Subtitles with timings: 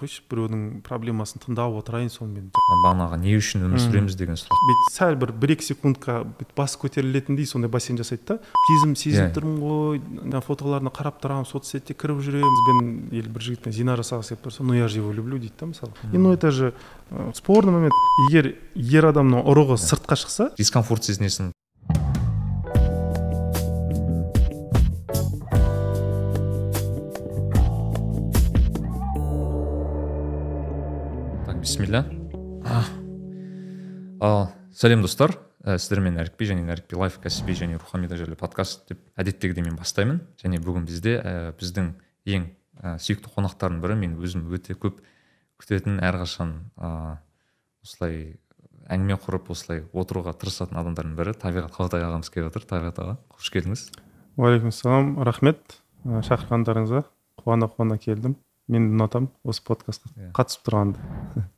[0.00, 2.48] қойшы біреудің проблемасын тыңдап отырайын сонымен.
[2.84, 4.56] Бағанағы не үшін өмір сүреміз деген сұрақ.
[4.70, 8.38] Бүйтіп сәл бір бір екі секундқа бүйтіп бас көтерілетіндей сондай бассейн жасайды да.
[8.70, 9.36] Сезім сезініп Иә.
[9.36, 12.90] тұрмын ғой ана фотоларына қарап тұрамын соцсетте кіріп жүремін бізбен
[13.20, 15.92] или бір жігітпен зина жасағысы келіп тұрса ну я же его люблю дейді да мысалы.
[16.12, 16.72] И ну это же
[17.10, 17.92] э, спорный момент.
[18.30, 21.52] Егер ер адамның ұрығы сыртқа шықса дискомфорт сезінесің.
[31.90, 32.04] Бисмилля
[34.20, 35.34] ал сәлем достар.
[35.60, 40.22] Ә, сіздермен әрікби және нәрікби лайф кәсіби және рухани тәжірибе подкаст деп әдеттегідей мен бастаймын.
[40.40, 41.90] Және бүгін бізде ә, біздің
[42.32, 42.46] ең
[42.80, 45.02] ә, сүйікті қонақтардың бірі мен өзім өте көп
[45.60, 47.18] күтетін әрқашан ә,
[47.84, 48.38] осылай
[48.88, 52.64] әңгіме құрып осылай отыруға тырысатын адамдардың бірі табиғат қалтай ағамыз келіп отыр.
[52.70, 53.86] Табиғат аға қош келдіңіз.
[54.40, 55.80] Уағалейкумассалам рахмет.
[56.06, 57.04] Э, шақырғандарыңызға
[57.44, 58.38] қуана қуана келдім.
[58.70, 60.32] Мен ұнатамын осы подкастқа Иә.
[60.32, 61.48] қатысып тұрғанды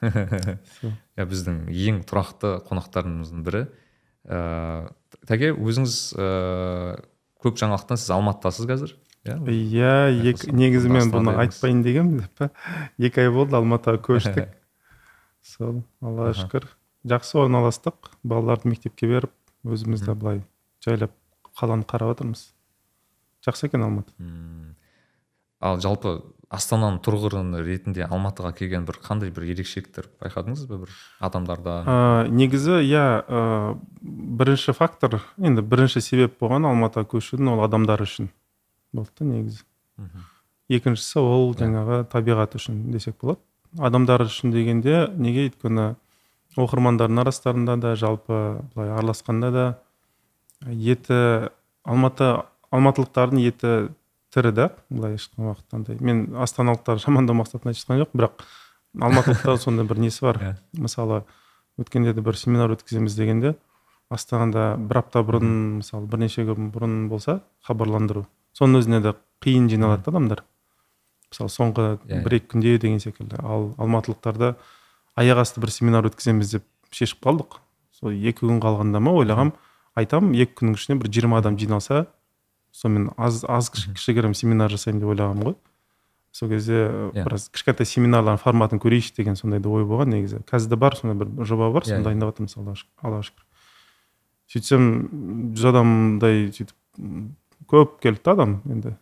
[0.00, 3.62] иә біздің ең тұрақты қонақтарымыздың бірі.
[4.30, 4.90] Ыыы
[5.28, 6.98] тәке өзіңіз ыыы
[7.40, 8.94] көп жаңалықтан сіз алматыдасыз қазір?
[9.24, 9.36] Иә?
[9.52, 12.48] Иә негізі мен бұны айтпайын дегенмін деп па
[12.96, 14.54] екі ай болды алматыға көштік.
[15.52, 16.68] Сол аллаға шүкір.
[17.08, 19.32] Жақсы орналастық балаларды мектепке беріп
[19.64, 20.42] өзіміз де былай
[20.84, 21.12] жайлап
[21.56, 22.50] қаланы қарап отырмыз.
[23.44, 24.12] Жақсы екен алматы.
[25.60, 26.20] Ал жалпы
[26.50, 31.74] астананың тұрғыны ретінде алматыға келген бір қандай бір ерекшеліктер байқадыңыз ба бір адамдарда?
[31.86, 38.32] Ә, негізі иә ә, бірінші фактор енді бірінші себеп болған алматыға көшудің ол адамдар үшін
[38.92, 39.62] болды да негізі.
[40.70, 41.62] Екіншісі ол Иә.
[41.62, 43.40] жаңағы табиғат үшін десек болады.
[43.78, 45.94] Адамдар үшін дегенде неге өйткені
[46.58, 49.66] оқырмандардың арасында да жалпы былай араласқанда да
[50.66, 51.50] еті
[51.86, 53.74] алматы алматылықтардың еті
[54.34, 55.98] тірі да былай ешқай уақытта андай.
[56.00, 58.44] Мен астаналықтарды жамандау мақсатында айтып жатқан жоқпын бірақ
[59.00, 60.38] алматылықтар сондай бір несі бар.
[60.42, 60.54] Иә.
[60.78, 61.24] мысалы
[61.78, 63.54] өткенде де бір семинар өткіземіз дегенде
[64.10, 68.26] астанада бір апта бұрын мысалы бірнеше күн бұрын болса хабарландыру.
[68.56, 70.44] Соның өзіне де қиын жиналады да адамдар.
[71.30, 73.38] Мысалы соңғы Иә, бір екі күнде деген секілді.
[73.38, 74.56] Ал алматылықтарда
[75.16, 77.60] аяқ асты бір семинар өткіземіз деп шешіп қалдық.
[77.94, 79.54] Сол екі күн қалғанда ма ойлағам
[79.94, 82.06] айтамын екі күннің ішінде бір жиырма адам жиналса
[82.72, 85.54] сонымен аз аз кіші- кішігірім семинар жасаймын деп ойлағанмын ғой.
[86.32, 87.24] Сол кезде Иә.
[87.24, 90.08] біраз кішкентай семинарлардың форматын көрейікші деген сондай да ой болған.
[90.14, 92.04] Негізі қазір де бар сондай бір жоба бар Иә, соны иә.
[92.04, 92.56] дайындап жатырмыз
[93.02, 93.44] аллаға шүкір
[94.50, 94.84] сөйтсем
[95.54, 96.74] жүз адамдай сөйтіп
[97.70, 98.96] көп келді да адам енді.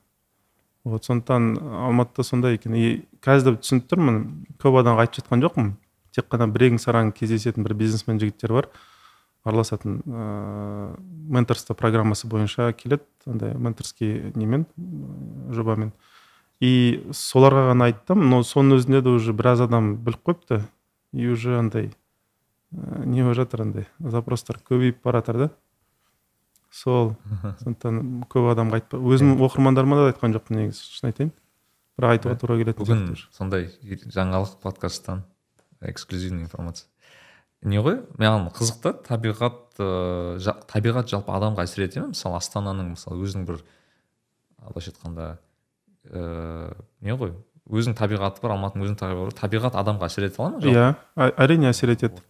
[0.85, 2.75] Вот сондықтан алматыда сондай екен.
[2.75, 4.19] И қазір де түсініп тұрмын
[4.59, 5.73] көп адамға айтып жатқан жоқпын.
[6.13, 8.69] Тек қана бірең сараң кездесетін бір бизнесмен жігіттер бар.
[9.45, 10.97] Араласатын ыыы
[11.29, 15.93] менторство программасы бойынша келеді андай менторский немен ы, жобамен.
[16.61, 20.63] И соларға ғана айттым но соның өзінде де уже біраз адам біліп қойыпты.
[21.13, 21.93] И уже андай
[22.73, 25.51] ә, не болып жатыр андай запростар көбейіп бара жатыр да.
[26.71, 27.15] Сол
[27.63, 31.33] сондықтан көп адамға айтпа өзім оқырмандарыма да айтқан жоқпын негізі шын айтайын.
[31.99, 35.25] Бірақ айтуға тура келетін бүгін сондай жаңалық подкасттан
[35.81, 36.87] эксклюзивный информация.
[37.63, 38.01] Не ғой?
[38.19, 42.13] Маған қызық та табиғат ыыы жа- табиғат жалпы адамға әсер ете ме?
[42.15, 43.63] Мысалы астананың мысалы өзінің бір
[44.69, 45.39] былайша айтқанда
[46.11, 47.35] ыыы не ғой?
[47.69, 50.61] Өзінің табиғаты бар алматының өзінің табиғаты бар табиғат адамға әсер ете ала ма?
[50.63, 52.23] Иә әрине әсер етеді.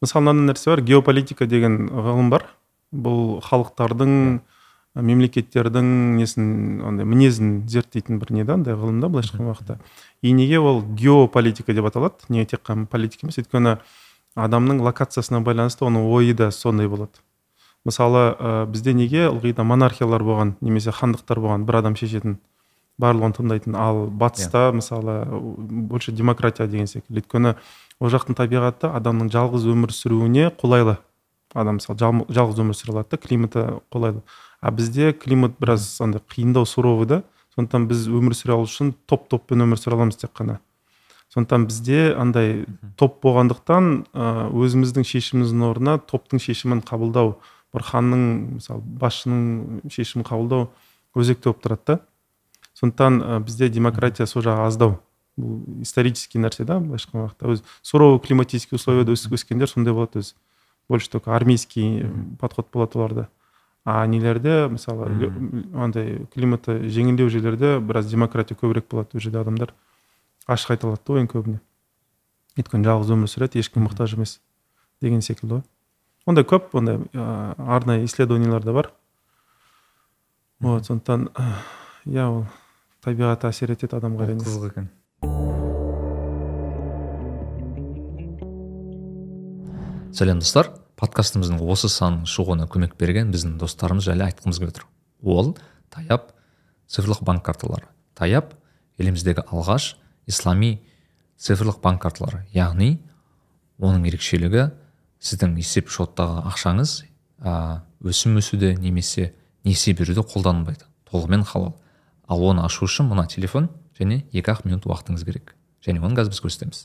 [0.00, 2.46] Мысалы мынандай нәрсе бар геополитика деген ғылым бар.
[2.94, 4.40] Бұл халықтардың
[4.98, 6.46] мемлекеттердің несін
[6.88, 9.76] андай мінезін зерттейтін бір не да андай ғылым да былайша айтқан уақытта.
[10.22, 12.24] И неге ол геополитика деп аталады?
[12.28, 13.76] Неге тек қана политика емес өйткені
[14.38, 17.18] адамның локациясына байланысты оның ойы да сондай болады.
[17.84, 22.38] Мысалы ә, бізде неге ылғи да монархиялар болған немесе хандықтар болған бір адам шешетін
[23.00, 23.76] барлығын тыңдайтын.
[23.78, 27.22] Ал батыста мысалы больше демократия деген секілді.
[27.22, 27.54] Өйткені
[28.00, 30.98] ол жақтың табиғаты адамның жалғыз өмір сүруіне қолайлы.
[31.54, 34.22] Адам мысалы жал- жалғыз өмір сүре алады да климаты қолайлы.
[34.60, 37.22] А бізде климат біраз андай қиындау суровый да.
[37.56, 40.58] Сондықтан біз өмір сүре алу үшін топ топпен өмір сүре аламыз тек қана.
[41.34, 42.64] Сондықтан бізде андай
[42.96, 43.90] топ болғандықтан
[44.54, 47.34] өзіміздің шешіміміздің орнына топтың шешімін қабылдау
[47.74, 48.22] бір ханның
[48.58, 50.70] мысалы басшының шешімін қабылдау
[51.18, 51.98] өзекті болып тұрады да.
[52.78, 55.00] Сондықтан ә, бізде демократия сол жағы аздау.
[55.38, 60.22] Бұл исторический нәрсе да былайша айтқан уақытта өзі суровый климатический условияда өс- өскендер сондай болады
[60.22, 60.34] өзі
[60.88, 62.06] больше только армейский
[62.40, 63.28] подход болады оларда.
[63.84, 65.10] А нелерде мысалы
[65.74, 69.74] андай климаты жеңілдеу жерлерде біраз демократия көбірек болады ол жерде адамдар
[70.48, 71.60] ашық айта алады да ойын көбіне.
[72.58, 74.38] Өйткені жалғыз өмір сүреді ешкім мұқтаж емес
[75.04, 75.66] деген секілді ғой.
[76.28, 78.90] Ондай көп ондай ә, арнайы исследованиялар да бар.
[80.60, 81.28] Вот сондықтан
[82.08, 82.46] иә ол
[83.04, 84.88] табиғат әсер етеді адамға әрине қызық екен.
[90.16, 90.72] Сәлем достар.
[90.98, 94.86] Подкастымыздың осы санының шығуына көмек берген біздің достарымыз жайлы айтқымыз келіп отыр
[95.22, 95.52] ол
[95.94, 96.32] таяп
[96.90, 97.86] цифрлық банк карталары.
[98.18, 98.56] Таяп
[98.98, 99.92] еліміздегі алғаш
[100.28, 100.78] ислами
[101.38, 102.98] цифрлық банк карталары яғни
[103.78, 104.68] оның ерекшелігі
[105.22, 106.94] сіздің есеп шоттағы ақшаңыз
[107.42, 109.32] ә, өсім өсуде немесе
[109.66, 111.74] несие беруде қолданылмайды толығымен халал.
[112.28, 115.54] Ал оны ашу үшін мына телефон және екі ақ минут уақытыңыз керек.
[115.84, 116.82] Және оны қазір біз көрсетеміз.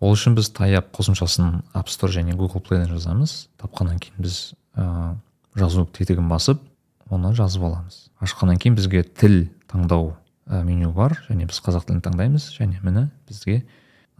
[0.00, 3.48] Ол үшін біз таяп қосымшасын app store және google плейден жазамыз.
[3.60, 5.16] Тапқаннан кейін біз ә,
[5.56, 6.62] жазу тетігін басып
[7.10, 8.08] оны жазып аламыз.
[8.20, 10.14] Ашқаннан кейін бізге тіл таңдау
[10.46, 13.62] ә, меню бар және біз қазақ тілін таңдаймыз және міне бізге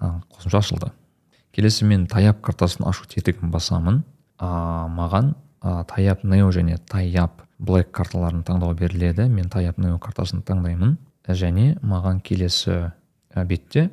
[0.00, 0.91] ә, қосымша ашылды.
[1.55, 4.03] Келесі мен таяп картасын ашу тетігін басамын.
[4.38, 4.49] Ә,
[4.91, 9.29] маған ә, таяп нео және таяп блэк карталарын таңдау беріледі.
[9.29, 10.97] Мен таяп нео картасын таңдаймын.
[11.29, 12.91] Және маған келесі
[13.49, 13.88] бетте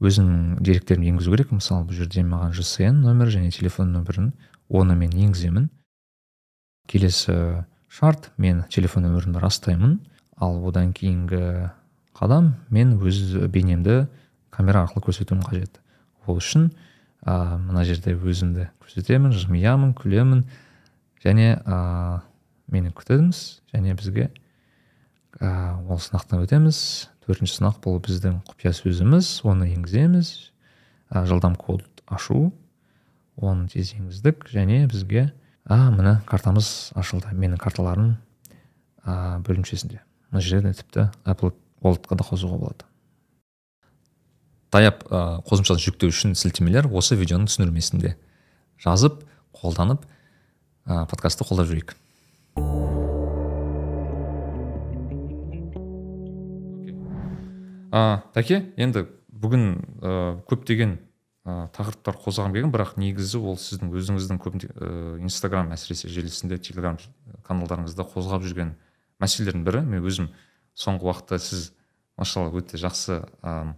[0.00, 1.50] өзімнің деректерімді енгізу керек.
[1.52, 4.30] Мысалы бұл жерде маған жсн нөмір және телефон нөмірін
[4.68, 5.68] оны мен енгіземін.
[6.88, 9.98] Келесі шарт мен телефон нөмірімді растаймын.
[10.40, 11.70] Ал одан кейінгі
[12.16, 14.06] қадам мен өз бейнемді
[14.50, 15.80] камера арқылы көрсетуім қажет.
[16.26, 16.70] Ол үшін
[17.24, 20.44] ә, мына жерде өзімді көрсетемін жымиямын күлемін
[21.22, 22.20] және ә,
[22.72, 23.42] мені күтіңіз
[23.74, 24.30] және бізге
[25.40, 27.08] ә, ол сынақтан өтеміз.
[27.26, 30.32] Төртінші сынақ бұл біздің құпия сөзіміз оны енгіземіз.
[31.12, 32.50] Ә, жылдам код ашу
[33.36, 35.30] оны тез енгіздік және бізге
[35.64, 37.32] а міне картамыз ашылды.
[37.32, 38.16] Менің карталарым
[39.04, 40.02] ә, бөлімшесінде.
[40.30, 42.86] Мына жерде тіпті apple walletқа да қосуға болады.
[44.70, 48.14] Таяп ә, қосымшасын жүктеу үшін сілтемелер осы видеоның түсіндірмесінде
[48.78, 49.24] жазып
[49.56, 50.04] қолданып
[50.86, 51.96] ә, подкастты қолдап жүрейік
[57.90, 59.64] ә, тәке енді бүгін
[59.98, 60.12] ә,
[60.46, 60.94] көптеген
[61.42, 64.92] ә, тақырыптар қозғағым келген бірақ негізі ол сіздің өзіңіздің көп ә,
[65.24, 67.00] инстаграм әсіресе желісінде телеграм
[67.48, 68.76] каналдарыңызда қозғап жүрген
[69.20, 69.82] мәселелердің бірі.
[69.86, 70.30] Мен өзім
[70.78, 71.70] соңғы уақытта сіз
[72.20, 73.74] машалла өте жақсы ә,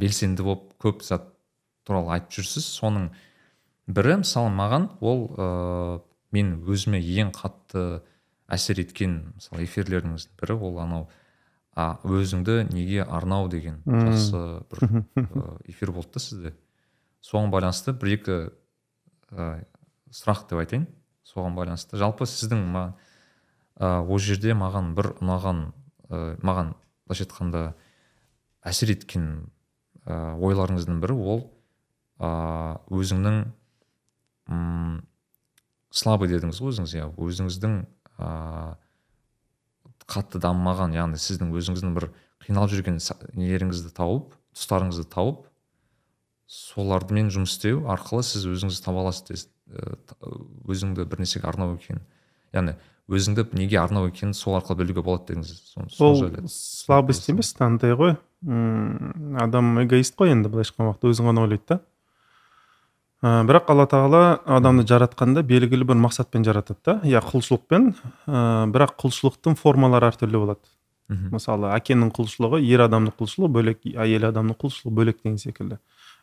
[0.00, 1.28] белсенді болып көп зат
[1.86, 2.66] туралы айтып жүрсіз.
[2.78, 3.10] Соның
[3.86, 5.48] бірі мысалы маған ол ә,
[6.34, 8.02] мен өзіме ең қатты
[8.50, 10.58] әсер еткен мысалы эфирлеріңіздің бірі.
[10.58, 11.08] Ол анау
[11.74, 13.48] а өзіңді неге арнау?
[13.50, 15.04] деген жақсы бір
[15.66, 16.54] эфир болды да сізде.
[17.24, 18.36] Соған байланысты бір екі
[19.30, 19.64] ә,
[20.12, 20.86] сұрақ деп айтайын.
[21.26, 21.98] Соған байланысты.
[21.98, 23.03] Жалпы сіздің ма, ә,
[23.80, 25.64] ол жерде маған бір ұнаған
[26.08, 26.74] ә, маған
[27.06, 27.64] былайша айтқанда
[28.64, 29.26] әсер еткен
[30.06, 31.42] ә, ойларыңыздың бірі ол
[32.18, 33.40] ә, өзіңнің
[34.54, 35.02] м
[35.94, 37.08] слабый дедіңіз ғой өзіңіз иә.
[37.18, 37.74] Өзіңіздің
[38.18, 38.30] ә,
[40.10, 42.10] қатты дамымаған яғни сіздің өзіңіздің бір
[42.44, 43.00] қиналып жүрген
[43.34, 45.46] нелеріңізді тауып тұстарыңызды тауып
[46.46, 49.48] солармен жұмыс істеу арқылы сіз өзіңізді таба аласыз
[50.68, 52.02] өзіңді бір нәрсеге арнау екенін
[52.52, 52.76] яғни
[53.10, 58.16] өзіңді неге арнау екенін сол арқылы білуге болады дедіңіз ол слабость емес андай ғой.
[58.44, 61.80] Адам эгоист қой енді былайша айтқан уақытта өзін ғана ойлайды да.
[63.24, 66.96] Ә, бірақ алла тағала адамды жаратқанда белгілі бір мақсатпен жаратады да.
[67.08, 67.92] Иә құлшылықпен.
[68.28, 68.40] Ә,
[68.72, 70.60] бірақ құлшылықтың формалары әртүрлі болады.
[71.08, 71.30] Мхм.
[71.36, 75.80] Мысалы әкенің құлшылығы ер адамның құлшылығы бөлек әйел адамның құлшылығы бөлек деген секілді.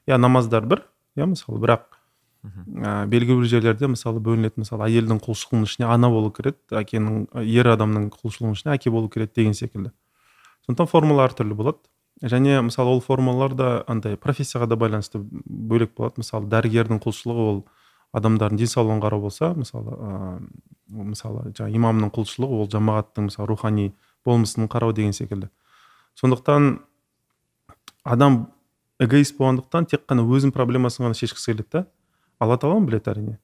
[0.09, 0.85] Иә намаздар бір
[1.17, 2.00] иә мысалы бірақ
[2.41, 7.69] ә, белгілі бір жерлерде мысалы бөлінеді мысалы әйелдің құлшылығының ішіне ана болу кіреді әкенің ер
[7.75, 9.91] адамның құлшылығының ішіне әке болу кіреді деген секілді.
[10.65, 11.83] Сондықтан формула әртүрлі болады.
[12.21, 16.21] Және мысалы ол формулалар да андай профессияға да байланысты бөлек болады.
[16.21, 17.63] Мысалы дәрігердің құлшылығы ол
[18.17, 20.41] адамдардың денсаулығын қарау болса мысалы ә,
[20.89, 23.93] мысалы жаңағы имамның құлшылығы ол жамағаттың мысалы рухани
[24.25, 25.49] болмысын қарау деген секілді.
[26.19, 26.81] Сондықтан
[28.03, 28.51] адам
[28.99, 31.85] эгоист болғандықтан тек қана өзінің проблемасын ғана шешкісі келеді да
[32.41, 33.37] алла тағала біледі әрине?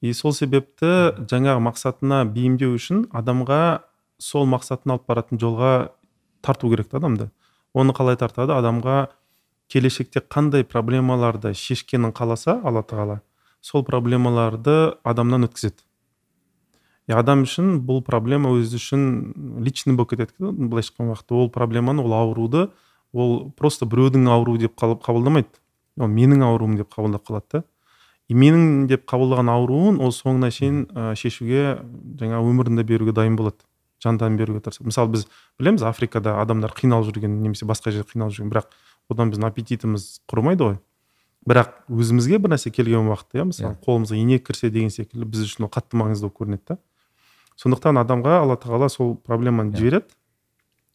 [0.00, 0.90] И сол себепті
[1.30, 3.62] жаңағы мақсатына бейімдеу үшін адамға
[4.18, 5.72] сол мақсатына алып баратын жолға
[6.42, 7.30] тарту керек та адамды.
[7.74, 8.56] Оны қалай тартады?
[8.56, 9.10] Адамға
[9.70, 13.20] келешекте қандай проблемаларды шешкенін қаласа алла тағала
[13.60, 15.84] сол проблемаларды адамнан өткізеді.
[17.08, 19.04] И адам үшін бұл проблема өзі үшін
[19.64, 22.68] личный болып кетеді былайша айтқан уақытта ол проблеманы ол ауруды
[23.12, 25.50] ол просто біреудің ауруы деп қабылдамайды.
[25.98, 27.64] Ол менің ауруым деп қабылдап қалады да.
[28.30, 31.80] И менің деп қабылдаған ауруын ол соңына шейін ә, шешуге
[32.20, 33.66] жаңа өмірін беруге дайын болады
[34.02, 35.26] жан тәнін беруге тырысады мысалы біз
[35.60, 38.52] білеміз африкада адамдар қиналып жүрген немесе басқа жерде қиналып жүрген.
[38.52, 38.70] Бірақ
[39.12, 40.78] одан біздің аппетитіміз құрымайды ғой.
[41.48, 43.76] Бірақ өзімізге бір нәрсе келген уақытта иә мысалы yeah.
[43.76, 43.84] Иә.
[43.84, 46.78] қолымызға инек кірсе деген секілді біз үшін ол қатты маңызды болып көрінеді да.
[47.60, 50.08] Сондықтан адамға алла тағала сол проблеманы жібереді.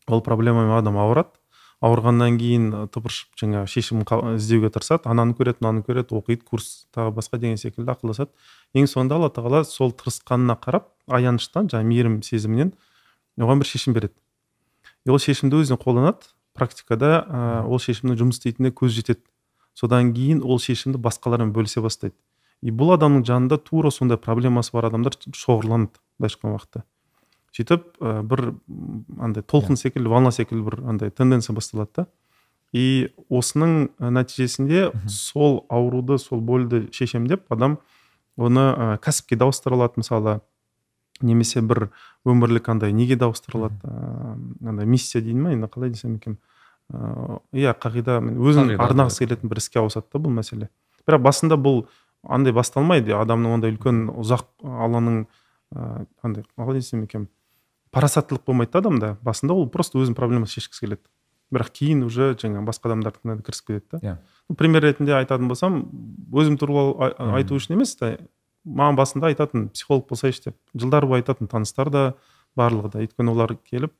[0.07, 1.33] Ол проблемамен адам ауырады.
[1.85, 4.01] Ауырғаннан кейін тыпыршып жаңағы шешім
[4.35, 8.31] іздеуге тырысады ананы көреді мынаны көреді оқиды курс тағы басқа деген секілді ақылдасады.
[8.73, 12.73] Ең соңында алла тағала сол тырысқанына қарап аяныштан жаңағы мейірім сезімінен
[13.37, 14.15] оған бір шешім береді.
[15.05, 19.21] И ол шешімді өзіне қолданады практикада ә, ол шешімнің жұмыс істейтініне көз жетеді.
[19.75, 22.15] Содан кейін ол шешімді басқалармен бөлісе бастайды.
[22.63, 26.85] И бұл адамның жанында тура сондай проблемасы бар адамдар шоғырланады былайша айтқан уақытта.
[27.55, 28.53] Сөйтіп ә, бір
[29.19, 32.07] андай толқын секілді волна секілді бір андай тенденция басталады да.
[32.75, 37.77] И осының нәтижесінде сол ауруды сол больді шешем деп адам
[38.35, 40.41] оны ә, кәсіпке дауыстыра алады мысалы.
[41.23, 41.93] Немесе бір
[42.27, 46.35] өмірлік андай неге дауыстыра алады ыыы андай миссия дейді ма енді қалай десем екен?
[47.55, 50.67] Иә қағида өзін арнағысы келетін бір іске ауысады да бұл мәселе.
[51.07, 51.85] Бірақ басында бұл
[52.27, 53.15] андай басталмайды.
[53.15, 55.23] Адамның ондай үлкен ұзақ алланың
[55.71, 57.29] ыыы андай қалай десем екен?
[57.95, 61.05] Парасаттылық болмайды да адамда басында ол просто өзінің проблемасын шешкісі келеді.
[61.53, 63.99] Бірақ кейін уже жаңағы басқа адамдардікіне кірісіп кетеді да.
[64.01, 64.55] Иә.
[64.57, 65.83] Пример ретінде айтатын болсам
[66.33, 68.15] өзім туралы айту үшін емес та
[68.65, 72.05] маған басында айтатын психолог болсайшы деп жылдар бойы айтатын таныстар да
[72.57, 73.03] барлығы да.
[73.05, 73.93] Өйткені олар келіп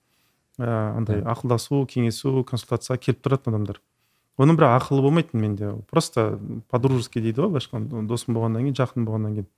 [0.58, 3.82] ә, андай ақылдасу кеңесу консультацияға келіп тұратын адамдар.
[4.42, 5.72] Оның бірақ ақылы болмайтын менде.
[5.92, 8.02] Просто по дружески дейді ғой былайша айтқанда.
[8.10, 9.50] Досым болғаннан кейін жақын болғаннан кейін.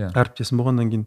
[0.00, 0.08] Иә.
[0.10, 1.04] Әріптесім болғаннан кейін.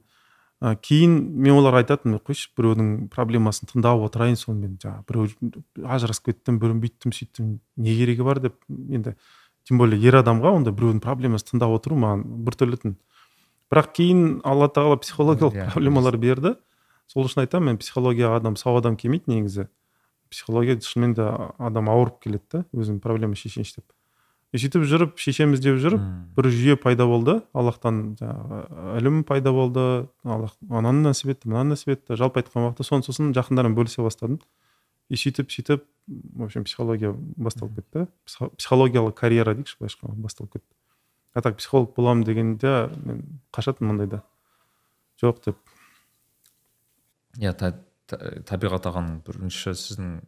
[0.64, 6.60] Ә, кейін мен оларға айтатынмын қойшы біреудің проблемасын тыңдап отырайын сонымен жаңағы біреу ажырасып кеттім
[6.62, 8.60] біреу бүйттім сөйттім не керегі бар деп.
[8.70, 9.16] Енді
[9.68, 12.96] тем более ер адамға ондай біреудің проблемасын тыңдап отыру маған біртүрлі тын
[13.74, 16.56] бірақ кейін алла тағала психологиялық иә, проблемалар берді.
[17.12, 19.68] Сол үшін айтамын мен психологияға адам сау адам келмейді негізі.
[20.32, 21.28] Психология шынымен де
[21.60, 23.95] адам ауырып келеді да өзінің проблема шешейінші деп
[24.62, 26.04] сөйтіп жүріп шешеміз деп жүріп
[26.36, 27.40] бір жүйе пайда болды.
[27.54, 30.08] Аллахтан жаңағы ілім пайда болды.
[30.24, 32.18] Аллах ананы нәсіп етті мынаны нәсіп етті.
[32.20, 34.40] Жалпы айтқан уақытта соны сосын жақындармен бөлісе бастадым.
[35.10, 38.08] И сөйтіп сөйтіп в общем психология басталып кетті.
[38.26, 40.72] Психологиялық карьера дейікші былайша айтқанда басталып кетті.
[41.34, 44.22] А так психолог боламын дегенде мен қашатынмын ондайда.
[45.22, 45.58] Жоқ деп.
[47.40, 47.54] Иә
[48.46, 50.22] табиғат ағаның бірінші сіздің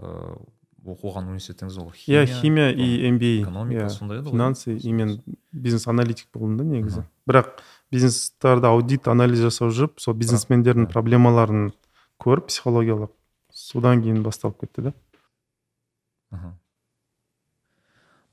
[0.00, 0.40] ыыы
[0.86, 4.76] оқыған университетіңіз ол иә химия и мба экономика иә сондай еді ғой финансы
[5.52, 7.04] бизнес аналитик болдым да негізі.
[7.28, 7.60] Бірақ
[7.92, 11.70] бизнестарды аудит анализ жасап жүріп сол бизнесмендердің проблемаларын
[12.22, 13.12] көріп психологиялық
[13.52, 14.94] содан кейін басталып кетті да.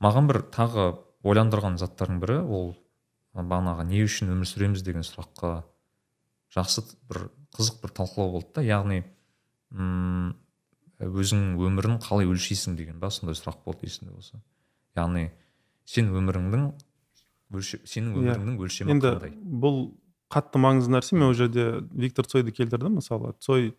[0.00, 0.90] Маған бір тағы
[1.26, 2.68] ойландырған заттардың бірі ол
[3.34, 4.84] бағанағы не үшін өмір сүреміз?
[4.86, 5.64] деген сұраққа
[6.54, 8.62] жақсы бір қызық бір талқылау болды да.
[8.62, 9.02] Яғни
[9.72, 10.36] м
[10.98, 13.10] өзіңнің өмірін қалай өлшейсің деген ба?
[13.10, 14.40] сондай сұрақ болды есімде болса.
[14.96, 15.30] Яғни
[15.86, 16.64] сен өміріңнің
[17.54, 18.34] өлше, сенің Иә.
[18.34, 19.34] өміріңнің өлшемі енді қандай?
[19.38, 19.78] бұл
[20.28, 21.14] қатты маңызды нәрсе.
[21.14, 23.34] Мен ол жерде виктор цойды келтірдім мысалы.
[23.40, 23.74] Цой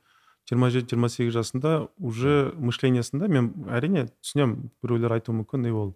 [0.50, 5.68] 27-28 жасында уже мышлениясында мен әрине түсінемін біреулер айтуы мүмкін.
[5.68, 5.96] И ол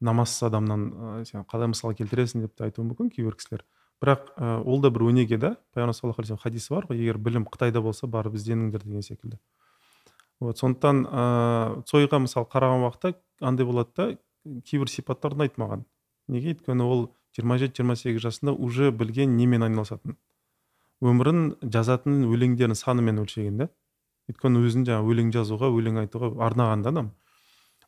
[0.00, 3.62] намазсыз адамнан ә, сен қалай мысал келтіресің деп те айтуы мүмкін кейбір кісілер.
[4.02, 5.56] Бірақ ә, ол да бір өнеге да.
[5.76, 6.98] Пайғамбар саллаллаху алейхи хадисі бар ғой.
[6.98, 9.38] Егер білім қытайда болса барып ізденіңдер деген секілді.
[10.40, 15.84] Вот сондықтан ыыы цойға мысалы қараған уақытта андай болады да кейбір сипаттар ұнайды маған
[16.28, 16.54] неге?
[16.54, 17.06] Өйткені ол
[17.38, 20.16] 27-28 жасында уже білген немен айналысатын.
[21.04, 23.68] Өмірін жазатын өлеңдерін санымен өлшеген да.
[24.30, 27.10] Өйткені өзін жаңағы өлең жазуға өлең айтуға арнаған да адам.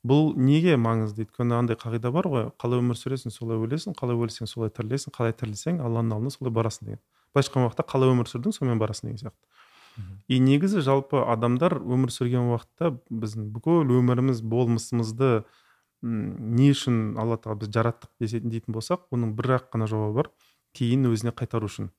[0.06, 1.24] Бұл неге маңызды?
[1.24, 2.48] Өйткені андай қағида бар ғой.
[2.60, 6.90] Қалай өмір сүресің солай өлесің қалай өлсең солай тірілесің қалай тірілсең алланың алдына солай барасың
[6.90, 7.00] деген.
[7.32, 9.55] Былайша айтқан уақытта қалай өмір сүрдің сонымен барасың деген сияқты.
[10.28, 15.44] И негізі жалпы адамдар өмір сүрген уақытта біздің бүкіл өміріміз болмысымызды
[16.02, 20.30] не үшін алла тағала бізді жараттық десетін дейтін болсақ оның бір ақ қана жауабы бар
[20.76, 21.90] кейін өзіне қайтару үшін.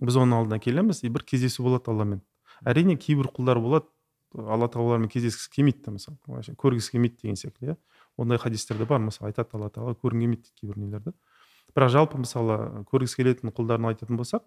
[0.00, 2.22] Біз оның алдына келеміз и бір кездесу болады алламен.
[2.64, 3.90] Әрине кейбір құлдар болады
[4.34, 6.54] алла тағала олармен кездескісі келмейді да мысалы.
[6.56, 7.76] Көргісі келмейді деген секілді иә.
[8.16, 11.14] Ондай хадистер де бар мысалы айтады алла тағала көргім келмейді дейді кейбір нелерді.
[11.74, 14.46] Бірақ жалпы мысалы көргісі келетін құлдарын айтатын болсақ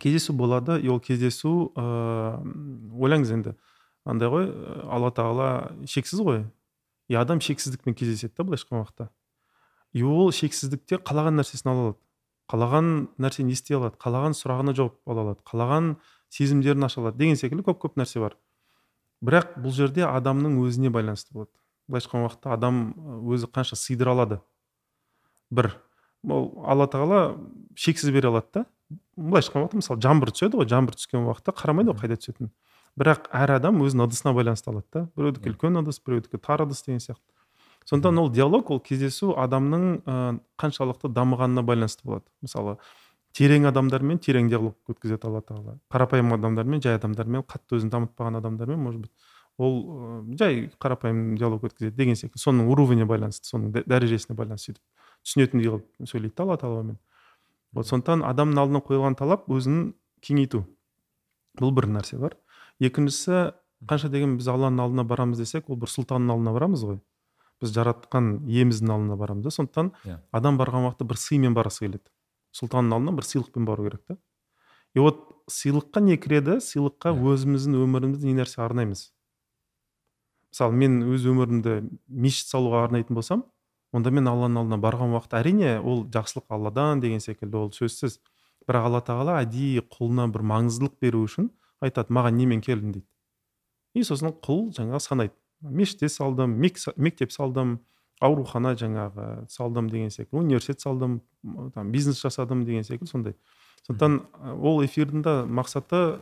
[0.00, 0.80] кездесу болады.
[0.80, 3.56] И ол кездесу ыыы ойлаңыз енді.
[4.04, 5.48] Андай ғой ә, алла тағала
[5.86, 6.44] шексіз ғой.
[7.08, 9.08] И адам шексіздікпен кездеседі да былайша айтқан уақытта.
[9.92, 11.98] И ол шексіздікте қалаған нәрсесін ала алады.
[12.50, 12.88] Қалаған
[13.22, 13.98] нәрсені ести алады.
[14.00, 15.44] Қалаған сұрағына жауап ала алады.
[15.48, 15.96] Қалаған
[16.32, 18.36] сезімдерін аша алады деген секілді көп көп нәрсе бар.
[19.22, 21.52] Бірақ бұл жерде адамның өзіне байланысты болады.
[21.86, 22.82] Былайша айтқан уақытта адам
[23.28, 24.40] өзі қанша сыйдыра алады.
[25.50, 25.74] Бір
[26.24, 27.36] ол алла тағала
[27.76, 28.64] шексіз бере алады да.
[29.16, 32.50] Былайша айтқан уақытта мысалы жаңбыр түседі ғой жаңбыр түскен уақытта қарамайды ғой қайда түсетінін.
[32.98, 35.04] Бірақ әр адам өзінің ыдысына байланысты алады да.
[35.16, 37.24] Біреудікі үлкен ыдыс біреудікі тар ыдыс деген сияқты.
[37.88, 42.28] Сондықтан ол диалог ол кездесу адамның ә, қаншалықты дамығанына байланысты болады.
[42.44, 42.76] Мысалы
[43.32, 45.78] терең адамдармен терең диалог өткізеді алла тағала.
[45.90, 49.12] Қарапайым адамдармен жай адамдармен қатты өзін дамытпаған адамдармен может быть
[49.58, 54.82] ол жай қарапайым диалог өткізеді деген секілді соның уровеніне байланысты соның дә- дәрежесіне байланысты сөйтіп
[55.26, 56.98] түсінетіндей қылып сөйлейді да алла тағаламен
[57.72, 60.64] вот сондықтан адамның алдына қойылған талап өзін кеңейту.
[61.60, 62.36] Бұл бір нәрсе бар.
[62.80, 63.52] Екіншісі
[63.88, 67.00] қанша деген біз алланың алдына барамыз десек ол бір сұлтанның алдына барамыз ғой.
[67.62, 69.50] Біз жаратқан иеміздің алдына барамыз да.
[69.50, 70.18] Сондықтан Иә.
[70.32, 72.08] адам барған уақытта бір сыймен барғысы келеді.
[72.52, 74.16] Сұлтанның алдына бір сыйлықпен бару керек та.
[74.94, 76.58] И вот сыйлыққа не кіреді?
[76.60, 77.22] Сыйлыққа Иә.
[77.22, 79.12] өзіміздің өмірімізді не нәрсе арнаймыз.
[80.52, 83.44] Мысалы мен өз өмірімді мешіт салуға арнайтын болсам
[83.92, 88.18] онда мен алланың алдына барған уақытта әрине ол жақсылық алладан деген секілді ол сөзсіз.
[88.68, 91.50] Бірақ алла тағала әдейі құлына бір маңыздылық беру үшін
[91.82, 92.92] айтады маған немен келдің?
[92.92, 93.06] дейді.
[93.94, 95.34] И сосын құл жаңағы санайды.
[95.60, 97.80] Мешітте салдым мек- мектеп салдым
[98.20, 101.20] аурухана жаңағы салдым деген секілді университет салдым
[101.74, 103.34] там бизнес жасадым деген секілді сондай.
[103.86, 104.20] Сондықтан
[104.62, 106.18] ол эфирдің да мақсаты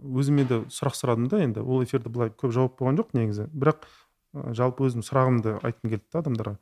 [0.00, 1.60] өзіме де сұрақ сұрадым да енді.
[1.60, 3.50] Ол эфирде былай көп жауап болған жоқ негізі.
[3.52, 3.84] Бірақ
[4.32, 6.56] жалпы өзім сұрағымды айтқым келді да адамдарға.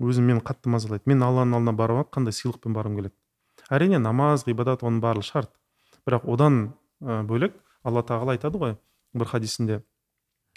[0.00, 1.04] Өзім мені қатты мазалайды.
[1.06, 3.16] Мен алланың алдына баруға қандай сыйлықпен барғым келеді.
[3.70, 5.52] Әрине намаз ғибадат оның барлығы шарт.
[6.06, 8.76] Бірақ одан бөлек алла тағала айтады ғой
[9.14, 9.82] бір хадисінде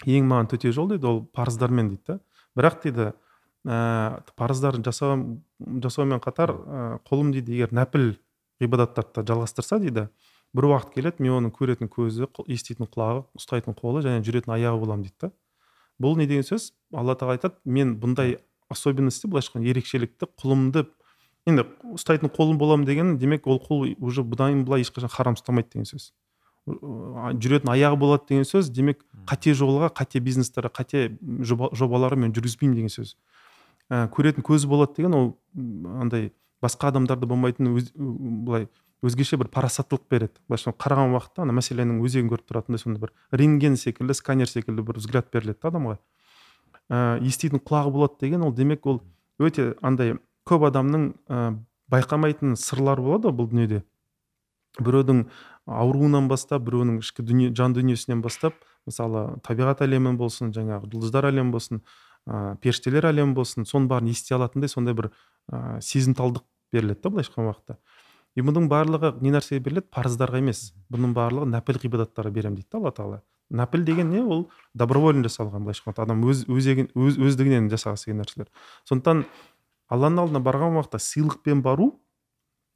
[0.06, 2.18] ең маған төте жол дейді ол парыздармен дейді да.
[2.56, 3.12] Бірақ дейді
[3.66, 5.18] ә, парыздарын жасау
[5.58, 8.14] жасаумен қатар ә, қолым дейді егер нәпіл
[8.62, 10.08] ғибадаттарды да жалғастырса дейді
[10.56, 15.08] бір уақыт келеді мен оның көретін көзі еститін құлағы ұстайтын қолы және жүретін аяғы боламын
[15.08, 15.32] дейді да.
[16.00, 16.72] Бұл не деген сөз?
[16.92, 18.38] Алла тағала айтады мен бұндай
[18.72, 20.86] особенностьті былайша айтқанда ерекшелікті құлымды
[21.46, 25.86] енді ұстайтын қолым боламын деген демек ол құл уже бұдан былай ешқашан харам ұстамайды деген
[25.86, 26.10] сөз.
[26.66, 32.74] Жүретін аяғы болады деген сөз демек қате жолға қате бизнестер қате жоба, жобаларды мен жүргізбеймін
[32.74, 33.14] деген сөз.
[33.86, 35.28] Ә, көретін көзі болады деген ол
[36.02, 36.32] андай
[36.62, 38.66] басқа адамдарда болмайтын өз, былай
[39.06, 40.40] өзгеше бір парасаттылық береді.
[40.48, 44.98] Былайша қараған уақытта ана мәселенің өзегін көріп тұратындай сондай бір рентген секілді сканер секілді бір
[44.98, 45.98] взгляд беріледі да адамға.
[46.90, 49.02] Ә, еститін құлағы болады деген ол демек ол
[49.38, 50.16] өте андай
[50.46, 51.58] көп адамның ә,
[51.92, 53.82] байқамайтын сырлары болады бұл дүниеде.
[54.78, 55.26] Біреудің
[55.66, 61.54] ауруынан бастап біреуінің ішкі дүние жан дүниесінен бастап мысалы табиғат әлемі болсын жаңағы жұлдыздар әлемі
[61.54, 61.80] болсын
[62.26, 65.10] ә, періштелер әлемі болсын соның бәрін ести алатындай сондай бір
[65.50, 67.78] ә, сезімталдық беріледі да былайша айтқан уақытта.
[68.36, 69.88] И бұның барлығы не нәрсеге беріледі?
[69.94, 70.74] Парыздарға емес.
[70.92, 73.22] Бұның барлығы нәпіл ғибадаттарға беремін дейді да алла тағала.
[73.50, 74.22] Нәпіл деген не?
[74.22, 78.48] Ол добровольно жасалған былайша айтқанда адам өз өзегін өз, өздігінен жасағысы келген нәрселер.
[78.88, 79.24] Сондықтан
[79.92, 81.92] алланың алдына барған уақытта сыйлықпен бару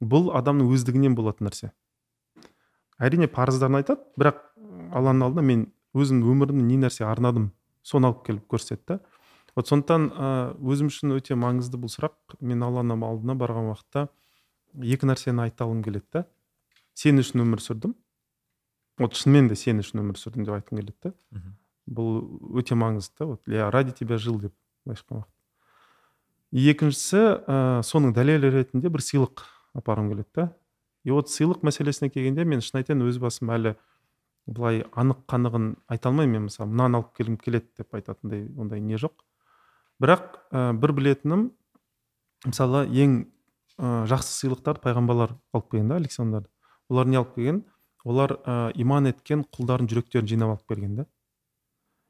[0.01, 1.71] бұл адамның өздігінен болатын нәрсе.
[3.01, 4.39] Әрине парыздарын айтады бірақ
[4.95, 5.65] алланың алдына мен
[5.97, 7.51] өзім өмірімде не нәрсе арнадым
[7.83, 8.99] соны алып келіп көрсетеді да.
[9.55, 10.05] Вот сондықтан
[10.63, 12.15] өзім үшін өте маңызды бұл сұрақ.
[12.39, 14.07] Мен алланың алдына барған уақытта
[14.79, 16.23] екі нәрсені айта алғым келеді да.
[16.95, 17.97] Сен үшін өмір сүрдім
[19.01, 21.13] вот шынымен де сен үшін өмір сүрдім деп айтқым келеді да
[21.91, 22.21] бұл
[22.61, 23.41] өте маңызды да вот.
[23.47, 24.53] Я ради тебя жил деп
[24.85, 25.27] былайша айтқан
[26.51, 29.45] екіншісі ә, соның дәлелі ретінде бір сыйлық
[29.77, 30.51] апарғым келеді да
[31.03, 33.75] и вот сыйлық мәселесіне келгенде мен шын айтайын өз басым әлі
[34.45, 36.33] былай анық қанығын айта алмаймын.
[36.33, 39.13] Мен мысалы мынаны алып келгім келеді деп айтатындай ондай не жоқ.
[40.01, 41.49] Бірақ ә, бір білетінім
[42.45, 43.17] мысалы ең
[43.77, 46.49] ә, жақсы сыйлықтарды пайғамбарлар алып келген да александрды
[46.89, 47.63] олар не алып келген?
[48.05, 51.05] Олар ә, иман еткен құлдардың жүректерін жинап алып келген да.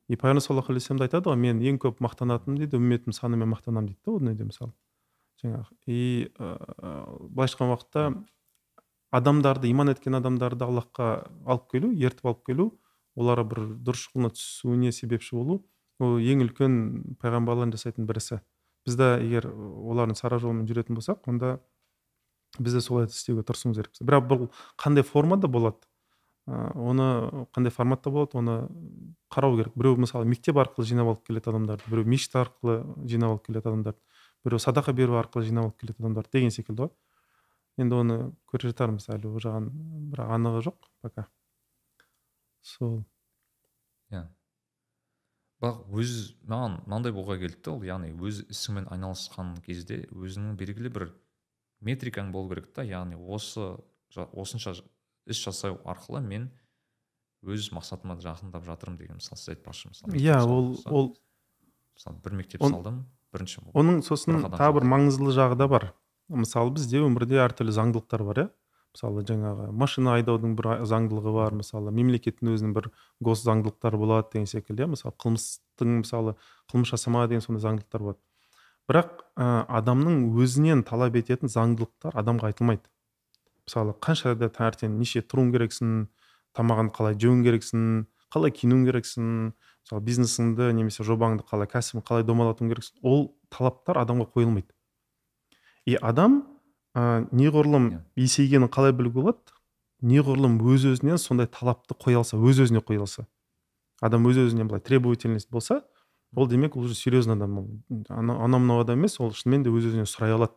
[0.07, 3.91] И пайғамбар саллаллаху алейхи вассалам айтады ғой мен ең көп мақтанатыным дейді үмметім санымен мақтанамын
[3.91, 4.73] дейді да ол дүниеде мысалы
[5.41, 6.49] жаңағы и ә,
[7.29, 8.05] былайша айтқан уақытта
[9.11, 11.09] адамдарды иман еткен адамдарды аллахқа
[11.45, 12.67] алып келу ертіп алып келу
[13.19, 15.61] оларға бір дұрыс жолына түсуіне себепші болу
[15.99, 16.77] ол ең үлкен
[17.21, 18.39] пайғамбарлардың жасайтын бір ісі
[18.85, 21.57] біз де егер олардың сара жолымен жүретін болсақ онда
[22.59, 24.03] біз де солай істеуге тырысуымыз керекпіз.
[24.03, 24.47] Бірақ бұл
[24.79, 25.77] қандай формада болады?
[26.47, 28.37] Оны қандай форматта болады?
[28.39, 28.55] Оны
[29.31, 29.75] қарау керек.
[29.75, 33.99] Біреу мысалы мектеп арқылы жинап алып келеді адамдарды біреу мешіт арқылы жинап алып келеді адамдарды
[34.43, 36.91] біреу садақа беру арқылы жинап алып келеді адамдарды деген секілді ғой.
[37.79, 38.19] Енді оны
[38.51, 39.31] көре жатармыз әлі.
[39.31, 39.69] Ол жағын
[40.11, 41.27] бірақ анығы жоқ пока.
[42.61, 43.03] Сол.
[44.11, 44.25] Иә.
[45.61, 51.11] Бірақ өз маған мынандай ойға келді ол яғни өз ісіңмен айналысқан кезде өзіңнің белгілі бір
[51.81, 53.77] метрикаң болу керек та яғни осы
[54.15, 54.75] осынша
[55.25, 56.49] іс жасау арқылы мен
[57.43, 60.13] өз мақсатыма жақындап жатырмын деген мысалы сіз айтпақшы мысалы.
[60.17, 61.07] Иә ол ол
[61.95, 65.93] мысалы бір мектеп он- салдым бірінші оның сосын тағы бір маңыздылы жағы да бар.
[66.29, 68.49] Мысалы бізде өмірде әртүрлі заңдылықтар бар иә.
[68.93, 72.91] Мысалы жаңағы машина айдаудың бір заңдылығы бар мысалы мемлекеттің өзінің бір
[73.23, 74.87] гос заңдылықтары болады деген секілді иә.
[74.91, 76.35] Мысалы қылмыстың мысалы
[76.71, 78.19] қылмыс жасама деген сондай заңдылықтар болады.
[78.91, 82.89] Бірақ ә, адамның өзінен талап ететін заңдылықтар адамға айтылмайды.
[83.63, 85.93] Мысалы қанша да таңертең неше тұруың керексің
[86.57, 87.85] тамағыңды қалай жеуің керексің
[88.33, 94.27] қалай киінуің керексің мысалы бизнесіңді немесе жобаңды қалай кәсібін қалай домалатуың керексің ол талаптар адамға
[94.35, 94.67] қойылмайды.
[95.85, 96.41] И адам
[96.93, 98.01] ә, неғұрлым Иә.
[98.15, 99.55] есейгенін қалай білуге болады?
[100.01, 103.27] Неғұрлым өз өзінен сондай талапты қоя алса өз өзіне қоя алса.
[104.01, 105.83] Адам өз өзінен былай требовательность болса
[106.35, 107.57] ол демек уже серьезный адам.
[107.59, 107.69] Ол
[108.09, 110.55] анау мынау адам емес ол шынымен де өз өзінен сұрай алады.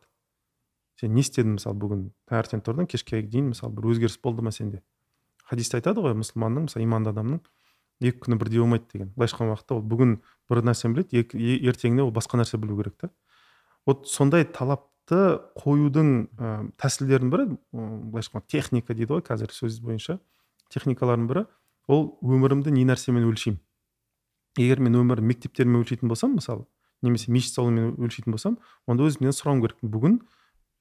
[1.00, 2.04] Сен не істедің мысалы бүгін?
[2.30, 4.82] Таңертең тұрдың кешке дейін мысалы бір өзгеріс болды ма сенде?
[5.44, 7.40] Хадисте айтады ғой мұсылманның мысалы иманды адамның
[8.00, 9.10] екі күні бірдей болмайды деген.
[9.16, 10.14] Былайша айтқан уақытта ол бүгін
[10.50, 13.10] бір нәрсені біледі ертеңіне ол басқа нәрсе білу керек та.
[13.86, 20.18] Вот сондай талапты қоюдың ә, тәсілдерінің бірі былайша айтқанда техника дейді ғой қазір сөз бойынша.
[20.72, 21.46] Техникалардың бірі
[21.88, 23.60] ол өмірімді не нәрсемен өлшеймін.
[24.58, 26.66] Егер мен өмірімді мектептермен өлшейтін болсам мысалы
[27.02, 30.18] немесе мешіт салумен өлшейтін болсам онда өзімнен сұрауым керекпін бүгін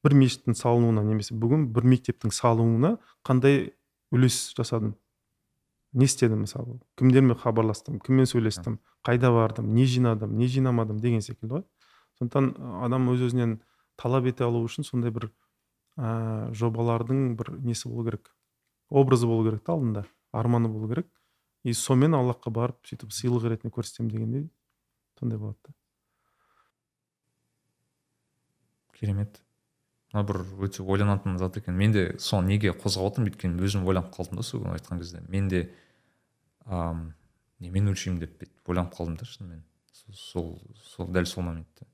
[0.03, 3.73] бір мешіттің салынуына немесе бүгін бір мектептің салынуына қандай
[4.13, 4.95] үлес жасадым?
[5.93, 6.79] Не істедім мысалы?
[6.97, 7.99] Кімдермен хабарластым?
[8.03, 8.79] Кіммен сөйлестім?
[9.05, 9.73] Қайда бардым?
[9.75, 10.35] Не жинадым?
[10.37, 11.63] Не жинамадым деген секілді ғой.
[12.19, 13.59] Сондықтан адам өз өзінен
[14.01, 15.29] талап ете алу үшін сондай бір
[15.97, 18.33] ә, жобалардың бір несі болу керек?
[18.89, 20.05] Образы болу керек та алдында?
[20.33, 21.07] Арманы болу керек?
[21.63, 24.49] И сонымен аллахқа барып сөйтіп сыйлық ретінде көрсетемін дегендей
[25.19, 25.73] сондай болады да
[29.03, 29.41] керемет.
[30.13, 31.75] Мына бір өте ойланатын зат екен.
[31.75, 33.31] Мен де соны неге қозғап отырмын?
[33.31, 35.23] Өйткені өзім ойланып қалдым да сол күні айтқан кезде.
[35.27, 35.63] Мен де
[36.65, 37.13] ам,
[37.59, 39.63] немен өлшеймін деп бүйтіп ойланып қалдым да шынымен.
[40.13, 40.59] Сол,
[40.93, 41.87] сол дәл сол моментте.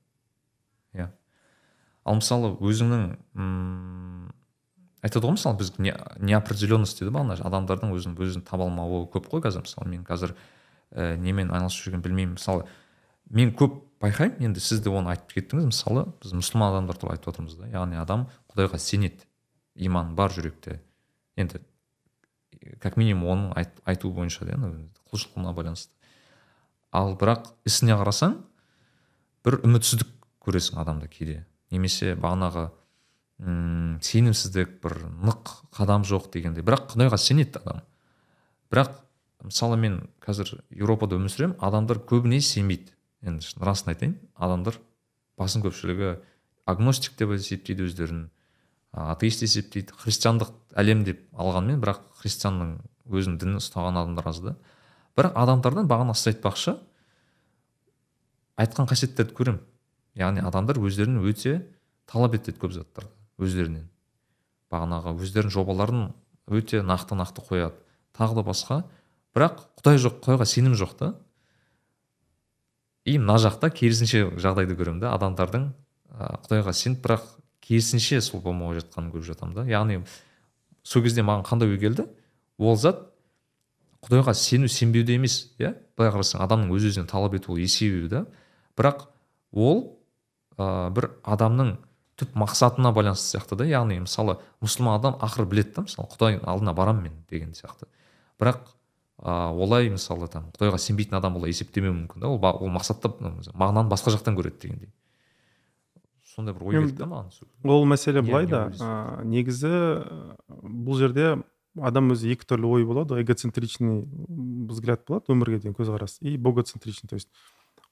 [0.92, 1.08] Иә.
[2.04, 3.16] Ал мысалы өзіңнің
[5.02, 9.30] айтады ғой мысалы біз не, неопределенность дейді ба ана адамдардың өзін өзін таба алмауы көп
[9.32, 9.64] қой қазір.
[9.64, 10.34] Мысалы мен қазір
[10.92, 12.36] ә, немен айналысып жүргенін білмеймін.
[12.36, 12.66] Мысалы
[13.30, 15.70] мен көп байқаймын енді сіз де оны айтып кеттіңіз.
[15.70, 17.70] Мысалы біз мұсылман адамдар туралы айтып отырмыз да.
[17.72, 19.24] Яғни адам құдайға сенеді.
[19.74, 20.80] Иманы бар жүректе.
[21.36, 21.62] Енді
[22.80, 24.58] как минимум оның айт, айтуы бойынша да
[25.10, 25.94] құлшылығына байланысты.
[26.92, 28.36] Ал бірақ ісіне қарасаң
[29.46, 30.10] бір үмітсіздік
[30.44, 31.44] көресің адамда кейде.
[31.70, 32.68] Немесе бағанағы
[33.40, 36.64] м сенімсіздік бір нық қадам жоқ дегендей.
[36.64, 37.80] Бірақ құдайға сенеді адам.
[38.70, 38.98] Бірақ
[39.44, 42.92] мысалы мен қазір еуропада өмір сүремін адамдар көбіне сенбейді.
[43.24, 44.76] Енді расын айтайын адамдар
[45.40, 46.18] басым көпшілігі
[46.68, 48.28] агностик деп есептейді өздерін
[48.92, 49.96] атеист есептейді.
[49.96, 52.76] Христиандық әлем деп алғанмен бірақ христианның
[53.08, 54.56] өзінің дінін ұстаған адамдар аз да.
[55.16, 56.76] Бірақ адамдардан бағана сіз айтпақшы
[58.60, 59.62] айтқан қасиеттерді көремін.
[60.18, 61.62] Яғни адамдар өздерін өте
[62.10, 63.10] талап етеді көп заттарды.
[63.40, 63.88] Өздерінен.
[64.70, 66.06] Бағанағы өздерінің жобаларын
[66.50, 67.76] өте нақты нақты қояды.
[68.16, 68.80] Тағы да басқа
[69.34, 71.12] бірақ құдай жоқ құдайға сенім жоқ та.
[73.04, 75.70] И мына жақта керісінше жағдайды көремін да адамдардың
[76.44, 77.28] құдайға сеніп бірақ
[77.64, 79.64] керісінше сол болмай жатқанын көріп жатамын да.
[79.70, 80.02] Яғни
[80.82, 82.06] сол кезде маған қандай ой келді?
[82.58, 83.06] Ол зат
[84.04, 85.74] құдайға сену сенбеуде емес иә?
[85.96, 88.26] Былай қарасаң адамның өз өзіне талап ету ол есею да.
[88.76, 89.06] Бірақ
[89.52, 90.00] ол
[90.58, 91.76] ә, бір адамның
[92.20, 93.66] түп мақсатына байланысты сияқты да.
[93.68, 97.88] Яғни мысалы мұсылман адам ақыры біледі да мысалы құдай алдына барамын мен деген сияқты.
[98.40, 98.62] Бірақ
[99.20, 102.28] ә, олай мысалы там құдайға сенбейтін адам олай есептемеуі мүмкін да.
[102.28, 103.10] Ол, ол мақсатты
[103.52, 104.92] мағынаны басқа жақтан көреді дегендей.
[106.34, 107.30] Сондай бір ой келді да маған
[107.64, 108.66] ол мәселе Не- былай не да.
[108.70, 111.42] ә, негізі ә, бұл жерде
[111.80, 113.20] адам өзі екі түрлі ой болады.
[113.22, 114.04] Эгоцентричный
[114.70, 117.08] взгляд болады өмірге деген көзқарас и богоцентричный.
[117.08, 117.28] То есть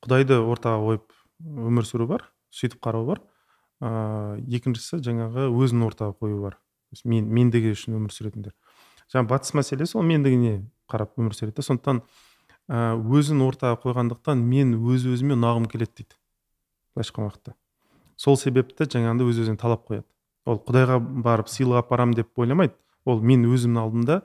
[0.02, 3.22] құдайды ортаға қойып өмір сүру бар сөйтіп қарау бар.
[3.84, 6.58] Ыыы екіншісі жаңағы өзін ортаға қою бар.
[7.04, 8.54] Мен мендігі үшін өмір сүретіндер.
[9.12, 12.02] Жаңа батыс мәселесі ол мендігіне қарап өмір сүреді да сондықтан
[12.68, 16.18] ә, өзін ортаға қойғандықтан мен өз өзіме ұнағым келеді дейді.
[16.96, 17.54] Былайша айтқан уақытта
[18.18, 20.06] сол себепті жаңағындай өз өзіне талап қояды.
[20.48, 22.74] Ол құдайға барып сыйлық апарамын деп ойламайды.
[23.06, 24.22] Ол мен өзімнің алдымда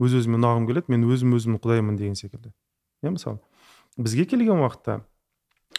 [0.00, 2.54] өз өзіме ұнағым келеді мен өзім өзімнің құдайымын деген секілді.
[3.04, 3.42] Иә мысалы.
[3.98, 5.02] Бізге келген уақытта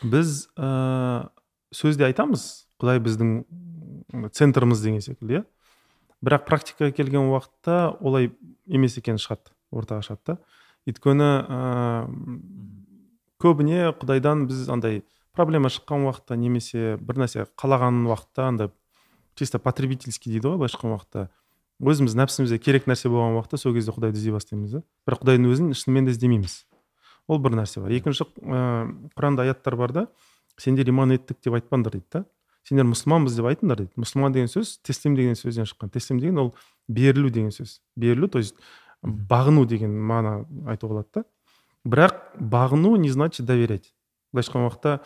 [0.03, 1.31] біз ә,
[1.73, 3.33] сөзде айтамыз құдай біздің
[4.35, 5.43] центріміз деген секілді иә?
[6.25, 8.31] Бірақ практикаға келген уақытта олай
[8.65, 10.37] емес екені шығады ортаға шығады да
[10.89, 11.59] өйткені ә,
[13.41, 15.03] көбіне құдайдан біз андай
[15.35, 18.71] проблема шыққан уақытта немесе бір нәрсе қалаған уақытта андай
[19.35, 21.27] чисто потребительский дейді ғой былайша уақытта.
[21.83, 24.83] Өзіміз нәпсімізге керек нәрсе болған уақытта сол кезде құдайды іздей бастаймыз да.
[25.07, 26.55] Бірақ құдайдың өзін шынымен де іздемейміз.
[27.27, 27.91] Ол бір нәрсе бар.
[27.91, 30.05] Екінші ыыы құранда аяттар бар да
[30.57, 32.23] сендер иман еттік деп айтпаңдар дейді да.
[32.65, 33.93] Сендер мұсылманбыз деп айтыңдар дейді.
[34.01, 35.91] Мұсылман деген сөз теслим деген сөзден шыққан.
[35.93, 36.53] Теслим деген ол
[36.87, 37.79] берілу деген сөз.
[37.95, 38.55] Берілу то есть
[39.03, 41.25] бағыну деген мағына айтуға болады да.
[41.85, 43.93] Бірақ бағыну не значит доверять.
[44.33, 44.99] Былайша айтқан уақытта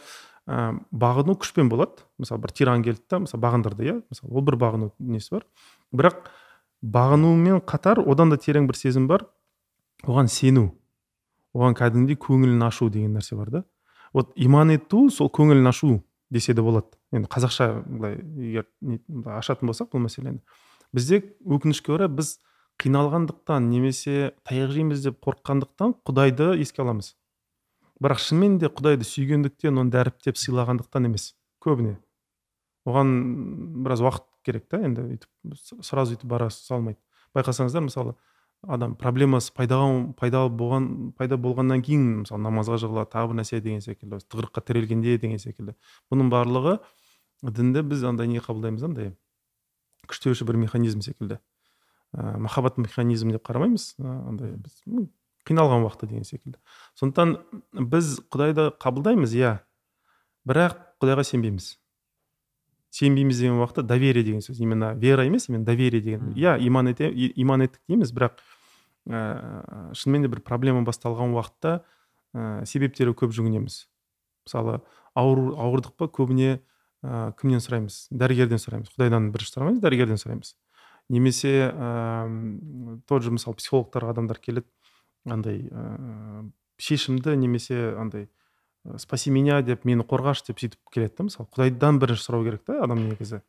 [0.48, 2.06] ә, бағыну күшпен болады.
[2.18, 4.02] Мысалы бір тиран келді да мысалы бағындырды иә?
[4.10, 5.48] Мысалы ол бір бағыну несі бар.
[5.92, 6.30] Бірақ
[6.82, 9.28] бағынумен қатар одан да терең бір сезім бар.
[10.08, 10.80] Оған сену
[11.54, 13.64] оған кәдімгідей көңілін ашу деген нәрсе бар да.
[14.14, 16.00] Вот иман ету сол көңілін ашу
[16.32, 16.88] десе де болады.
[17.12, 18.68] Енді қазақша былай егер
[19.40, 20.42] ашатын болсақ бұл мәселені
[20.94, 22.38] бізде өкінішке орай біз
[22.82, 27.14] қиналғандықтан немесе таяқ жейміз деп қорыққандықтан құдайды еске аламыз.
[28.00, 31.98] Бірақ шынымен де құдайды сүйгендіктен оны дәріптеп сыйлағандықтан емес көбіне.
[32.88, 37.00] Оған біраз уақыт керек та енді өйтіп сразу өйтіп бара салмайды.
[37.36, 38.16] Байқасаңыздар мысалы
[38.68, 39.80] адам проблемасы пайда,
[40.20, 45.18] пайда болған пайда болғаннан кейін мысалы намазға жығылады тағы бір нәрсе деген секілді тығырыққа тірелгенде
[45.18, 45.76] деген секілді.
[46.12, 46.80] Бұның барлығы
[47.44, 49.14] дінді біз андай не қабылдаймыз андай
[50.12, 51.40] күштеуші бір механизм секілді.
[52.12, 54.84] Ә, махаббат механизм деп қарамаймыз андай біз
[55.48, 56.60] қиналған уақытта деген секілді.
[57.00, 57.38] Сондықтан
[57.72, 59.60] біз құдайды қабылдаймыз иә.
[60.48, 61.78] Бірақ құдайға сенбейміз.
[62.90, 66.34] Сенбейміз деген уақытта доверие деген сөз именно вера емес именно доверие деген.
[66.34, 68.40] Иә иман ете иман еттік дейміз бірақ
[69.08, 71.82] ә, шынымен де бір проблема басталған уақытта
[72.34, 73.86] ә, себептері көп жүгінеміз.
[74.48, 74.80] Мысалы
[75.14, 76.60] ауыр ауырдық па көбіне
[77.04, 78.08] ә, кімнен сұраймыз?
[78.10, 78.90] Дәрігерден сұраймыз.
[78.96, 80.56] Құдайдан бірінші сұрамаймыз дәрігерден сұраймыз.
[81.10, 84.68] Немесе ә, тот же мысалы психологтарға адамдар келеді
[85.30, 86.50] андай ә,
[86.82, 88.30] шешімді немесе андай
[88.98, 91.50] спаси меня деп мені қорғашы деп сөйтіп келеді да мысалы.
[91.54, 93.42] Құдайдан бірінші сұрау керек та адам негізі.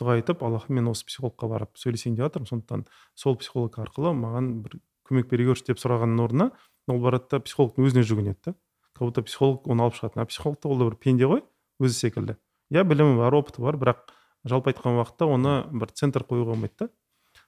[0.00, 2.84] Дұға айтып аллахым мен осы психологқа барып сөйлесейін деп жатырмын сондықтан
[3.16, 6.50] сол психолог арқылы маған бір көмек бере көрші деп сұрағанның орнына
[6.92, 8.54] ол барады да психологтың өзіне жүгінеді да.
[8.92, 10.20] Как будто психолог оны алып шығатын.
[10.20, 11.42] А психолог та ол да бір пенде ғой
[11.80, 12.36] өзі секілді.
[12.72, 14.04] Иә білімі бар опыты бар бірақ
[14.44, 16.88] жалпы айтқан уақытта оны бір центр қоюға болмайды да.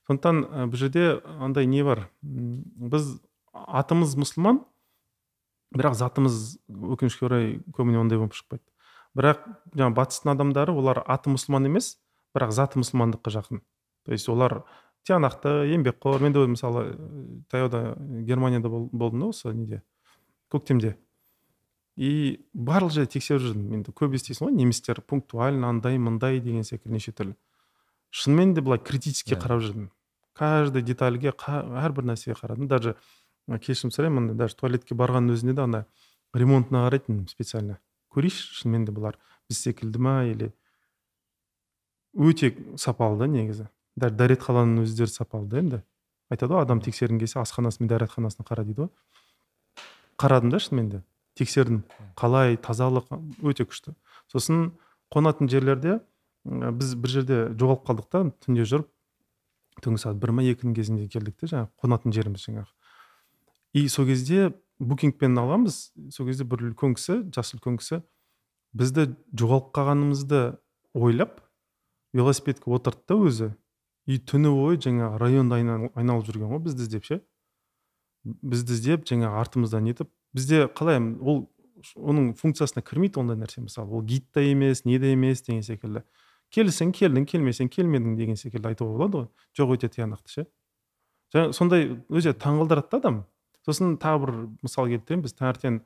[0.09, 2.09] Сондықтан бұл жерде андай не бар.
[2.23, 3.19] Біз
[3.53, 4.63] атымыз мұсылман
[5.75, 8.65] бірақ затымыз өкінішке орай көбіне ондай болып шықпайды.
[9.17, 9.43] Бірақ
[9.75, 11.97] жаңағы батыстың адамдары олар аты мұсылман емес
[12.37, 13.63] бірақ заты мұсылмандыққа жақын.
[14.07, 14.63] То есть олар
[15.05, 16.97] тиянақты еңбекқор мен де мысалы
[17.51, 19.83] таяуда германияда болдым да осы неде
[20.53, 20.97] көктемде.
[21.97, 23.73] И барлық жерде тексеріп жүрдім.
[23.81, 27.35] Енді көп естисің ғой немістер пунктуально андай мындай деген секілді неше түрлі.
[28.15, 29.89] Шынымен де былай критически қарап жүрдім.
[30.39, 32.69] Каждый детальге әрбір нәрсеге қарадым.
[32.71, 32.95] Даже
[33.57, 35.85] кешірім сұраймын андай даже туалетке барғанның өзінде де ана
[36.37, 37.79] ремонтына қарайтынмын специально.
[38.13, 39.17] Көрейінші шынымен де бұлар
[39.49, 40.51] біз секілді ма или
[42.13, 43.69] өте сапалы да негізі.
[43.97, 45.81] Даже дәретхананың өздері сапалы да енді.
[46.29, 48.93] Айтады ғой адам тексергің келсе асханасы мен дәретханасына қара дейді ғой.
[50.21, 51.03] Қарадым да шынымен де.
[51.39, 51.85] Тексердім.
[52.19, 53.09] Қалай тазалық
[53.43, 53.95] өте күшті.
[54.29, 54.73] Сосын
[55.15, 56.01] қонатын жерлерде
[56.45, 58.89] біз бір жерде жоғалып қалдық та түнде жүріп
[59.85, 62.71] түнгі сағат бір ма екінің кезінде келдік те жаңағы қонатын жеріміз жаңағы.
[63.75, 65.81] И сол кезде букингпен алғанбыз
[66.15, 68.03] сол кезде бір үлкен кісі жас үлкен кісі
[68.77, 70.43] бізді жоғалып қалғанымызды
[70.95, 71.41] ойлап
[72.13, 73.49] велосипедке отырды да өзі.
[74.09, 77.21] И түні бойы жаңағы районды айналып жүрген ғой бізді іздеп ше.
[78.25, 81.47] Бізді іздеп жаңағы артымыздан нетіп бізде қалай ол
[81.95, 83.91] оның функциясына кірмейді ондай нәрсе мысалы.
[83.93, 86.03] Ол гид та емес не де емес деген секілді.
[86.55, 89.29] Келсең келдің келмесең келмедің деген секілді айтуға болады ғой.
[89.57, 90.47] Жоқ өте тиянақты ше.
[91.35, 93.19] Жаңа сондай өзі таңғалдырады да адам.
[93.69, 95.81] Сосын тағы бір мысал келтіремін біз таңертең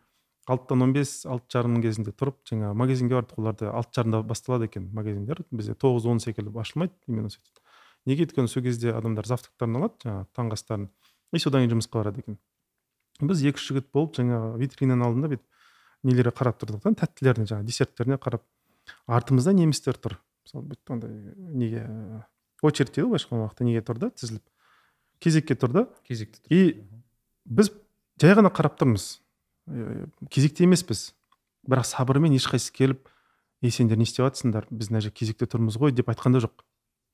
[0.50, 3.38] алтыдан он бес алты жарымның кезінде тұрып жаңағы магазинге бардық.
[3.42, 5.42] Оларда алты жарымда басталады екен магазиндер.
[5.50, 7.62] Бізде тоғыз он секілді ашылмайды именно сөйтіп
[8.06, 8.26] неге?
[8.26, 10.88] Өйткені сол кезде адамдар завтрактарын алады жаңағы таңғы астарын
[11.32, 12.38] и содан кейін жұмысқа барады екен.
[13.22, 15.46] Біз екі үш жігіт болып жаңағы витринаның алдында бүйтіп
[16.02, 18.42] нелерге қарап тұрдық та тәттілеріне жаңағы десерттеріне қарап
[19.06, 20.18] артымызда немістер тұр.
[20.42, 21.86] Мысалы бүйтіп андай неге
[22.62, 24.42] очередь дейді ғой былайша айтқан уақытта неге тұр да тізіліп.
[25.22, 25.86] Кезекке тұр да.
[26.08, 26.56] Кезекте тұр.
[26.56, 27.01] И
[27.44, 27.72] біз
[28.20, 29.20] жай ғана қарап тұрмыз.
[30.30, 31.12] Кезекте емеспіз.
[31.68, 33.08] Бірақ сабырмен ешқайсысы келіп
[33.62, 36.64] ей сендер не істеп жатсыңдар біз мына жерде кезекте тұрмыз ғой деп айтқан да жоқ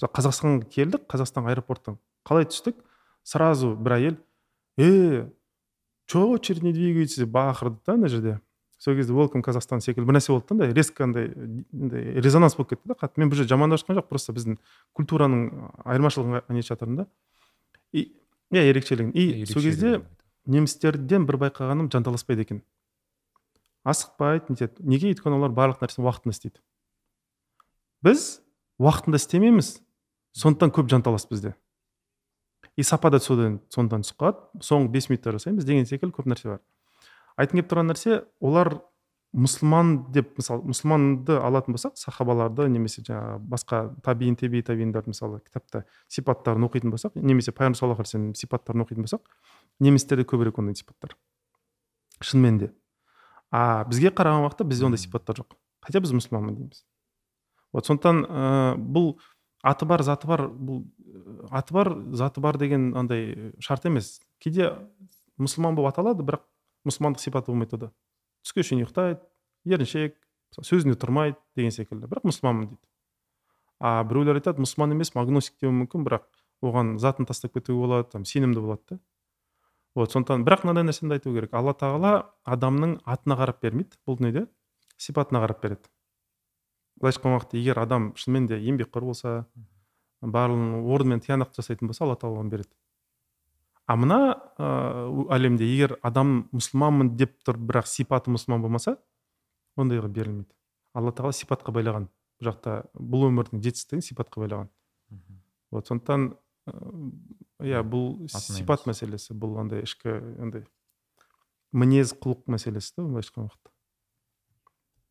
[0.00, 2.78] қазақстанға келдік қазақстан аэропорттан қалай түстік?
[3.24, 4.16] Сразу бір әйел
[4.78, 5.28] е
[6.06, 8.38] че очередь не двигается деп бақырды да ана жерде.
[8.78, 11.28] Сол кезде welcome казахстан секілді бір нәрсе болды да андай резко андай
[12.22, 13.18] резонанс болып кетті да қатты.
[13.20, 14.56] Мен бұл жерде жамандап жатқан жоқ просто біздің
[14.96, 17.06] культураның айырмашылығын нетіп жатырмын да
[17.92, 18.14] и
[18.54, 19.12] иә ерекшелігін.
[19.12, 20.00] И сол кезде
[20.48, 22.62] немістерден бір байқағаным жанталаспайды екен.
[23.84, 26.60] Асықпайды нетеді неге өйткені олар барлық нәрсені уақытында істейді?
[28.04, 28.26] Біз
[28.80, 29.70] уақытында істемейміз
[30.36, 31.54] сондықтан көп жанталас бізде.
[32.76, 36.52] И сапа да содан сондықтан түсіп қалады соңғы бес минутта жасаймыз деген секілді көп нәрсе
[36.52, 36.60] бар.
[37.38, 38.78] Айтқым келіп тұрған нәрсе олар
[39.36, 45.84] мұсылман деп мысалы мұсылманды алатын болсақ сахабаларды немесе жаңағы басқа табиин теби табииндарды мысалы кітапта
[46.08, 49.28] сипаттарын оқитын болсақ немесе пайғамбар саллаллаху алейhi сипаттарын оқитын болсақ
[49.80, 51.16] немістерде көбірек ондай сипаттар.
[52.20, 52.70] Шынымен де.
[53.50, 55.56] А бізге қараған уақытта бізде ондай сипаттар жоқ.
[55.84, 56.84] Хотя біз мұсылманмын дейміз.
[57.72, 59.18] Вот сондықтан ә, бұл
[59.62, 60.84] аты бар заты бар бұл
[61.50, 64.20] аты бар заты бар деген андай шарт емес.
[64.42, 64.72] Кейде
[65.38, 66.44] мұсылман болып аталады бірақ
[66.88, 67.92] мұсылмандық сипаты болмайды ода
[68.44, 69.20] түске шейін ұйықтайды
[69.68, 70.16] еріншек
[70.56, 72.08] сөзінде тұрмайды деген секілді.
[72.08, 72.82] Бірақ мұсылманмын дейді.
[73.78, 76.26] А біреулер айтады мұсылман емеспін агностик деуі мүмкін бірақ
[76.64, 78.98] оған затын тастап кетуге болады там сенімді болады да.
[79.98, 81.54] Вот сондықтан бірақ мынандай нәрсені айту керек.
[81.58, 82.12] Алла тағала
[82.46, 84.46] адамның атына қарап бермейді бұл дүниеде
[84.96, 85.90] сипатына қарап береді.
[86.98, 89.32] Былайша айтқан уақытта егер адам шынымен де еңбекқор болса
[90.22, 92.70] барлығын орнымен тиянақты жасайтын болса алла тағала оған береді.
[93.86, 94.18] А мына
[94.58, 94.68] ә,
[95.34, 98.98] әлемде егер адам мұсылманмын деп тұр бірақ сипаты мұсылман болмаса
[99.78, 100.52] ондайға берілмейді.
[100.94, 102.10] Алла тағала сипатқа байлаған.
[102.38, 104.68] Бұл жақта бұл өмірдің жетістігін сипатқа байлаған.
[105.70, 106.34] Вот сондықтан
[107.64, 110.64] иә бұл сипат мәселесі бұл андай ішкі андай
[111.74, 113.72] мінез құлық мәселесі да былайша айтқан уақытта.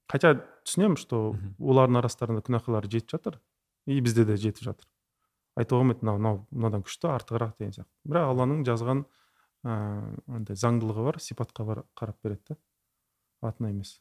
[0.08, 0.34] Хотя
[0.64, 3.42] түсінемін что олардың арасында күнәһарлар жетіп жатыр
[3.86, 4.88] и бізде де жетіп жатыр.
[5.60, 7.92] Айтуға болмайды мынау мынау мынадан күшті артығырақ деген сияқты.
[8.08, 9.04] Бірақ алланың жазған
[9.68, 13.98] ыыы андай заңдылығы бар сипатқа бар, қарап береді да атына емес.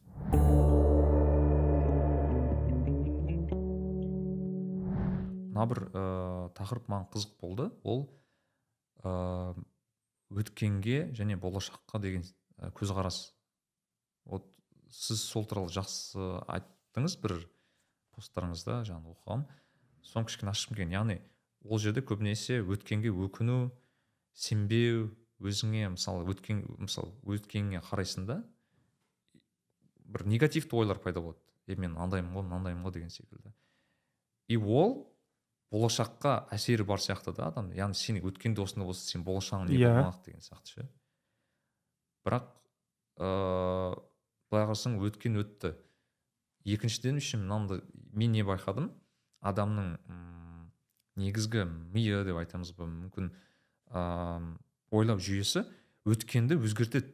[5.56, 6.04] Мына бір ә,
[6.54, 7.70] тақырып маған қызық болды.
[7.82, 8.06] Ол
[9.04, 9.54] ә,
[10.30, 12.24] өткенге және болашаққа деген
[12.76, 13.32] көзқарас.
[14.24, 14.48] Вот
[14.90, 16.18] сіз сол туралы жақсы
[16.50, 17.38] айттыңыз бір
[18.16, 19.46] посттарыңызда жаңағы оқығанмын
[20.06, 20.94] соны кішкене ашқым келген.
[20.96, 21.20] Яғни
[21.64, 23.70] ол жерде көбінесе өткенге өкіну
[24.34, 25.10] сенбеу
[25.42, 28.40] өзіңе мысалы өткен мысалы өткеніңе қарайсың да
[30.06, 31.42] бір негативті ойлар пайда болады.
[31.66, 33.52] Е мен андаймын ғой мынандаймын ғой деген секілді.
[34.48, 35.15] И ол
[35.72, 39.90] болашаққа әсері бар сияқты да адам яғни сен өткенде осындай болса сен болашағың не yeah.
[39.90, 40.02] Иә.
[40.02, 40.88] болмақ деген сияқты ше
[42.26, 42.46] бірақ
[43.18, 43.96] ыыы
[44.50, 45.74] былай қарасаң өткен өтті
[46.64, 48.92] екіншіден үшін мынандай мен не байқадым
[49.42, 50.70] адамның м
[51.16, 53.32] негізгі миы деп айтамыз ба мүмкін
[53.90, 54.54] ыыы
[54.94, 55.64] ойлау жүйесі
[56.06, 57.10] өткенді өзгертеді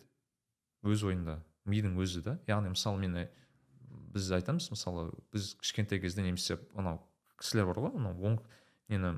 [0.85, 3.17] өз ойында мидың өзі да яғни мысалы мен
[4.13, 7.01] біз айтамыз мысалы біз кішкентай кезде немесе анау
[7.43, 8.39] кісілер бар ғой анау оң
[8.93, 9.17] нені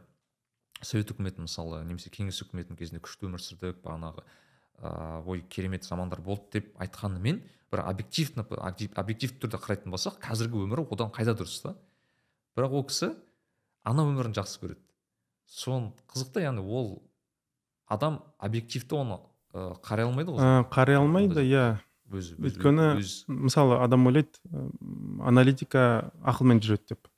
[0.80, 6.20] совет үкіметін мысалы немесе кеңес үкіметінің кезінде күшті өмір сүрдік бағанағы ыыы ой керемет замандар
[6.24, 11.74] болды деп айтқанымен бір объективно объективті түрде қарайтын болсақ қазіргі өмірі одан қайда дұрыс та?
[12.56, 13.12] Бірақ ол кісі
[13.84, 14.82] ана өмірін жақсы көреді.
[15.46, 17.02] Соны қызық та яғни ол
[17.86, 19.18] адам объективті оны
[19.54, 21.66] қарай алмайды ғой қарай алмайды иә.
[22.14, 22.94] Өйткені
[23.28, 24.38] мысалы адам ойлайды
[25.24, 27.08] аналитика ақылмен жүреді деп.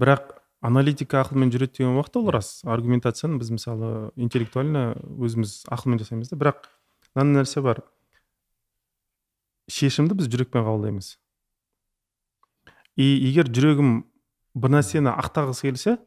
[0.00, 2.60] Бірақ аналитика ақылмен жүреді деген уақытта ол рас.
[2.64, 6.38] Аргументацияны біз мысалы интеллектуально өзіміз ақылмен жасаймыз да.
[6.40, 6.66] Бірақ
[7.14, 7.82] мынандай нәрсе бар.
[9.70, 11.16] Шешімді біз жүрекпен қабылдаймыз.
[12.96, 14.04] И егер жүрегім
[14.56, 15.98] бір нәрсені ақтағысы келсе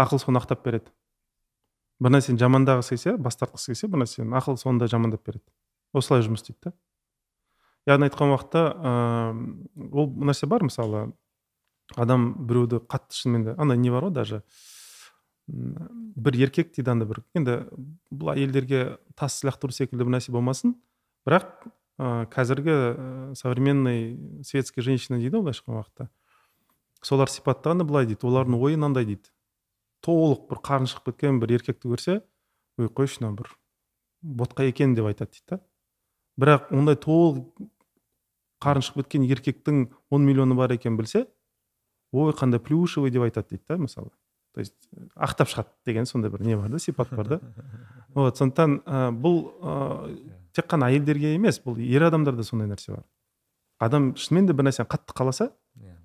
[0.00, 0.92] ақыл соны ақтап береді.
[2.00, 5.44] Бір нәрсені жамандағысы келсе бас тартқысы келсе бір нәрсені ақыл соны да жамандап береді.
[5.92, 6.74] Осылай жұмыс істейді да.
[7.86, 11.10] Яғни айтқан уақытта ыыы ол нәрсе бар мысалы
[11.96, 14.42] адам біреуді қатты шынымен де андай не бар ғой даже
[15.46, 17.56] бір еркек дейді андай бір енді
[18.10, 20.74] бұл әйелдерге тас лақтыру секілді бір нәрсе болмасын.
[21.28, 21.50] Бірақ
[21.98, 26.08] ә, қазіргі ә, современный светский женщина дейді ғой былайша айтқан уақытта.
[27.04, 29.28] Солар сипаттағанда былай дейді олардың ойы мынандай дейді.
[30.04, 32.18] Толық бір қарын шығып кеткен бір еркекті көрсе
[32.80, 33.52] ой қойшы мынау бір
[34.22, 35.60] ботқа екен деп айтады дейді да.
[36.40, 37.68] Бірақ ондай толық
[38.64, 41.26] қарын шығып кеткен еркектің он миллионы бар екенін білсе
[42.14, 44.10] ой қандай плюшевый деп айтады дейді да мысалы.
[44.54, 44.74] То есть
[45.16, 47.40] ақтап шығады деген сондай бір не бар да сипат бар да.
[48.14, 53.04] Вот сондықтан ә, бұл ә, тек қана әйелдерге емес бұл ер адамдарда сондай нәрсе бар.
[53.82, 55.96] Адам шынымен де бір нәрсені қатты қаласа иә.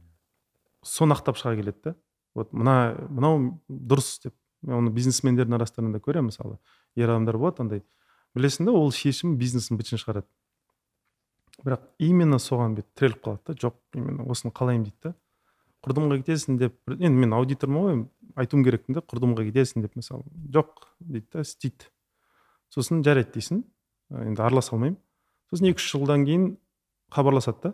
[0.84, 1.96] соны ақтап шыға келеді да.
[2.34, 4.36] Вот мына мынау дұрыс деп.
[4.62, 6.58] Мен оны бизнесмендердің арасында көремін мысалы.
[6.96, 7.84] Ер адамдар болады андай.
[8.36, 10.28] Білесің да ол шешім бизнесін бытын шығарады.
[11.64, 13.54] Бірақ именно соған бүйтіп тіреліп қалады да.
[13.68, 15.14] Жоқ именно осыны қалаймын дейді да.
[15.86, 18.00] Құрдымға кетесің деп енді мен аудитормын ғой
[18.40, 21.88] айтуым керекпін да құрдымға кетесің деп мысалы жоқ дейді да істейді.
[22.74, 23.64] Сосын жарайды дейсің
[24.12, 25.00] енді араласа алмаймын.
[25.50, 26.50] Сосын екі үш жылдан кейін
[27.14, 27.74] хабарласады да.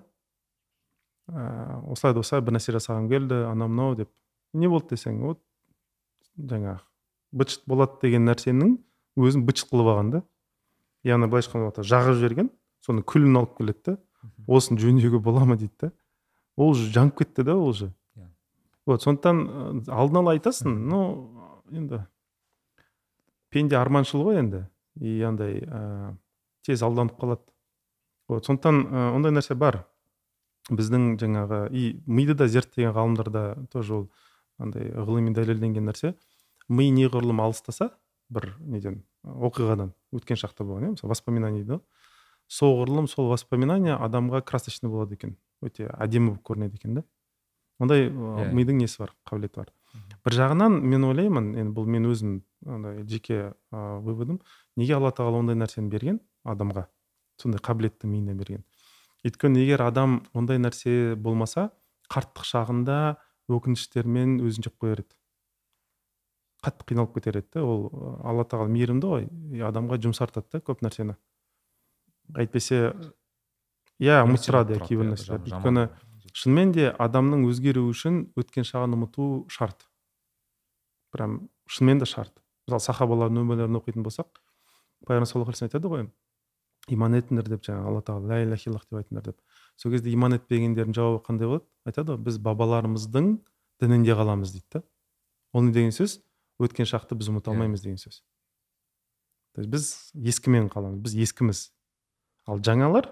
[1.34, 4.12] Ыыы осылай да осылай бір нәрсе жасағым келді анау мынау деп.
[4.54, 5.42] Не болды десең вот
[6.38, 6.80] жаңағы
[7.36, 8.78] быт болады деген нәрсенің
[9.18, 10.24] өзін быт қылып алған да.
[11.04, 12.52] Яғни былайша айтқанда жағып жіберген
[12.86, 13.98] соның күлін алып келеді да.
[14.48, 15.92] Осыны жөндеуге бола ма дейді да.
[16.56, 18.28] Ол уже жанып кетті да ол уже иә.
[18.86, 20.72] вот сондықтан алдын ала айтасың.
[20.72, 22.06] Ну енді
[23.50, 24.68] пенде арманшыл ғой енді.
[25.00, 26.16] И андай ә,
[26.64, 27.44] тез алданып қалады.
[28.28, 29.86] Вот сондықтан ә, ондай нәрсе бар.
[30.70, 34.08] Біздің жаңағы и миды да зерттеген ғалымдарда тоже ол
[34.58, 36.16] андай ғылыми дәлелденген нәрсе.
[36.68, 37.92] Ми неғұрлым алыстаса
[38.30, 41.84] бір неден оқиғадан өткен шақта болған иә мысалы воспоминание дейді ғой.
[42.50, 45.36] Соғұрлым сол воспоминание адамға красочный болады екен.
[45.64, 47.04] Өте әдемі болып көрінеді екен да.
[47.80, 48.52] Ондай Иә.
[48.56, 49.72] мидың несі бар қабілеті бар?
[50.26, 54.40] Бір жағынан мен ойлаймын енді бұл мен өзім андай жеке ыыы выводым.
[54.76, 56.88] Неге алла тағала ондай нәрсені берген адамға?
[57.42, 58.64] Сондай қабілетті миына берген.
[59.26, 61.70] Өйткені егер адам ондай нәрсе болмаса
[62.12, 63.18] қарттық шағында
[63.52, 65.16] өкініштермен өзін жеп қояр еді.
[66.66, 67.90] Қатты қиналып кетер еді ол
[68.24, 69.28] алла тағала мейірімді ғой
[69.68, 71.16] адамға жұмсартады да көп нәрсені.
[72.36, 72.94] Әйтпесе
[74.04, 75.86] иә ұмыттырады иә кейбір нәрселерді өйткені
[76.36, 79.88] шынымен де адамның өзгеруі үшін өткен шағын ұмыту шарт.
[81.16, 82.34] Прям шынымен де шарт.
[82.68, 84.42] Мысалы сахабалардың өмірлерін оқитын болсақ
[85.08, 86.08] пайғамбар саллаллаху алейхи айтады ғой
[86.92, 89.40] иман етіңдер деп жаңағы алла тағала ля иляха иллаллах деп айтыңдар деп.
[89.78, 91.66] Сол кезде иман етпегендердің жауабы қандай болады?
[91.88, 93.32] Айтады ғой біз бабаларымыздың
[93.82, 94.84] дінінде қаламыз дейді да.
[95.54, 96.20] Ол не деген сөз?
[96.60, 97.56] Өткен шақты біз ұмыта Иә.
[97.56, 98.22] алмаймыз деген сөз.
[99.56, 101.72] То есть біз ескімен қаламыз біз ескіміз.
[102.46, 103.12] Ал жаңалар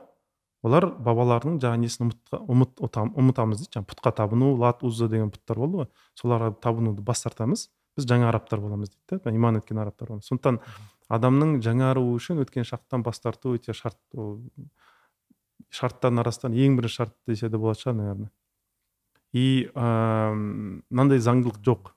[0.64, 3.72] олар бабаларының жаңағы несін ұмытқа, ұмыт, ұтам- ұмытамыз дейді.
[3.76, 5.88] Жаңағы пұтқа табыну лат узза деген пұттар болды ғой.
[6.20, 10.30] Соларға табынуды бас тартамыз біз жаңа арабтар боламыз дейді да иман еткен арабтар боламыз.
[10.32, 10.62] Сондықтан
[11.12, 14.40] адамның жаңаруы үшін өткен шақтан бас тарту өте шарт ол
[15.74, 18.32] шарттардың арасынан ең бірінші шарт десе де болатын шығар наверное.
[19.34, 21.92] И мынандай заңдылық жоқ.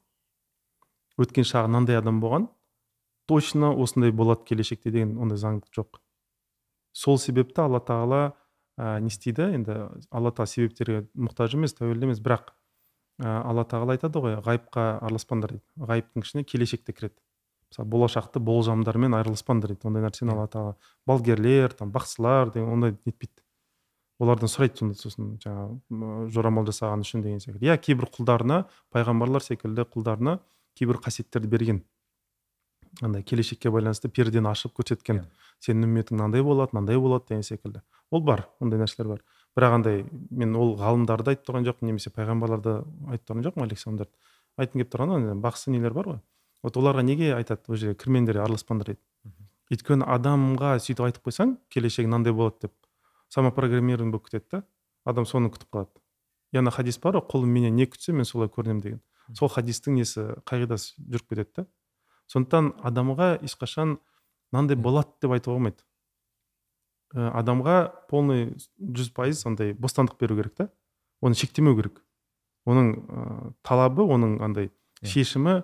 [1.20, 2.48] Өткен шағы мынандай адам болған
[3.28, 6.00] точно осындай болады келешекте деген ондай заңдылық жоқ.
[6.92, 8.32] Сол себепті алла тағала
[8.78, 9.50] ә, не істейді.
[9.56, 9.76] Енді
[10.10, 12.20] алла тағала себептерге мұқтаж емес тәуелді емес.
[12.24, 12.52] Бірақ
[13.20, 15.64] ә, алла тағала айтады ғой ғайыпқа араласпаңдар дейді.
[15.80, 17.18] Ғайыптың ішіне келешек те кіреді.
[17.72, 19.88] Мысалы болашақты болжамдармен айырылыспаңдар дейді.
[19.88, 23.42] Ондай нәрсені алла тағала балгерлер там бақсылар деген ондай нетпейді.
[24.22, 28.62] Олардан сұрайды сонда сосын жаңағы жорамал жасаған үшін деген секілді иә кейбір құлдарына
[28.94, 30.38] пайғамбарлар секілді құлдарына
[30.78, 31.82] кейбір қасиеттерді берген.
[33.02, 35.24] Андай келешекке байланысты пердені ашып көрсеткен Иә.
[35.60, 37.82] сенің үмметің мынандай болады мынандай болады деген секілді.
[38.10, 39.22] Ол бар ондай нәрселер бар.
[39.56, 44.12] Бірақ андай мен ол ғалымдарды айтып тұрған жоқпын немесе пайғамбарларды айтып тұрған жоқпын алейхисаламдарды
[44.56, 46.20] айтқым келіп тұрғаны бақсы нелер бар ғой.
[46.62, 49.00] Вот оларға неге айтады ол жерге кірмеңдер араласпаңдар дейді.
[49.72, 52.74] Өйткені адамға сөйтіп айтып қойсаң келешегі мынандай болады деп.
[53.28, 54.62] Самопрограммирование болып кетеді да
[55.04, 56.00] адам соны күтіп қалады.
[56.52, 59.00] И ана хадис бар ғой құлым менен не күтсе мен солай көрінемін деген.
[59.34, 61.66] Сол хадистің несі қағидасы жүріп кетеді да.
[62.32, 63.98] Сондықтан адамға ешқашан
[64.52, 65.84] мынандай болады деп айтуға болмайды.
[67.14, 67.76] Ә, адамға
[68.10, 70.68] полный жүз пайыз андай бостандық беру керек та.
[71.22, 72.02] Оны шектемеу керек.
[72.66, 74.70] Оның ә, талабы оның андай
[75.02, 75.08] Иә.
[75.12, 75.62] шешімі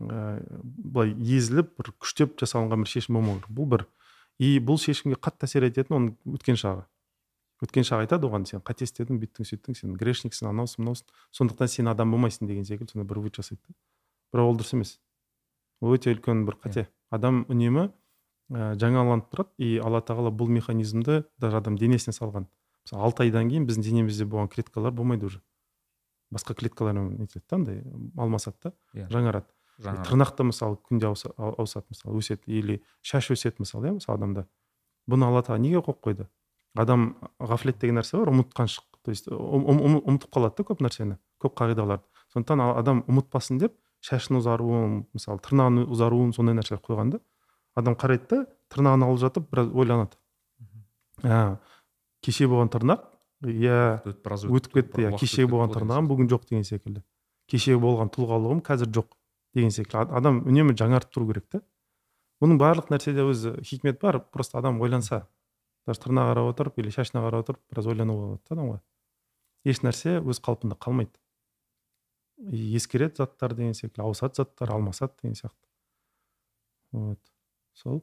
[0.00, 3.50] ә, былай езіліп бір күштеп жасалынған бір шешім болмау керек.
[3.54, 3.86] Бұл бір.
[4.40, 6.86] И бұл шешімге қатты әсер ететін оның өткен шағы.
[7.60, 11.90] Өткен шағы айтады оған сен қате істедің бүйттің сөйттің сен грешниксің анаусың мынаусың сондықтан сен
[11.92, 13.74] адам болмайсың деген секілді сондай бір вывод жасайды да.
[14.32, 14.94] Бірақ ол дұрыс емес.
[15.82, 16.86] Өте үлкен бір қате.
[17.10, 17.88] Адам үнемі
[18.52, 22.46] ә, жаңаланып тұрады и алла тағала бұл механизмді даже адам денесіне салған.
[22.86, 25.40] Мысалы алты айдан кейін біздің денемізде болған клеткалар болмайды уже.
[26.32, 27.82] Басқа клеткалармен нетеді да андай
[28.16, 29.08] алмасады да Иә.
[29.10, 29.46] жаңарады.
[29.80, 34.18] Жаңа тырнақ та мысалы күнде ауса- ауысады мысалы өседі или шаш өседі мысалы иә мысалы
[34.18, 34.46] адамда.
[35.08, 36.26] Бұны алла тағала неге қойып қойды?
[36.76, 38.86] Адам ғафлет деген нәрсе бар ұмытқаншылық.
[39.02, 42.04] То есть ұм- ұм- ұм- ұмытып қалады да көп нәрсені көп қағидаларды.
[42.34, 43.74] Сондықтан адам ұмытпасын деп
[44.06, 47.20] шашының ұзаруын мысалы тырнағының ұзаруын сондай нәрселер қойған да.
[47.76, 48.40] Адам қарайды да
[48.72, 50.16] тырнағын алып жатып біраз ойланады.
[51.22, 51.58] А
[52.24, 53.04] кеше болған тырнақ
[53.44, 57.02] иә өтіп біраз өтіп кетті иә өтіп болған тырнағым бүгін жоқ деген секілді.
[57.50, 59.12] Кешегі болған тұлғалығым қазір жоқ
[59.54, 60.08] деген секілді.
[60.16, 61.60] Адам үнемі жаңарып тұру керек та.
[62.40, 65.26] Бұның барлық нәрседе өзі хикмет бар просто адам ойланса
[65.86, 68.78] даже тырнағына қарап отырып или шашына қарап отырып біраз ойлануға болады да адамға.
[69.68, 71.19] Еш нәрсе өз қалпында қалмайды.
[72.48, 75.66] Ескереді заттар деген секілді ауысады заттар алмасады деген сияқты.
[76.92, 77.20] Вот.
[77.74, 78.02] Сол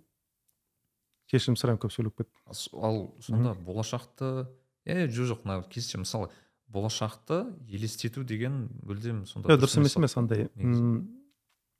[1.31, 4.47] кешірім сұраймын көп сөйлеп кеттім Ал сонда болашақты
[4.87, 6.29] е жоқ жоқ мына керісінше мысалы
[6.71, 10.47] болашақты елестету деген мүлдем сонда иә дұрыс емес емес андай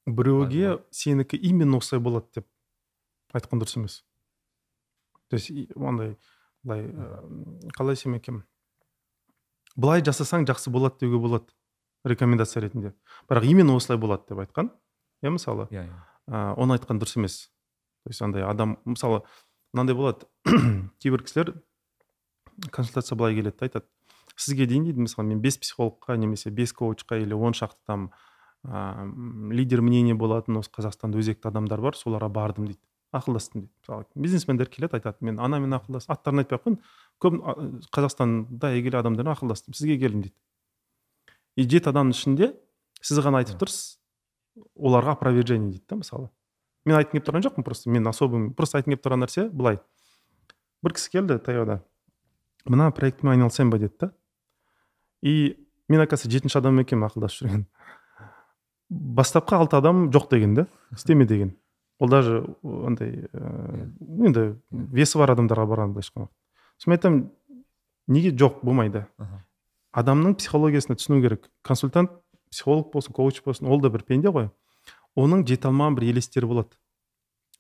[0.08, 2.48] біреуге сенікі именно осылай болады деп
[3.36, 4.04] айтқан дұрыс емес.
[5.28, 6.18] То есть андай
[6.64, 6.88] былай
[7.76, 8.44] қалай десем екен?
[9.76, 11.57] Былай жасасаң жақсы болады деуге болады.
[12.04, 12.94] Рекомендация ретінде.
[13.30, 14.72] Бірақ именно осылай болады деп айтқан.
[15.24, 16.00] Иә мысалы иә иә.
[16.30, 17.50] ә, оны айтқан дұрыс емес.
[18.04, 19.24] То есть андай адам мысалы
[19.74, 20.28] мынандай болады.
[21.00, 21.54] Кейбір кісілер
[22.72, 23.86] консультация былай келеді айтады.
[24.38, 28.12] Сізге дейін дейді мысалы мен бес психологқа немесе бес коучқа или он шақты там
[28.66, 32.82] ә, лидер мнение болатын осы қазақстанда өзекті адамдар бар соларға бардым дейді.
[33.16, 35.18] Ақылдастым дейді мысалы бизнесмендер келеді айтады.
[35.22, 36.82] Мен анамен ақылдастым аттарын айтпай ақ қояйын.
[37.24, 39.74] Көп қазақстанда әйгілі адамдармен ақылдастым.
[39.74, 40.36] Сізге келдім дейді.
[41.58, 42.52] И жеті адамның ішінде
[43.02, 43.98] сіз ғана айтып тұрсыз
[44.78, 46.30] оларға опровержение дейді да мысалы.
[46.86, 49.80] Мен айтқым келіп тұрған жоқпын просто мен особым просто айтқым келіп тұрған нәрсе былай.
[50.86, 51.82] Бір кісі келді таяуда.
[52.70, 53.80] Мына проектімен айналысайын ба?
[53.80, 54.12] деді да.
[55.22, 55.58] И
[55.90, 57.66] мен оказывается жетінші адам екенмін ақылдасып жүрген.
[58.90, 61.56] Бастапқы алты адам жоқ деген да істеме деген.
[62.00, 66.30] Ол даже андай ә, енді весі бар адамдарға барған былайша айтқанда
[66.78, 67.24] сосын мен айтамын
[68.08, 69.08] неге жоқ болмайды?
[69.98, 71.48] Адамның психологиясына түсіну керек.
[71.66, 72.12] Консультант
[72.52, 74.52] психолог болсын коуч болсын ол да бір пенде ғой.
[75.18, 76.78] Оның жете алмаған бір елестері болады.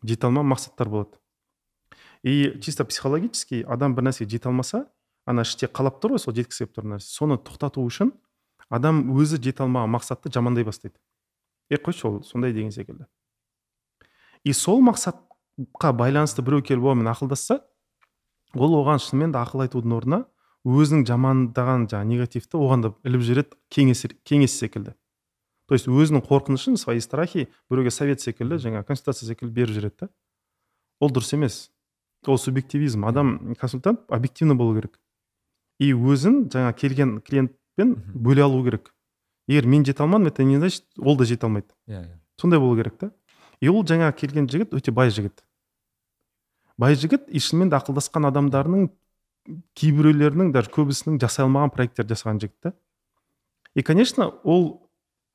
[0.03, 1.17] Жете алмаған мақсаттар болады.
[2.23, 4.85] И чисто психологически адам бір нәрсеге жете алмаса
[5.25, 7.09] ана іште қалап тұр ғой сол жеткісі келіп тұрған нәрсе.
[7.09, 8.13] Соны тоқтату үшін
[8.69, 10.99] адам өзі жете алмаған мақсатты жамандай бастайды.
[11.69, 13.07] Е қойшы ол сондай деген секілді.
[14.43, 17.63] И сол мақсатқа байланысты біреу келіп онымен ақылдасса
[18.53, 20.25] ол оған шынымен де ақыл айтудың орнына
[20.66, 24.95] өзінің жамандаған жаңағы негативті оған да іліп жібереді кеңес, кеңес секілді.
[25.68, 30.10] То есть өзінің қорқынышын свои страхи біреуге совет секілді жаңағы консультация секілді беріп жібереді да.
[30.99, 31.70] Ол дұрыс емес.
[32.26, 33.05] Ол субъективизм.
[33.05, 34.99] Адам консультант объективно болу керек.
[35.80, 38.93] И өзін жаңа келген клиентпен бөле алу керек.
[39.47, 41.68] Егер мен жете алмадым это не значит ол да жете алмайды.
[41.88, 42.20] Иә иә.
[42.41, 43.12] Сондай болу керек та.
[43.62, 45.43] И ол жаңа келген жігіт өте бай жігіт.
[46.78, 48.89] Бай жігіт и шынымен де ақылдасқан адамдарының
[49.77, 52.73] кейбіреулерінің даже көбісінің жасай алмаған проекттер жасаған жігіт та
[53.75, 54.87] и конечно ол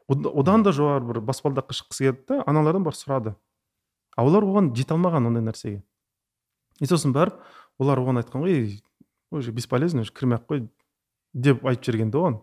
[0.09, 3.35] одан да жоғары бір баспалдаққа шыққысы келді да аналардан барып сұрады.
[4.17, 5.83] А олар оған жете алмаған ондай нәрсеге.
[6.81, 7.39] И сосын барып
[7.79, 8.81] олар оған айтқан ғой
[9.31, 10.67] уже бесполезно уже кірмей ақ қой
[11.33, 12.41] деп айтып жіберген да оған.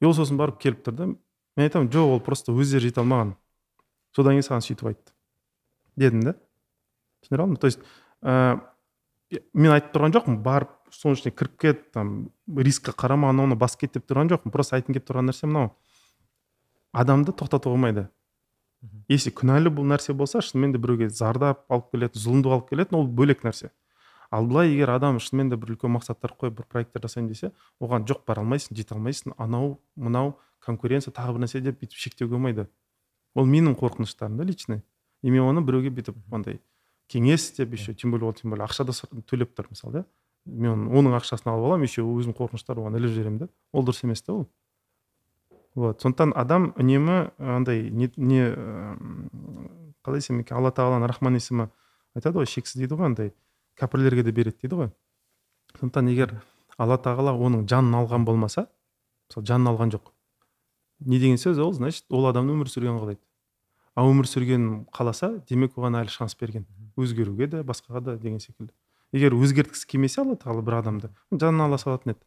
[0.00, 3.34] И ол сосын барып келіп тұр да мен айтамын жоқ ол просто өздері жете алмаған
[4.16, 5.12] содан кейін саған сөйтіп айтты.
[5.96, 6.34] Дедім да
[7.22, 7.56] түсіндіре алдым.
[7.56, 7.80] То есть
[8.22, 8.60] ә,
[9.30, 12.12] мен айтып тұрған жоқпын барып соның ішіне кіріп кет там
[12.46, 15.72] рискқа қарама анауны басып кет деп тұрған жоқпын просто айтқым келіп тұрған нәрсе мынау.
[16.92, 18.06] Адамды тоқтатуға болмайды.
[19.10, 23.08] Если күнәлі бұл нәрсе болса шынымен де біреуге зардап алып келетін зұлымдық алып келетін ол
[23.08, 23.72] бөлек нәрсе.
[24.30, 27.52] Ал былай егер адам шынымен де бір үлкен мақсаттар қойып бір проекттер жасаймын десе
[27.82, 32.34] оған жоқ бара алмайсың жете алмайсың анау мынау конкуренция тағы бір нәрсе деп бүйтіп шектеуге
[32.34, 32.68] болмайды.
[33.34, 34.82] Ол менің қорқыныштарым да личный.
[35.22, 36.60] И мен оны біреуге бүйтіп андай
[37.08, 38.92] кеңес деп еще тем более ол тем более ақша да
[39.26, 40.04] төлеп тұр мысалы да.
[40.46, 43.48] Мен оның ақшасын алып аламын еще өзімнің қорқыныштар оған іліп жіберемін да.
[43.72, 44.46] Ол дұрыс емес та ол.
[45.74, 48.46] Вот сондықтан адам үнемі андай не, не
[50.06, 51.68] қалай десем екен алла тағаланың рахман есімі
[52.16, 53.32] айтады ғой шексіз дейді ғой андай
[53.76, 54.90] кәпірлерге де береді дейді ғой.
[55.76, 56.38] Сондықтан егер
[56.78, 58.68] алла тағала оның жанын алған болмаса
[59.28, 60.12] мысалы жанын алған жоқ.
[61.00, 63.20] Не деген сөз ол значит ол адамның өмір сүргенін қалайды
[63.96, 66.64] ал өмір сүргенін қаласа демек оған әлі шанс берген.
[66.96, 68.72] Өзгеруге де басқаға да деген секілді.
[69.12, 72.24] Егер өзгерткісі келмесе алла тағала бір адамды жанын ала салатын еді.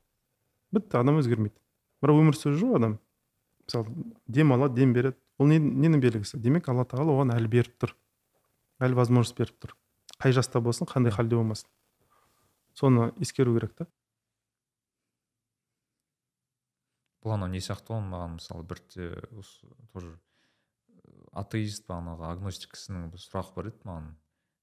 [0.72, 1.56] Бітті адам өзгермейді.
[2.04, 3.00] Бірақ өмір сүріп жүр адам.
[3.66, 5.18] Мысалы дем алады дем береді.
[5.40, 6.40] Ол не, ненің белгісі?
[6.40, 7.96] Демек алла тағала оған әлі беріп тұр.
[8.80, 9.76] Әлі возможность беріп тұр.
[10.20, 11.68] Қай жаста болсын қандай халде болмасын.
[12.76, 13.88] Соны ескеру керек та.
[17.24, 18.80] Бұл анау не сияқты ғой маған мысалы бір
[19.40, 20.14] осы тоже
[21.36, 24.10] атеист бағанағы агностик кісінің бір сұрағы бар еді маған.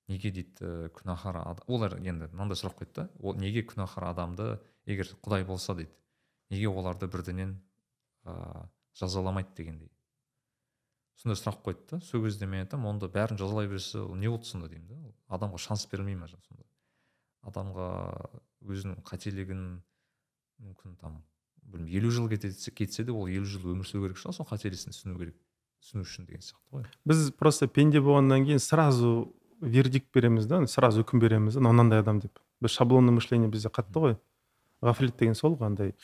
[0.08, 4.48] Неге дейді күнәһар олар енді мынандай сұрақ қойды да ол неге күнәһар адамды
[4.86, 5.92] егер құдай болса дейді
[6.50, 7.58] неге оларды бірденен
[8.24, 9.90] ыыы жазаламайды дегендей.
[11.16, 14.46] Сондай сұрақ қойды да сол кезде мен айтамын онда бәрін жазалай берсе ол не болды
[14.48, 16.64] сонда деймін да адамға шанс берілмей ма сонда?
[17.46, 17.88] Адамға
[18.64, 19.64] өзінің қателігін
[20.60, 21.22] мүмкін там
[21.62, 25.18] білмеймін елу жыл кетсе де ол елу жыл өмір сүру керек шығар сол қателесін түсіну
[25.18, 25.36] керек
[25.82, 26.86] түсіну үшін деген сияқты ғой.
[27.04, 31.54] Біз просто пенде болғаннан кейін сразу вердикт береміз да сразу үкім береміз.
[31.54, 32.38] Да мынандай адам деп.
[32.60, 34.16] Біз шаблонный мышление бізде қатты ғой.
[34.82, 35.94] Ғафлет деген сол ғой андай.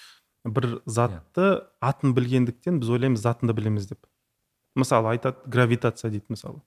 [0.45, 4.07] Бір затты атын білгендіктен біз ойлаймыз затын да білеміз деп.
[4.75, 6.63] Мысалы айтады гравитация дейді мысалы.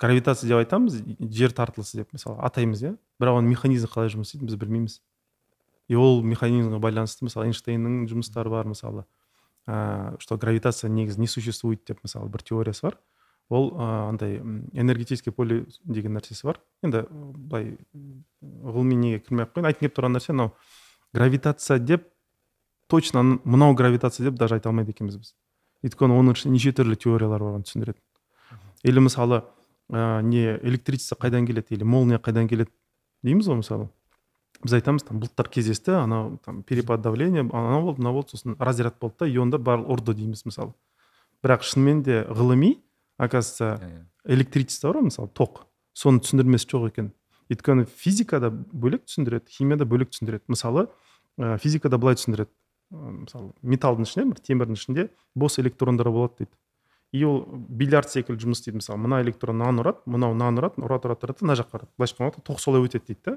[0.00, 2.96] Гравитация деп айтамыз жер тартылысы деп мысалы атаймыз иә.
[3.20, 5.00] Бірақ оның механизмі қалай жұмыс істейді біз білмейміз.
[5.88, 9.04] И ол механизмге байланысты мысалы эйнштейннің жұмыстары бар мысалы
[9.66, 12.98] ә, что гравитация негізі не существует деп мысалы бір теориясы бар.
[13.52, 14.38] Ол андай
[14.72, 16.60] энергетический поле деген нәрсесі бар.
[16.82, 17.76] Енді былай
[18.40, 19.68] ғылыми неге кірмей ақ қояйын?
[19.68, 20.52] Айтқым келіп тұрған нәрсе мынау
[21.12, 22.08] гравитация деп
[22.88, 25.34] точно мынау гравитация деп даже айта алмайды екенбіз біз.
[25.84, 28.00] Өйткені оның ішінде неше түрлі теориялар бар оны түсіндіреді
[28.84, 29.42] или мысалы
[29.90, 32.70] ә, не электричество қайдан келеді или молния қайдан келеді
[33.22, 33.88] дейміз ғой мысалы.
[34.62, 38.98] Біз айтамыз там бұлттар кездесті анау там перепад давления анау болды мынау болды сосын разряд
[39.00, 40.72] болды да иондар барлығы ұрды дейміз мысалы.
[41.42, 42.76] Бірақ шынымен де ғылыми
[43.18, 44.34] оказывается иә, иә.
[44.36, 45.66] электричество бар ғой мысалы ток.
[45.92, 47.12] Соның түсіндірмесі жоқ екен.
[47.52, 50.44] Өйткені физикада бөлек түсіндіреді химияда бөлек түсіндіреді.
[50.48, 50.88] Мысалы
[51.38, 52.50] ә, физикада былай түсіндіреді.
[52.92, 56.52] Мысалы металдың ішінде бір темірдің ішінде бос электрондар болады дейді.
[57.12, 58.80] И ол бильярд секілді жұмыс істейді.
[58.80, 61.90] Мысалы мына электрон мынаны ұрады мынау мынаны ұрады ұрады ұрады ұрады мына жаққа ұрады.
[61.98, 63.34] Былайша айтқан тоқ солай өтеді дейді да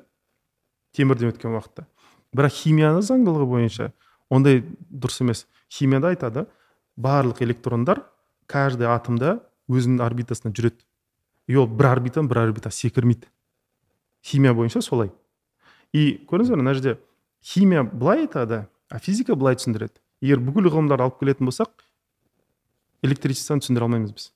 [0.95, 1.87] темірден өткен уақытта.
[2.35, 3.91] Бірақ химияны заңдылығы бойынша
[4.31, 5.43] ондай дұрыс емес.
[5.67, 6.45] Химияда айтады
[6.95, 8.05] барлық электрондар
[8.47, 10.83] каждый атомда өзінің орбитасында жүреді.
[11.47, 13.27] И ол бір орбитадан бір орбита секірмейді.
[14.23, 15.11] Химия бойынша солай.
[15.93, 16.97] И көрдіңіз бе мына жерде
[17.41, 19.99] химия былай айтады а физика былай түсіндіреді.
[20.21, 21.85] Егер бүкіл ғылымдарды алып келетін болсақ
[23.05, 24.31] электричествоны түсіндіре алмаймыз біз.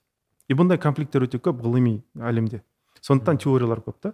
[0.50, 2.62] И бұндай конфликттер өте көп ғылыми әлемде.
[3.02, 4.14] Сондықтан теориялар көп та.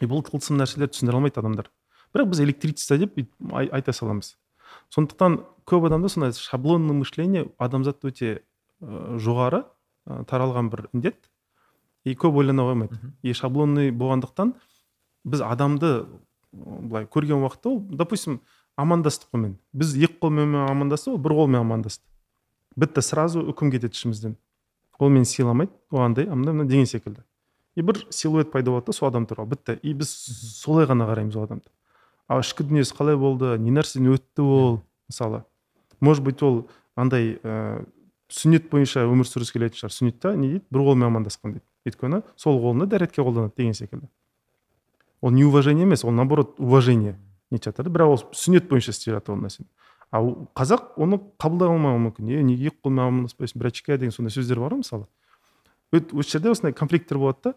[0.00, 1.70] И бұл тылсым нәрселерді түсіндіре алмайды адамдар.
[2.14, 3.18] Бірақ біз электричество деп
[3.52, 4.36] айта саламыз.
[4.94, 8.30] Сондықтан көп адамда сондай шаблонный мышление адамзатта өте
[8.80, 9.64] ә, жоғары.
[10.06, 11.30] Ә, таралған бір індет.
[12.04, 14.54] И көп ойлана қоймайды и шаблонный болғандықтан
[15.24, 16.06] біз адамды
[16.52, 18.40] былай көрген уақытта ол допустим
[18.80, 22.06] амандастық қолмен біз екі қолмен амандасты ол бір қолмен амандасты
[22.76, 24.36] бітті сразу үкім кетеді ішімізден.
[25.00, 27.22] Ол мені сыйламайды оғандай мына мына деген секілді.
[27.74, 29.50] И бір силуэт пайда болады да сол адам туралы.
[29.54, 29.78] Бітті.
[29.82, 30.10] И біз
[30.60, 31.68] солай ғана қараймыз ол адамды.
[32.28, 35.44] Ал ішкі дүниесі қалай болды не нәрседен өтті ол мысалы.
[36.00, 37.84] Может быть ол андай ә,
[38.30, 39.94] сүннет бойынша өмір сүргісі келетін шығар.
[39.94, 40.64] Сүннетта не дейді?
[40.70, 41.66] Бір қолмен амандасқан дейді.
[41.88, 44.08] Өйткені сол қолында дәретке қолданады деген секілді.
[45.20, 47.18] Ол неуважение емес ол наоборот уважение
[47.50, 49.66] нетіп жатыр да бірақ ол сүннет бойынша істеп жатыр ол нәрсені.
[50.10, 52.30] Ал қазақ оны қабылдай алмауы мүмкін.
[52.30, 55.06] Е неге екі қолмен амандаспайсың брачка деген сондай сөздер бар ғой мысалы.
[55.92, 57.54] Осы жерде осындай конфликттер болады да.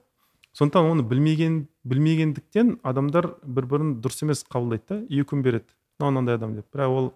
[0.54, 5.00] Сондықтан оны білмеген білмегендіктен адамдар бір бірін дұрыс емес қабылдайды да.
[5.10, 5.66] И үкім береді.
[6.00, 6.68] Мынау мынандай адам деп.
[6.74, 7.14] Бірақ ол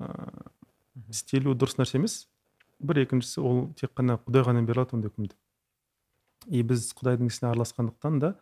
[0.00, 2.26] ыыы істелуі дұрыс нәрсе емес.
[2.82, 5.36] Бір екіншісі ол тек қана құдай ғана бере алады ондай үкімді.
[6.50, 8.34] И біз құдайдың ісіне араласқандықтан да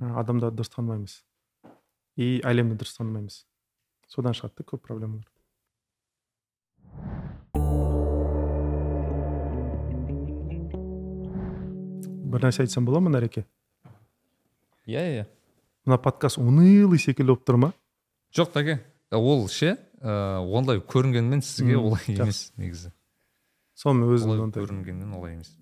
[0.00, 1.20] адамдарды дұрыс танымаймыз.
[2.16, 3.44] И әлемді дұрыс танымаймыз.
[4.10, 5.26] Содан шығады да көп проблемалар.
[12.26, 13.46] Бір нәрсе айтсам бола ма нәреке
[14.86, 15.24] иә иә
[15.86, 17.72] мына подкаст унылый секілді болып тұр ма?
[18.34, 18.78] Жоқ тәке
[19.14, 22.92] ол ше ыыы ондай көрінгенмен сізге олай емес негізі.
[23.76, 25.52] Соны өзім олай ондай көрінгенмен олай емес.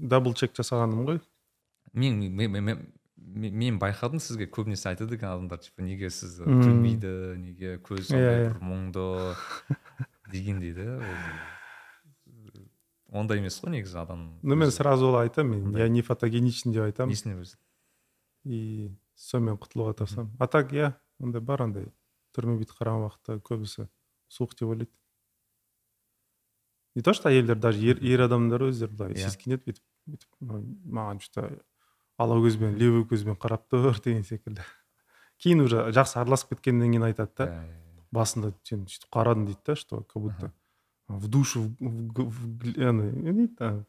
[0.00, 1.20] Дабл чек жасағаным ғой.
[1.92, 7.12] Мен мен, мен, мен, мен байқадым сізге көбінесе айтады екен адамдар типа неге сіз күлмейді
[7.38, 8.48] неге көзі Иә, сондай иә.
[8.48, 9.04] бір мұңды
[10.32, 10.98] дегендей да
[13.14, 16.88] ондай емес қой негізі адам ну мен сразу олай айтамын мен я не фотогеничный деп
[16.88, 17.56] айтамын несіне өзі?
[18.44, 20.32] И сонымен құтылуға тырысамын.
[20.40, 21.86] А так иә ондай бар андай
[22.34, 23.86] түрме бүйтіп қараған уақытта көбісі
[24.28, 24.90] суық деп ойлайды.
[26.94, 29.28] Не то что әйелдер даже ер, ер адамдар өздері былай Иә.
[29.28, 31.60] сескенеді бүйтіп бүйтіп «Ой, маған что то
[32.18, 34.62] ала көзбен левый көзбен қарап тұр деген секілді.
[35.42, 38.04] Кейін уже жақсы араласып кеткеннен кейін айтады да Иә, иә, иә.
[38.12, 40.52] басында сен сөйтіп қарадың дейді да что как будто
[41.08, 41.68] в душу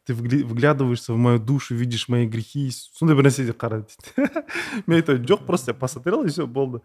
[0.06, 4.42] ты вглядываешься в мою душу видишь мои грехи сондай бір нәрсе деп қарады дейді.
[4.88, 6.82] Мен айтамын жоқ просто я посмотрел и все болды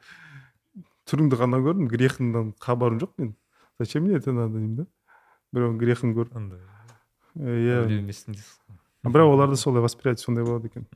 [1.11, 3.35] түріңді ғана көрдім грехыңнан хабарым жоқ мен
[3.81, 4.55] зачем мне это надо?
[4.59, 4.87] деймін да.
[5.55, 6.61] Біреудің грехін көріп андай.
[7.35, 7.85] Иә.
[9.07, 10.87] Бірақ оларда солай восприятие сондай болады екен.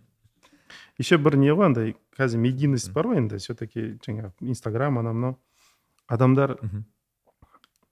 [0.99, 5.15] Еще бір не ғой андай қазір медийность бар ғой енді все таки жаңағы инстаграм анау
[5.15, 5.39] мынау.
[6.07, 6.59] Адамдар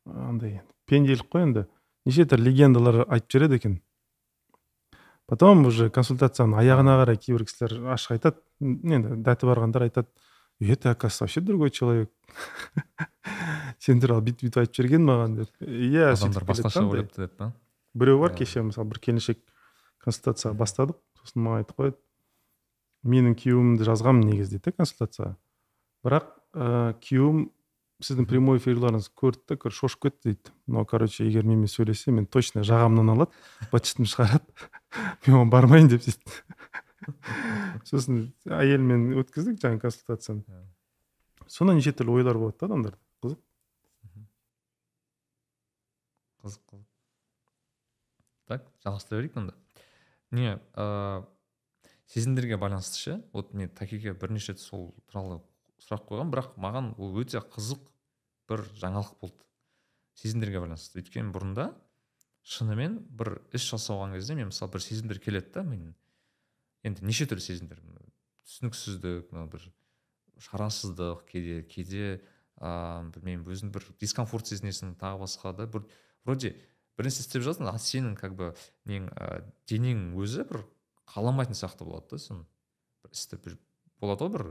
[0.04, 1.66] андай пенделік қой енді.
[2.04, 3.80] Неше түрлі легендалар айтып жібереді екен.
[5.30, 8.42] Потом уже консультацияның аяғына қарай кейбір кісілер ашық айтады.
[8.60, 10.10] Енді дәті барғандар айтады.
[10.60, 12.10] «Е, ты оказывается вообще другой человек
[13.82, 15.52] сен туралы бүйтіп бүйтіп айтып жіберген маған деп.
[15.62, 17.52] Иә адамдар басқаша ойлапты деп па
[17.94, 18.38] біреу бар Иә.
[18.42, 19.40] кеше мысалы бір келіншек
[20.02, 20.98] консультацияға бастадық.
[21.22, 21.98] Сосын маған айтып қояды.
[23.02, 25.34] Менің күйеуімді жазғанмын негізі дейді да консультацияға
[26.06, 27.42] бірақ ыыы күйеуім
[28.02, 30.54] сіздің прямой эфирлеріңізді көрді да короче шошып кетті дейді.
[30.66, 33.30] Мынау короче егер менімен сөйлессе мен точно жағамнан алады
[33.70, 34.68] бытшытымды шығарады.
[35.26, 36.42] Мен оған бармайын деп сөйтті
[37.88, 40.42] сосын әйелімен өткіздік жаңағы консультацияны.
[41.42, 41.50] Иә.
[41.50, 43.40] сонда неше түрлі ойлар болады да адамдарда қызық
[46.42, 46.88] қызық қызық
[48.50, 49.54] так жалғастыра берейік онда
[50.30, 51.26] не ыыы
[52.06, 55.40] сезімдерге байланысты ше вот мен такеге бірнеше рет сол туралы
[55.80, 57.86] сұрақ қойғанмын бірақ маған ол өте қызық
[58.50, 59.46] бір жаңалық болды
[60.20, 61.70] сезімдерге байланысты өйткені бұрында
[62.42, 65.94] шынымен бір іс жасалған кезде мен мысалы бір сезімдер келеді да мен
[66.82, 67.80] енді неше түрлі сезімдер
[68.44, 69.70] түсініксіздік мына бір
[70.38, 72.04] шарасыздық кейде кейде
[72.60, 75.86] ыыы білмеймін өзің бір дискомфорт сезінесің тағы басқа да бір
[76.24, 76.54] вроде
[76.96, 78.52] бір нәрсе істеп жатырсың а сенің как бы
[78.88, 80.64] нең ә, денең өзі бір
[81.12, 82.44] қаламайтын сияқты болады да сен
[83.02, 83.58] бір істі бір
[84.00, 84.46] болады ғой бір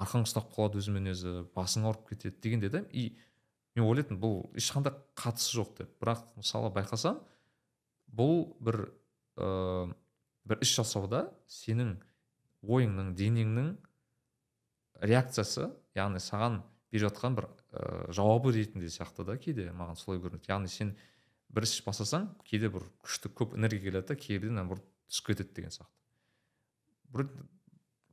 [0.00, 3.10] арқаң ұстап қалады өзімен өзі басың ауырып кетеді дегендей да и
[3.76, 5.92] мен ойлайтынмын бұл ешқандай қатысы жоқ деп.
[6.02, 7.20] Бірақ мысалы байқасам
[8.10, 8.80] бұл бір
[9.36, 9.92] ыыы
[10.48, 11.94] бір іс жасауда сенің
[12.64, 13.70] ойыңның денеңнің
[15.00, 20.50] реакциясы яғни саған беріп жатқан бір ә, жауабы ретінде сияқты да кейде маған солай көрінеді.
[20.50, 20.94] Яғни сен
[21.50, 25.74] бір іс бастасаң кейде бір күшті көп энергия келеді да кейбірде наоборот түсіп кетеді деген
[25.74, 25.92] сияқты.
[27.14, 27.28] Бір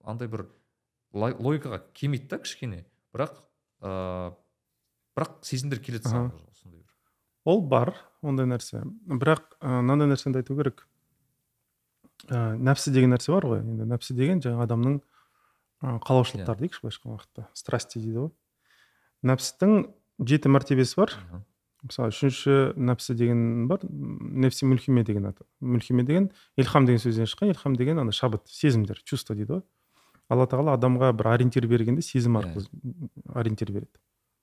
[0.03, 0.47] андай бір
[1.13, 2.83] логикаға келмейді да кішкене.
[3.13, 3.41] Бірақ
[3.81, 4.35] ыыы
[5.17, 6.93] бірақ сезімдер келеді саған сондай бір.
[7.45, 8.83] Ол бар ондай нәрсе.
[9.07, 10.85] Бірақ мынандай нәрсені айту керек.
[12.29, 13.61] Ә, нәпсі деген нәрсе бар ғой.
[13.61, 14.99] Енді нәпсі деген жаңағы адамның
[15.81, 16.57] қалаушылықтары yeah.
[16.57, 16.61] Иә.
[16.63, 17.45] дейікші былайша айтқан уақытта?
[17.53, 18.31] Страсти дейді ғой.
[19.29, 19.73] Нәпсістің
[20.25, 21.13] жеті мәртебесі бар.
[21.85, 25.45] Мысалы үшінші нәпсі деген бар нефси мүлхиме деген аты.
[25.61, 27.53] Мүлхиме деген илхам деген сөзден шыққан.
[27.53, 29.63] Илхам деген ана шабыт сезімдер чувство дейді ғой.
[30.27, 32.41] Алла тағала адамға бір ориентир бергенде сезім иә.
[32.41, 32.65] арқылы
[33.37, 33.93] ориентир береді.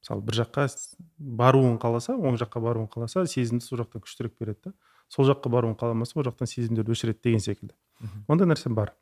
[0.04, 0.68] Мысалы бір жаққа
[1.18, 4.72] баруын қаласа оң жаққа баруын қаласа сезімді сол жақтан күштірек береді да.
[5.08, 7.74] Сол жаққа баруын қаламаса ол жақтан сезімдерді өшіреді деген секілді.
[8.28, 8.94] Ондай нәрсе бар.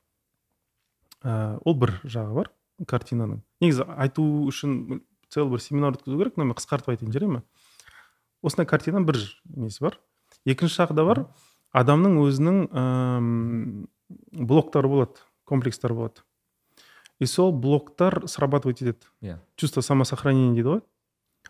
[1.23, 2.51] Ә, ол бір жағы бар
[2.89, 3.43] картинаның.
[3.63, 5.03] Негізі айту үшін
[5.33, 7.43] целый бір семинар өткізу керек но мен қысқартып айтайын жарай ма?
[8.43, 9.21] Осындай картинаның бір
[9.57, 9.99] несі бар.
[10.45, 11.25] Екінші жағы да бар.
[11.73, 12.85] Адамның өзінің ә,
[14.33, 16.25] блоктары болады комплекстары болады.
[17.19, 19.07] И сол блоктар срабатывать етеді.
[19.23, 19.39] Иә.
[19.57, 20.83] Чувство самосохранения дейді ғой.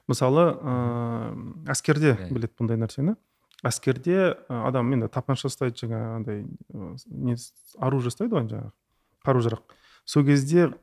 [0.08, 3.16] Мысалы ыыы ә, әскерде біледі бұндай нәрсені.
[3.64, 6.44] Әскерде адам енді тапанша ұстайды жаңағы андай
[7.06, 7.36] не
[7.78, 8.72] оружие ұстайды ғой жаңағы.
[9.26, 9.62] Қару жарақ
[10.04, 10.74] сол кезде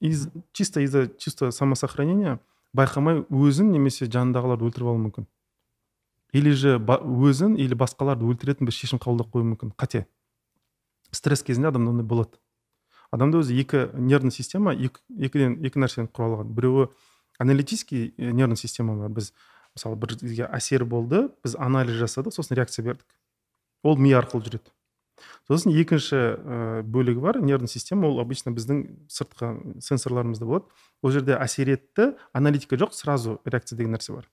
[0.00, 2.40] из, чисто из за чисто самосохранения
[2.72, 5.26] байқамай өзін немесе жанындағыларды өлтіріп алуы мүмкін.
[6.32, 9.74] Или же өзін или басқаларды өлтіретін бір шешім қабылдап қоюы мүмкін.
[9.76, 10.06] Қате.
[11.12, 12.40] Стресс кезінде адамда ондай болады.
[13.12, 16.88] Адамда өзі екі нервный система екі, екіден екі нәрседен құралған біреуі
[17.38, 19.12] аналитический э, нервный система бар.
[19.12, 19.34] Біз
[19.76, 23.04] мысалы бір бізге әсер болды біз анализ жасадық сосын реакция бердік.
[23.84, 24.72] Ол ми арқылы жүреді.
[25.48, 30.70] Сосын екінші ә, бөлігі бар нервный система ол обычно біздің сыртқы сенсорларымызда болады.
[31.02, 34.28] Ол жерде әсер етті аналитика жоқ сразу реакция деген нәрсе бар.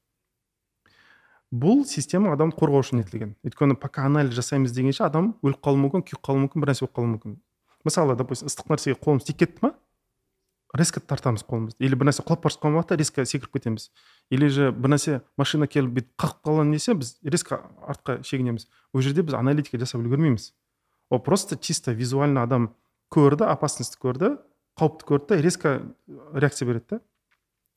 [1.49, 3.35] Бұл система адамды қорғау үшін етілген.
[3.41, 6.97] Өйткені пока анализ жасаймыз дегенше адам өліп қалуы мүмкін күйіп қалуы мүмкін бір нәрсе болып
[6.99, 7.37] қалуы мүмкін.
[7.87, 9.73] Мысалы допустим ыстық нәрсеге қолымыз тиіп кетті ма
[10.77, 11.81] резко тартамыз қолымызды.
[11.81, 13.89] Или бір нәрсе құлап бара жатқан уақытта резко секіріп кетеміз.
[14.29, 18.67] Или же бір нәрсе машина келіп бүйтіп қағып қалған десе біз резко артқа шегінеміз.
[18.93, 20.51] Ол жерде біз аналитика жасап үлгермейміз.
[21.09, 22.69] Ол просто чисто визуально адам
[23.09, 24.37] көрді опасностьті көрді
[24.79, 25.81] қауіпті көрді да резко
[26.33, 26.99] реакция береді да.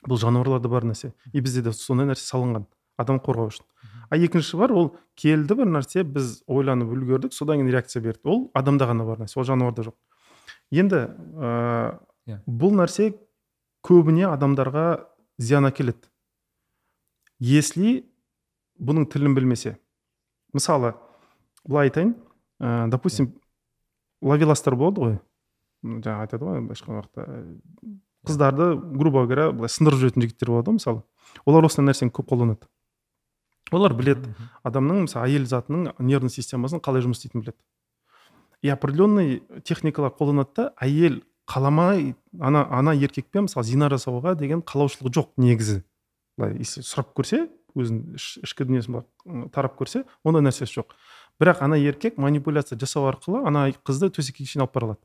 [0.02, 1.12] Бұл жануарларда бар нәрсе.
[1.32, 2.66] И бізде де сондай нәрсе салынған.
[2.98, 3.66] Адам қорғау үшін.
[4.10, 8.26] А екінші бар ол келді бір нәрсе біз ойланып үлгердік содан кейін реакция берді.
[8.26, 9.94] Ол адамда ғана бар нәрсе ол жануарда жоқ.
[10.74, 12.42] Енді ә, yeah.
[12.46, 13.12] бұл нәрсе
[13.86, 15.06] көбіне адамдарға
[15.38, 16.10] зиян әкеледі.
[17.38, 18.02] Если
[18.82, 19.76] бұның тілін білмесе.
[20.52, 20.94] Мысалы
[21.64, 22.16] былай айтайын
[22.60, 23.32] ә, допустим
[24.22, 25.18] ловеластар болады ғой
[25.82, 27.26] жаңағы айтады ғой былайша айтқан уақытта
[28.26, 31.02] қыздарды грубо говоря былай сындырып жүретін жігіттер болады ғой мысалы
[31.46, 32.68] олар осындай нәрсені көп қолданады.
[33.72, 34.32] Олар біледі.
[34.66, 37.58] Адамның мысалы әйел затының нервный системасын қалай жұмыс істейтінін біледі.
[38.62, 45.14] И определенный техникалар қолданады да әйел қаламай ана ана еркекпен мысалы зина жасауға деген қалаушылығы
[45.16, 45.82] жоқ негізі.
[46.38, 50.92] Былай сұрап көрсе өзінің ішкі дүниесін тарап көрсе ондай нәрсесі жоқ.
[51.42, 55.00] Бірақ ана еркек манипуляция жасау арқылы ана қызды төсекке шейін алып бара алады.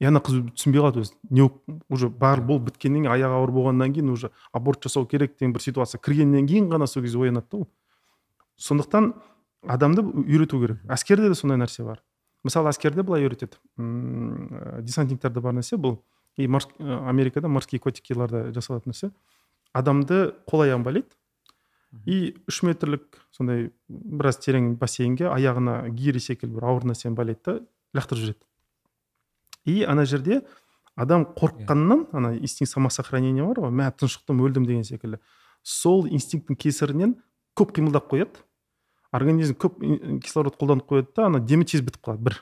[0.00, 1.16] И ана қыз түсінбей қалады өзі.
[1.28, 1.50] Не
[1.90, 5.60] уже бар бұл біткеннен кейін аяғы ауыр болғаннан кейін уже аборт жасау керек деген бір
[5.60, 7.66] ситуация кіргеннен кейін ғана сол кезде оянады да ол.
[8.56, 9.12] Сондықтан
[9.66, 10.80] адамды үйрету керек.
[10.88, 12.00] Әскерде де сондай нәрсе бар.
[12.44, 13.60] Мысалы әскерде былай үйретеді.
[13.76, 15.98] М десантниктарда бар нәрсе бұл.
[16.38, 19.10] И америкада морские котикиларда жасалатын нәрсе.
[19.74, 21.19] Адамды қол аяғын байлайды.
[22.06, 27.56] И үш метрлік сондай біраз терең бассейнге аяғына гири секілді бір ауыр нәрсені байлайды да
[27.98, 28.50] лақтырып жібереді
[29.64, 30.42] и ана жерде
[30.96, 35.20] адам қорыққаннан ана инстинкт самосохранения бар ғой мә тұншықтым өлдім деген секілді.
[35.62, 37.14] Сол инстинкттің кесірінен
[37.56, 38.42] көп қимылдап қояды.
[39.12, 39.80] Организм көп
[40.24, 42.38] кислород қолданып қояды да ана демі тез бітіп қалады бір.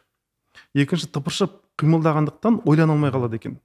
[0.74, 3.60] Екінші тыпыршып қимылдағандықтан ойлана алмай қалады екен.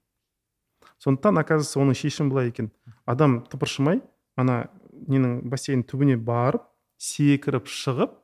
[1.01, 2.71] Сондықтан оказывается оның шешімі былай екен.
[3.05, 4.01] Адам тыпыршымай
[4.38, 4.69] ана
[5.07, 6.65] ненің бассейн түбіне барып
[7.01, 8.15] секіріп шығып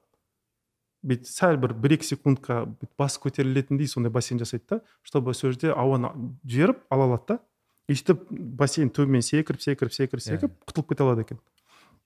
[1.04, 2.64] бүйтіп сәл бір бір екі секундқа
[3.00, 6.12] басы көтерілетіндей сондай бассейн жасайды да чтобы сол жерде ауаны
[6.44, 7.40] жіберіп ала алады да
[7.88, 10.28] и сөйтіп бассейн түбімен секіріп секіріп секіріп иә.
[10.28, 11.40] секіріп құтылып кете алады екен.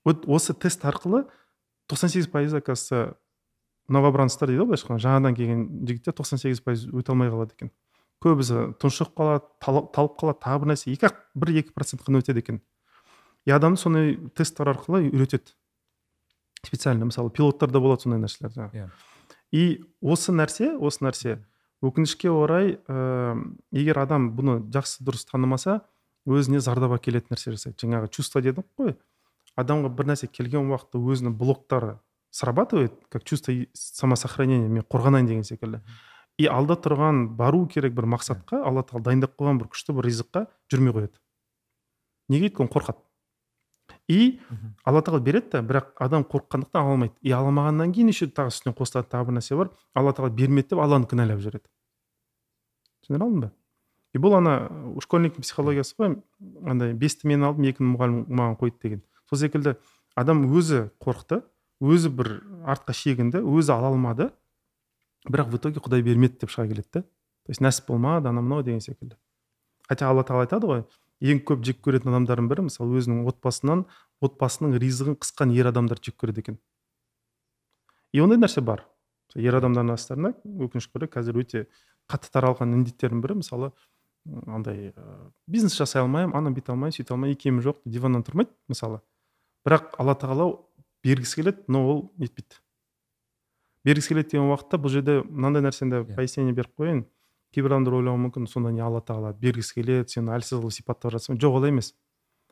[0.06, 1.26] Вот осы тест арқылы
[1.92, 3.18] тоқсан сегіз пайыз оказывается
[3.90, 7.74] новобранецтар дейді ғой былайша айтқанда жаңадан келген жігіттер тоқсан сегіз пайыз өте алмай қалады екен.
[8.24, 12.40] Көбісі тұншығып қалады талып қалады тағы бір нәрсе екі ақ бір екі процент қана өтеді
[12.40, 12.62] екен.
[13.46, 15.56] И адамды сондай тесттер арқылы үйретеді.
[16.64, 18.88] Специально мысалы пилоттарда болады сондай нәрселер жаңағы yeah.
[18.88, 19.34] Иә.
[19.52, 19.64] и
[20.02, 21.40] осы нәрсе осы нәрсе
[21.84, 23.36] өкінішке орай ә,
[23.76, 25.82] егер адам бұны жақсы дұрыс танымаса
[26.24, 27.76] өзіне зардап әкелетін нәрсе жасайды.
[27.84, 28.96] Жаңағы чувство дедік қой.
[29.60, 31.98] Адамға бір нәрсе келген уақытта өзінің блоктары
[32.32, 35.84] срабатывает как чувство самосохранения мен қорғанайын деген секілді.
[36.40, 40.48] И алда тұрған бару керек бір мақсатқа алла тағала дайындап қойған бір күшті бір ризыққа
[40.72, 41.20] жүрмей қояды.
[42.34, 43.04] Неге өйткені қорқады?
[44.08, 44.40] И
[44.84, 47.14] алла тағала береді да бірақ адам қорыққандықтан ала алмайды.
[47.22, 49.72] И ала алмағаннан кейін еще тағы үстіне қосылатын тағы бір нәрсе бар.
[49.96, 51.70] Алла тағала бермеді деп алланы кінәлап жібереді.
[53.04, 53.52] Түсіндіре алдым ба?
[54.14, 54.54] И бұл ана
[55.02, 56.16] школьниктің психологиясы ғой
[56.70, 59.04] андай бесті мен алдым екіні мұғалім маған қойды деген.
[59.30, 59.78] Сол секілді
[60.16, 61.42] адам өзі қорықты
[61.82, 62.36] өзі бір
[62.68, 64.30] артқа шегінді өзі ала алмады.
[65.26, 67.08] Бірақ в итоге құдай бермеді деп шыға келеді да
[67.44, 69.18] то есть нәсіп болмады анау мынау деген секілді.
[69.88, 70.84] Хотя алла тағала айтады ғой
[71.24, 73.86] ең көп жек көретін адамдардың бірі мысалы өзінің отбасынан
[74.24, 76.60] отбасының ризығын қысқан ер адамдарды жек көреді екен.
[78.12, 78.84] И ондай нәрсе бар.
[79.36, 81.66] Ер адамдардың арасында өкінішке орай қазір өте
[82.12, 83.72] қатты таралған індеттердің бірі мысалы
[84.48, 84.94] андай
[85.48, 89.02] бизнес жасай алмаймын ана бүйте алмаймын сөйте алмаймын икемім жоқ диваннан тұрмайды мысалы.
[89.66, 90.48] Бірақ алла тағала
[91.04, 92.60] бергісі келеді но ол нетпейді.
[93.84, 97.04] Бергісі келеді деген уақытта бұл жерде мынандай нәрсені де пояснение беріп қояйын.
[97.54, 101.40] Кейбір адамдар ойлауы мүмкін сонда не алла тағала бергісі келеді сені әлсіз қылып сипаттап жатсың
[101.42, 101.94] жоқ олай емес.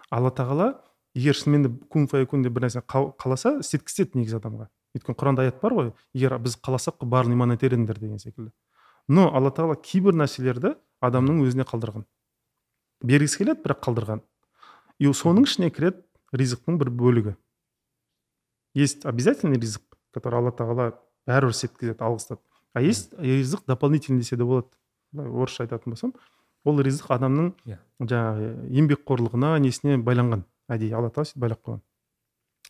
[0.09, 0.67] Алла тағала
[1.15, 4.67] егер шынымен де кун фаякун деп бір нәрсе қаласа істеткісі келеді негізі адамға.
[4.95, 8.51] Өйткені құранда аят бар ғой егер біз қаласақ барын иман етер едіңдер деген секілді.
[9.07, 12.05] Но алла тағала кейбір нәрселерді адамның өзіне қалдырған.
[13.01, 14.21] Бергісі келеді бірақ қалдырған.
[14.99, 16.03] И соның ішіне кіреді
[16.37, 17.35] ризықтың бір бөлігі.
[18.73, 19.81] Есть обязательный ризық
[20.13, 20.91] который алла тағала
[21.27, 22.41] бәрібір істеткізеді алғыстап
[22.73, 24.67] а есть ризық дополнительный десе де болады.
[25.15, 26.13] Орысша айтатын болсам
[26.65, 27.79] ол ризық адамның yeah.
[27.99, 28.07] Иә.
[28.11, 28.49] жаңағы
[28.81, 31.81] еңбекқорлығына несіне байланған әдейі алла тағала сөйтіп байлап қойған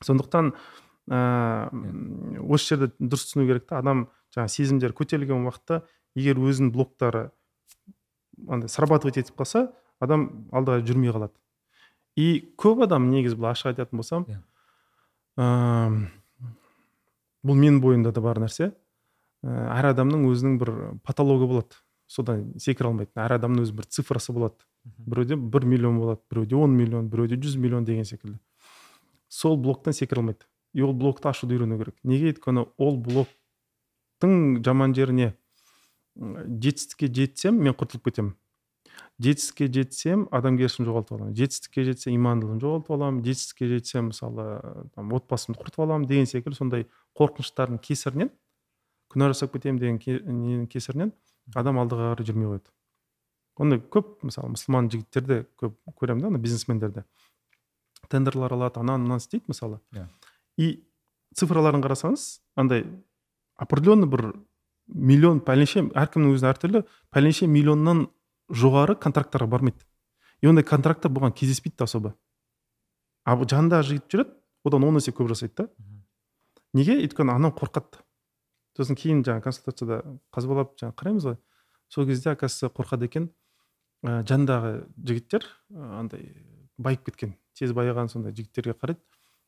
[0.07, 5.81] сондықтан ыыы ә, осы жерде дұрыс түсіну керек та адам жаңағы сезімдері көтерілген уақытта
[6.15, 7.31] егер өзінің блоктары
[8.47, 9.67] андай срабатывать етіп қалса
[9.99, 11.35] адам алдыға жүрмей қалады
[12.15, 14.41] и көп адам негізі бұл ашық айтатын болсам yeah.
[15.37, 16.07] Иә.
[17.43, 20.73] бұл менің бойымда да бар нәрсе ә, әр адамның өзінің бір
[21.03, 21.81] патологы болады
[22.12, 23.22] содан секіре алмайтын.
[23.24, 24.59] Әр адамның өз бір цифрасы болады.
[24.84, 28.39] Біреуде бір миллион болады біреуде он миллион біреуде жүз миллион деген секілді.
[29.30, 30.47] Сол блоктан секіре алмайды.
[30.74, 31.95] И ол блокты ашуды үйрену керек.
[32.03, 32.34] Неге?
[32.34, 35.32] Өйткені ол блоктың жаман жері не
[36.18, 38.36] жетістікке жетсем мен құртылып кетемін.
[39.22, 41.36] Жетістікке жетсем адамгершілігімді жоғалтып аламын.
[41.38, 43.24] Жетістікке жетсем имандылығымды жоғалтып аламын.
[43.28, 44.47] Жетістікке жетсем мысалы
[44.95, 46.88] там отбасымды құртып аламын деген секілді сондай
[47.20, 48.32] қорқыныштардың кесірінен
[49.12, 51.14] күнә жасап кетемін деген кесірінен
[51.55, 52.71] адам алдыға қарай жүрмей қояды.
[53.61, 57.03] Ондай көп мысалы мұсылман жігіттерде көп көремін да ана бизнесмендерді.
[58.09, 59.79] Тендерлар алады ананы мынаны істейді мысалы.
[59.91, 60.07] Yeah.
[60.07, 60.31] Иә.
[60.57, 60.83] и
[61.37, 62.85] цифраларын қарасаңыз андай
[63.55, 64.33] определенный бір
[64.87, 66.83] миллион пәленше әркімнің өзі әртүрлі
[67.13, 68.07] пәленше миллионнан
[68.49, 69.85] жоғары контракттарға бармайды.
[70.41, 72.13] И ондай контракттар бұған кездеспейді да особо.
[73.23, 74.33] А жанындағы жігіт жүреді
[74.65, 75.69] одан он есе көп жасайды да.
[76.73, 76.97] Неге?
[77.05, 78.01] Өйткені анау қорқады.
[78.78, 80.01] Сосын кейін жаңағы консультацияда
[80.34, 81.38] қазбалап жаңағы қараймыз ғой.
[81.91, 83.30] Сол кезде оказывается қорқады екен
[84.03, 86.32] ә, жанындағы жігіттер андай
[86.78, 89.01] байып кеткен тез байыған сондай жігіттерге қарайды.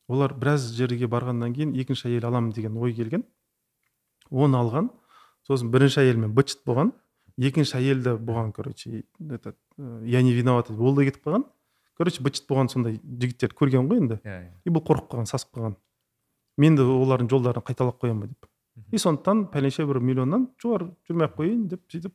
[0.08, 3.24] Олар біраз жерге барғаннан кейін екінші әйел аламын деген ой келген.
[4.30, 4.90] Оны алған
[5.48, 6.92] сосын бірінші әйелмен быт болған
[7.40, 9.56] екінші әйелді бұған короче этот
[10.04, 11.46] я не виноват ол да кетіп қалған.
[11.96, 14.20] Короче быт болған сондай жігіттер көрген ғой енді.
[14.24, 14.54] Yeah, yeah.
[14.64, 15.76] и бұл қорқып қалған сасып қалған.
[16.58, 18.48] Мен де олардың жолдарын қайталап қоямын ба деп.
[18.90, 22.14] И сондықтан пәленше бір миллионнан жоғары жүрмей ақ қояйын деп сөйтіп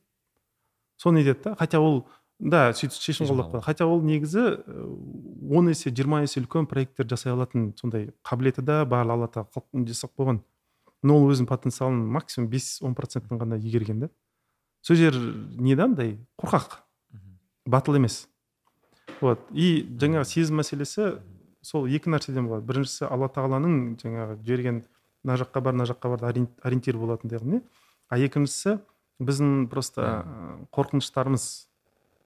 [0.99, 2.05] соны нетеді да хотя ол
[2.39, 4.63] да сөйтіп шешім қояды хотя ол негізі
[5.49, 10.15] он есе жиырма есе үлкен проекттер жасай алатын сондай қабілеті да бар алла тағала жасап
[10.19, 10.41] қойған
[11.03, 14.09] но ол өзінің потенциалын максимум бес он процентін ғана игерген да
[14.81, 16.79] сол жер не да андай қорқақ
[17.65, 18.27] батыл емес
[19.21, 21.19] вот и жаңағы сезім мәселесі
[21.61, 24.83] сол екі нәрседен болады біріншісі алла тағаланың жаңағы жіберген
[25.23, 27.61] мына жаққа бар мына жаққа бар ориентир болатындай не?
[28.09, 28.79] А екіншісі
[29.19, 30.05] біздің просто
[30.75, 31.45] қорқыныштарымыз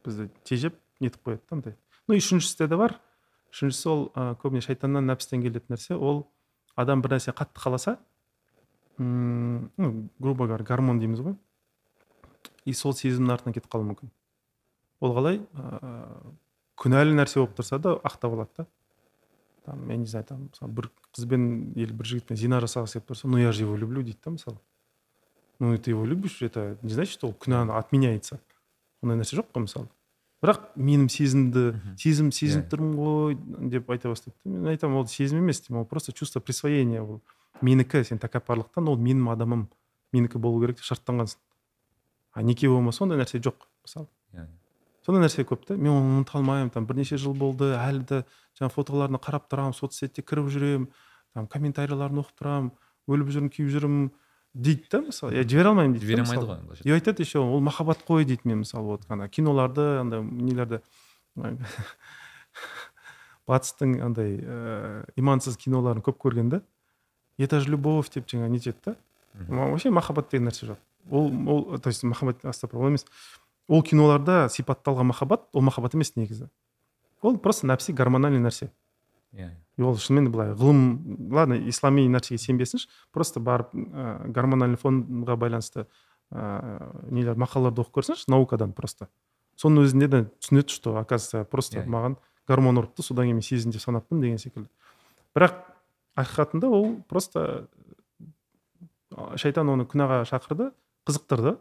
[0.06, 1.78] бізді тежеп нетіп қояды да андай
[2.08, 2.98] ну үшіншісі де бар.
[3.54, 5.96] Үшіншісі ол ә, көбіне шайтаннан нәпістен келетін нәрсе.
[5.96, 6.26] Ол
[6.76, 7.98] адам бір нәрсе қатты қаласа
[8.98, 11.36] м ну грубо говоря гормон дейміз ғой.
[12.66, 14.12] И сол сезімнің артынан кетіп қалуы мүмкін.
[15.02, 15.42] Ол қалай?
[15.54, 16.34] Ыыы
[16.80, 18.68] күнәлі нәрсе болып тұрса да ақтап алады да.
[19.66, 23.28] Там я не знаю там мысалы бір қызбен или бір жігітпен зина жасағысы келіп тұрса
[23.28, 24.58] ну я же его люблю дейді да мысалы.
[25.60, 28.40] Ну ты его любишь это не значит что ол күнәні отменяется.
[29.02, 29.88] Ондай нәрсе жоқ қой мысалы.
[30.44, 31.64] Бірақ менің сезімді
[31.98, 32.70] сезім сезініп иә.
[32.74, 33.38] тұрмын ғой
[33.72, 37.22] деп айта бастайды мен айтамын ол сезім емес деймін ол просто чувство присвоения ол
[37.62, 39.70] менікі сен тәкаппарлықтан ол менің адамым
[40.12, 41.40] менікі болу керек деп шарттанғансың
[42.34, 44.08] а неке болмаса ондай нәрсе жоқ мысалы.
[44.34, 44.48] Иә.
[45.06, 45.78] Сондай нәрсе көп та.
[45.78, 48.20] Мен оны ұмыта алмаймын там бірнеше жыл болды әлі де
[48.60, 50.90] жаңағы фотоларына қарап тұрамын соцсетте кіріп жүремін
[51.34, 52.72] там комментарийларын оқып тұрамын
[53.10, 54.12] өліп жүрмін күйіп жүрмін
[54.54, 55.36] дейді да мысалы.
[55.36, 58.62] Я жібере алмаймын дейді жібере алмайды ғой и айтады еще ол махаббат қой дейді мен
[58.64, 60.82] мысалы вот ана киноларды андай нелерді
[63.50, 66.62] батыстың андай ыыы имансыз киноларын көп көрген да
[67.38, 68.96] это же любовь деп жаңағы нетеді да
[69.34, 70.78] вообще махаббат деген нәрсе жоқ.
[71.10, 72.44] Ол ол то есть махаббат
[72.74, 73.06] ол емес.
[73.68, 76.50] Ол киноларда сипатталған махаббат ол махаббат емес негізі.
[77.22, 78.72] Ол просто нәпси гормональный нәрсе.
[79.34, 79.52] Иә.
[79.78, 85.88] И ол шынымен былай ғылым ладно ислами нәрсеге сенбесінші просто барып ә, гормональный фонға байланысты
[86.30, 89.08] ә, нелер мақалаларды оқып көрсінші наукадан просто.
[89.58, 91.88] Соның өзінде де түсінеді что оказывается просто иә.
[91.88, 94.70] маған гормон ұрыпты содан кейін мен сездім деп санаппын деген секілді.
[95.34, 95.64] Бірақ
[96.16, 97.68] ақиқатында ол просто
[99.38, 100.72] шайтан оны күнәға шақырды
[101.08, 101.58] қызықтырды.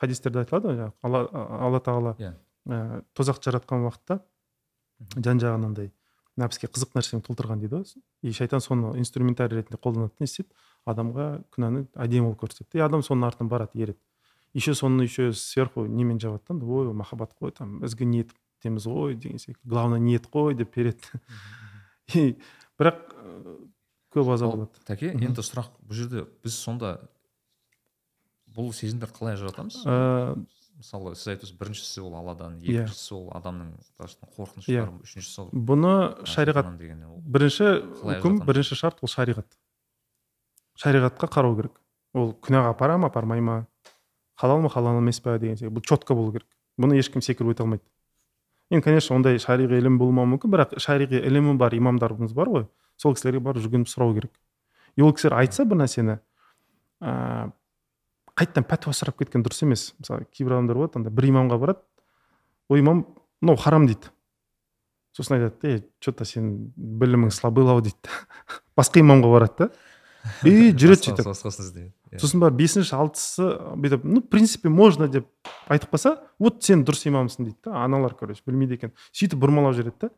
[0.00, 1.26] Хадистерде айтылады ғой жаңағы алла,
[1.66, 2.32] алла тағала иә.
[2.68, 4.20] ә, тозақты жаратқан уақытта
[5.16, 5.92] жан жағын андай
[6.40, 8.02] нәпсіге қызық нәрсемен толтырған дейді ғой.
[8.22, 10.50] И шайтан соны инструментарий ретінде қолданады не істейді?
[10.88, 12.80] Адамға күнәні әдемі қылып көрсетеді.
[12.80, 14.00] И адам соның артынан барады ереді.
[14.54, 19.14] Еще соны еще сверху немен жабады да ой махаббат қой там ізгі ниет етеміз ғой
[19.14, 21.06] деген секілді главное ниет қой деп береді.
[22.14, 22.36] И
[22.78, 23.14] бірақ
[24.14, 26.26] көп аза болады тәке енді сұрақ бұл жерде.
[26.42, 26.98] Біз сонда
[28.54, 29.80] бұл сезімдерді қалай ажыратамыз?
[29.86, 30.36] Ә,
[30.78, 32.84] мысалы сіз айтып біріншісі ол алладан Иә.
[32.84, 33.72] екіншісі ол адамның
[34.36, 34.84] қорқынышы Иә.
[34.86, 35.94] бар үшіншісі ол бұны
[36.26, 36.70] шариғат
[37.24, 37.68] бірінші
[38.02, 39.46] үкім бірінші шарт ол шариғат.
[40.78, 41.80] Шариғатқа қарау керек.
[42.14, 43.66] Ол күнәға апара ма апармай ма?
[44.38, 46.46] Халал ма халал емес па деген секілді бұл четко болу керек.
[46.78, 47.82] Бұны ешкім секіріп өте алмайды.
[48.70, 52.66] Енді конечно ондай шариғи ілім болмауы мүмкін бірақ шариғи ілімі бар имамдарымыз бар ғой.
[52.96, 54.32] Сол кісілерге барып жүгініп сұрау керек.
[54.96, 56.18] И ол кісілер айтса бір нәрсені
[57.02, 57.52] ыыы
[58.38, 59.92] қайтадан пәтуа сұрап кеткен дұрыс емес.
[60.00, 61.82] Мысалы кейбір адамдар болады андай бір имамға барады
[62.68, 63.04] ол имам
[63.40, 64.10] мынау харам дейді.
[65.14, 67.96] Сосын айтады е че то сен білімің слабый дейді.
[68.78, 69.70] Басқа имамға барады да.
[70.48, 71.28] И жүреді сөйтіп.
[72.14, 72.18] иә.
[72.18, 75.28] сосын барып бесінші алтысы бүйтіп ну в принципе можно деп
[75.68, 78.94] айтып қалса вот сен дұрыс имамсың дейді да аналар короче білмейді екен.
[79.12, 80.10] Сөйтіп бұрмалап жібереді да.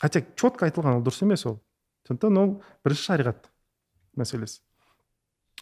[0.00, 1.60] Хотя четко айтылған ол дұрыс емес ол.
[2.08, 2.54] Сондықтан ол
[2.84, 3.50] бірінші шариғат
[4.16, 4.62] мәселесі.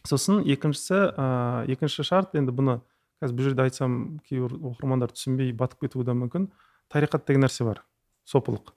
[0.06, 1.26] Сосын екіншісі ә,
[1.70, 2.78] екінші шарт енді бұны
[3.22, 3.94] қазір бұл жерде айтсам
[4.28, 6.48] кейбір оқырмандар түсінбей батып кетуі де мүмкін.
[6.92, 7.82] Тариқат деген нәрсе бар
[8.28, 8.72] сопылық.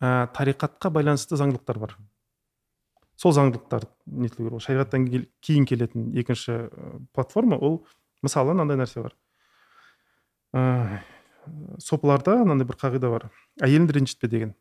[0.00, 1.96] Ә, тариқатқа байланысты заңдылықтар бар.
[3.16, 5.06] Сол заңдылықтар нетілу керек ол шариғаттан
[5.44, 6.68] кейін келетін екінші
[7.14, 7.84] платформа ол
[8.22, 9.14] мысалы мынандай нәрсе бар.
[10.54, 11.02] Ә,
[11.78, 13.28] сопыларда мынандай бір қағида бар.
[13.62, 14.54] Әйеліңді ренжітпе деген.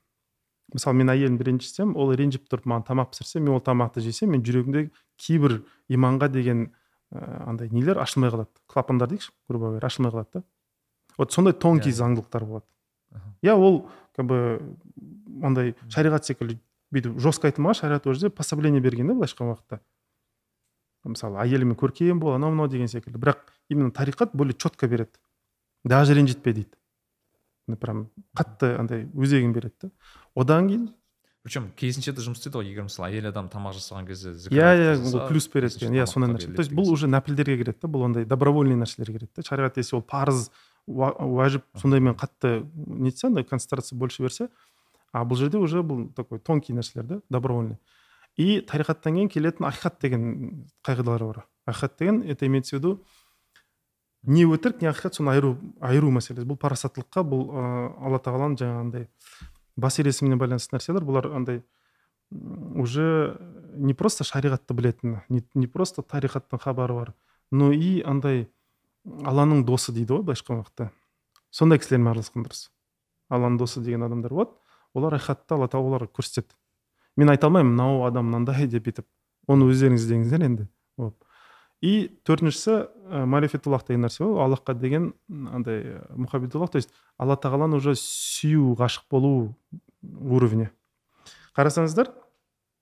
[0.71, 4.43] Мысалы мен әйелімді ренжітсем ол ренжіп тұрып маған тамақ пісірсе мен ол тамақты жесем мен
[4.45, 4.89] жүрегімде
[5.19, 6.71] кейбір иманға деген
[7.11, 8.49] ә, андай нелер ашылмай қалады.
[8.67, 10.43] Клапандар дейікші грубо говоря ашылмай қалады да.
[11.17, 11.99] Вот сондай тонкий Иә.
[11.99, 12.65] заңдылықтар болады.
[13.41, 14.61] Иә ол как бы
[15.43, 16.59] андай шариғат секілді
[16.93, 19.79] бүйтіп жестко айтылмаған шариғат ол жерде пособление берген да былайша айтқан уақытта.
[21.03, 23.19] Мысалы әйелімен көркем бол анау мынау деген секілді.
[23.19, 23.37] Бірақ
[23.69, 25.11] именно тариқат более четко береді.
[25.83, 26.77] Даже ренжітпе дейді.
[27.79, 29.91] Прям қатты андай өзегін береді да.
[30.35, 30.89] Одан кейін
[31.43, 32.69] причем керісінше де жұмыс істейді ғой.
[32.71, 36.31] Егер мысалы әйел адам тамақ жасаған кезде иә иә ол плюс береді екен иә сондай
[36.31, 36.53] нәрсе.
[36.55, 39.43] то есть бұл уже нәпілдерге кіреді да бұл андай добровольный нәрселерге кіреді да.
[39.43, 40.49] Шариғат десе ол парыз
[40.87, 44.47] уәжіп сондаймен қатты нетсе андай концентрация больше берсе
[45.11, 47.77] а бұл жерде уже бұл такой тонкий нәрселер да добровольный.
[48.37, 51.43] И тариқаттан кейін келетін ақиқат деген қағидалар бар.
[51.67, 53.03] Ақиқат деген это имеется в виду
[54.23, 56.47] не өтірік не ақиқат соны айыру айыру мәселесі.
[56.47, 59.07] Бұл парасаттылыққа бұл ыыы алла тағаланың жаңағындай
[59.75, 61.03] басир есіміне байланысты нәрселер.
[61.03, 61.63] Бұлар андай
[62.31, 63.37] уже
[63.75, 67.13] не просто шариғатты білетін не, не просто тариқаттың хабары бар
[67.51, 68.47] но и андай
[69.03, 70.89] алланың досы дейді ғой былайша айтқан уақытта
[71.53, 72.69] сондай кісілермен араласқан дұрыс.
[73.29, 74.55] Алланың досы деген адамдар болады.
[74.93, 76.55] Олар ақиқатты алла тағала оларға көрсетеді.
[77.17, 79.05] Мен айта алмаймын мынау адам мынандай деп бүйтіп.
[79.47, 80.67] Оны өздеріңіз іздеңіздер енді.
[80.97, 81.17] Вот
[81.83, 82.75] и төртіншісі
[83.11, 88.71] ә, марифетуллах деген нәрсе ғой аллахқа деген андай мұхаббетуллах то есть алла тағаланы уже сүю
[88.79, 89.55] ғашық болу
[90.01, 90.69] уровені
[91.57, 92.13] қарасаңыздар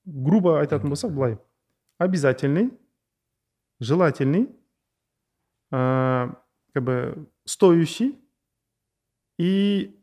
[0.06, 1.38] грубо айтатын болсақ былай.
[1.98, 2.72] Обязательный
[3.80, 4.50] желательный
[5.72, 6.36] ә,
[6.74, 8.20] как бы стоящий
[9.38, 10.00] и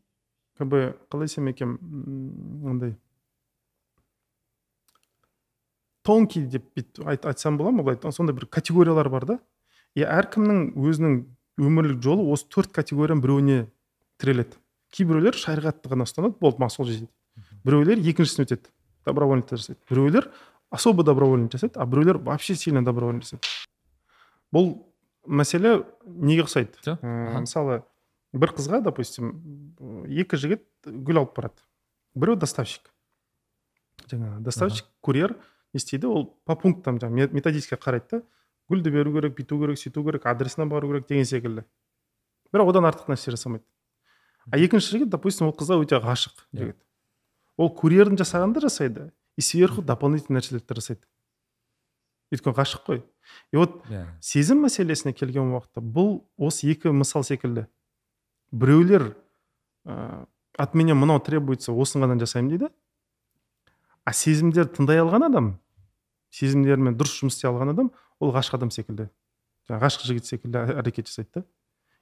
[0.57, 1.77] как бы қалай айтсам екен
[2.65, 2.97] андай
[6.09, 7.99] тонкий деп бүйтіп айт, айтсам бола ма былай?
[8.11, 9.37] Сондай бір категориялар бар да.
[9.93, 11.21] И әркімнің өзінің
[11.61, 13.59] өмірлік жолы осы төрт категорияның біреуіне
[14.17, 14.57] тіреледі.
[14.95, 17.11] Кейбіреулер шариғатты ғана ұстанады болды маған сол жетеді
[17.63, 18.71] біреулер екіншісін өтеді
[19.05, 19.79] добровольно жасайды.
[19.89, 20.29] Біреулер
[20.71, 23.43] особо добровольно жасайды а біреулер вообще сильно добровольно жасайды.
[24.53, 24.71] Бұл
[25.25, 26.79] мәселе неге ұқсайды?
[26.85, 27.81] Ә, мысалы
[28.33, 29.33] бір қызға допустим
[30.07, 31.61] екі жігіт гүл алып барады.
[32.15, 32.89] Біреу доставщик.
[34.09, 35.35] Жаңағы доставщик курьер
[35.73, 36.07] не істейді.
[36.07, 38.21] Ол по пунктам жаңағы методически қарайды да.
[38.69, 41.65] Гүлді беру керек бүйту керек сөйту керек адресіне бару керек деген секілді.
[42.53, 43.65] Бірақ одан артық нәрсе жасамайды.
[44.51, 46.77] А екінші жігіт допустим ол қызға өте ғашық жігіт.
[47.57, 51.05] Ол курьердің жасағанын да жасайды и сверху дополнительный нәрселерді жасайды.
[52.33, 53.03] Өйткені ғашық қой.
[53.51, 54.05] И вот иә.
[54.21, 57.67] сезім мәселесіне келген уақытта бұл осы екі мысал секілді.
[58.51, 59.15] Біреулер
[59.85, 60.25] ә,
[60.57, 62.69] от меня мынау требуется осыны ғана жасаймын дейді.
[64.09, 65.49] А сезімдерді тыңдай алған адам
[66.33, 69.09] сезімдерімен дұрыс жұмыс істей алған адам ол ғашық адам секілді.
[69.69, 71.43] Жаңағы ғашық жігіт секілді әрекет жасайды да.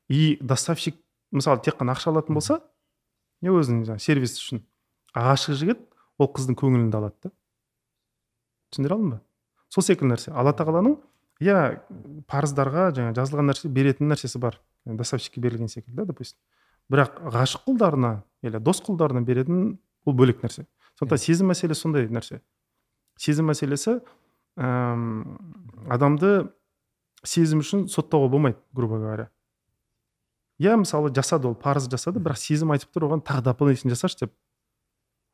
[0.07, 0.95] И доставщик
[1.35, 2.61] мысалы тек қана ақша алатын болса
[3.41, 4.63] не өзінің жаңағы сервис үшін.
[5.11, 5.83] А ғашық жігіт
[6.17, 7.33] ол қыздың көңілін де алады да.
[8.71, 9.21] Түсіндіре алдым ба?
[9.67, 10.31] Сол секілді нәрсе.
[10.31, 10.95] Алла тағаланың
[11.43, 11.57] иә
[12.31, 14.61] парыздарға жаңа жазылған нәрсе беретін нәрсесі бар.
[14.85, 16.39] Доставщикке берілген секілді да допустим.
[16.87, 19.77] Бірақ ғашық құлдарына или дос құлдарына беретін
[20.07, 20.63] бұл бөлек нәрсе.
[20.99, 22.41] Сондықтан сезім мәселесі сондай нәрсе.
[23.17, 23.99] Сезім мәселесі
[24.57, 25.37] әм,
[25.89, 26.49] адамды
[27.23, 29.29] сезім үшін соттауға болмайды грубо говоря.
[30.59, 34.35] Иә мысалы жасады ол парыз жасады бірақ сезім айтып тұр оған тағы дополнительно жасашы деп.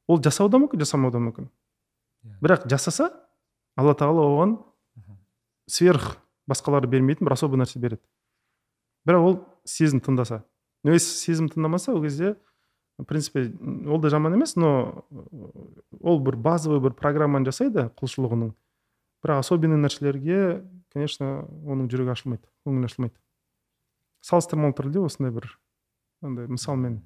[0.07, 1.51] Ол жасауы да мүмкін жасамауы да мүмкін.
[2.43, 3.11] Бірақ жасаса
[3.75, 4.57] алла тағала оған
[5.67, 8.03] сверх басқалары бермейтін бір особый нәрсе береді.
[9.07, 10.43] Бірақ ол сезім тыңдаса
[10.83, 12.35] но если сезім тыңдамаса ол кезде
[12.97, 13.51] в принципе
[13.87, 15.05] ол да жаман емес но
[15.99, 18.53] ол бір базовый бір программаны жасайды құлшылығының
[19.23, 20.63] бірақ особенный нәрселерге
[20.93, 23.15] конечно оның жүрегі ашылмайды көңілі ашылмайды.
[24.23, 25.49] Салыстырмалы түрде осындай бір
[26.23, 27.01] андай мысалмен.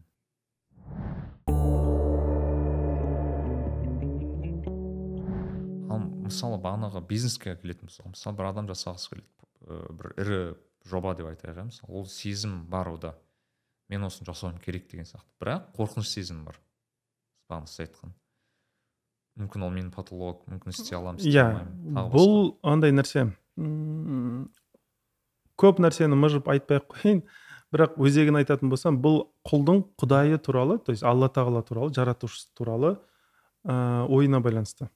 [5.89, 10.41] Ал мысалы бағанағы бизнеске келетін болсақ мысалы бір адам жасағысы келеді бір ірі
[10.87, 13.15] жоба деп айтайық иә мысалы ол сезім бар ода.
[13.89, 15.29] Мен осыны жасауым керек деген сияқты.
[15.41, 16.59] Бірақ қорқыныш сезімі бар.
[17.49, 18.13] Бағана сіз айтқан
[19.37, 23.27] мүмкін ол менің потолок мүмкін істей аламын істей иә алмаймын бұл андай нәрсе.
[23.57, 24.47] М,
[25.61, 27.23] көп нәрсені мыжып айтпай ақ қояйын.
[27.73, 32.95] Бірақ өзегін айтатын болсам бұл құлдың құдайы туралы то есть алла тағала туралы жаратушысы туралы
[33.67, 34.89] ә, ойына байланысты.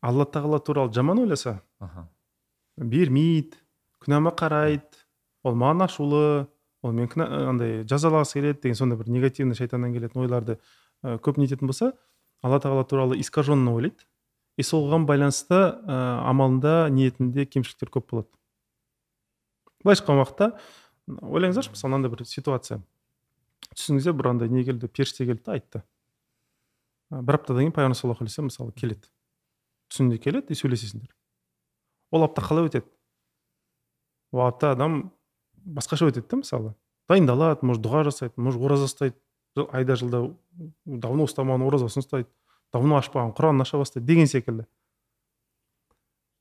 [0.00, 2.08] Алла тағала туралы жаман ойласа аха.
[2.76, 3.58] бермейді
[3.98, 5.02] күнәма қарайды
[5.42, 6.46] ол маған ашулы
[6.82, 10.58] ол мен күнә андай жазалағысы келеді деген сондай бір негативный шайтаннан келетін ойларды
[11.02, 11.92] ә, көп нететін болса
[12.42, 14.06] алла тағала туралы искаженно ойлайды.
[14.58, 18.30] И соған байланысты ә, амалында ниетінде кемшіліктер көп болады.
[19.84, 20.48] Былайша айтқан уақытта
[21.22, 22.80] ойлаңыздаршы мысалы мынандай бір ситуация.
[23.74, 25.82] Түсіңізде бір андай не келді періште келді да айтты
[27.10, 29.08] бір аптадан кейін пайғамбар саллаллаху алейхи мысалы келеді.
[29.88, 31.12] Түсіңде келеді и сөйлесесіңдер.
[32.12, 32.90] Ол апта қалай өтеді?
[34.32, 35.12] Ол апта адам
[35.68, 36.74] басқаша өтеді да мысалы.
[37.08, 39.16] Дайындалады может дұға жасайды может ораза ұстайды.
[39.72, 40.22] Айда жылда
[40.84, 42.28] давно ұстамаған оразасын ұстайды
[42.72, 44.66] давно ашпаған құранын аша бастайды деген секілді.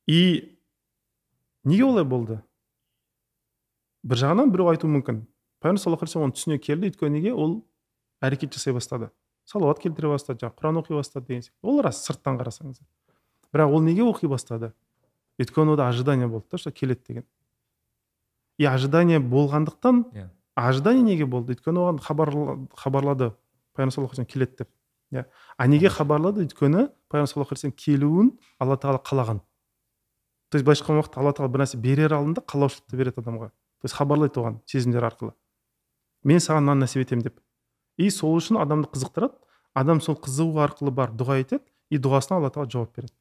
[0.08, 0.58] И
[1.64, 2.42] неге олай болды?
[4.04, 5.24] Бір жағынан біреу айтуы мүмкін.
[5.64, 7.34] Пайғамбар саллаллаху алейхи вассалам оны түсіне келді өйткені неге?
[7.34, 7.62] Ол
[8.24, 9.10] әрекет жасай бастады.
[9.48, 11.60] Салауат келтіре бастады жаңағы құран оқи бастады деген секілді.
[11.64, 12.84] Ол рас сырттан қарасаңыз.
[13.52, 14.74] Бірақ ол неге оқи бастады?
[15.40, 17.26] Өйткені ода ожидание болды да что келеді деген.
[18.58, 20.30] И ожидание болғандықтан Иә.
[20.56, 21.54] ожидание неге болды?
[21.56, 23.34] Өйткені оған хабарла- хабарлады
[23.76, 24.70] пайғамбар саллаллаху алейхи келеді деп.
[25.14, 25.26] Иә.
[25.58, 26.46] А неге хабарлады?
[26.48, 29.42] Өйткені пайғамбар саллаллаху алейхи келуін алла тағала қалаған.
[30.50, 33.50] То есть былайша айтқан уақытта алла тағала бір нәрсе берер алдында қалаушылықты береді адамға.
[33.50, 35.34] То есть хабарлайды оған сезімдер арқылы.
[36.24, 37.40] Мен саған мынаны нәсіп етемін деп.
[37.98, 39.36] И сол үшін адамды қызықтырады.
[39.76, 41.62] Адам сол қызығу арқылы барып дұға етеді
[41.92, 43.14] и дұғасына алла тағала жауап береді.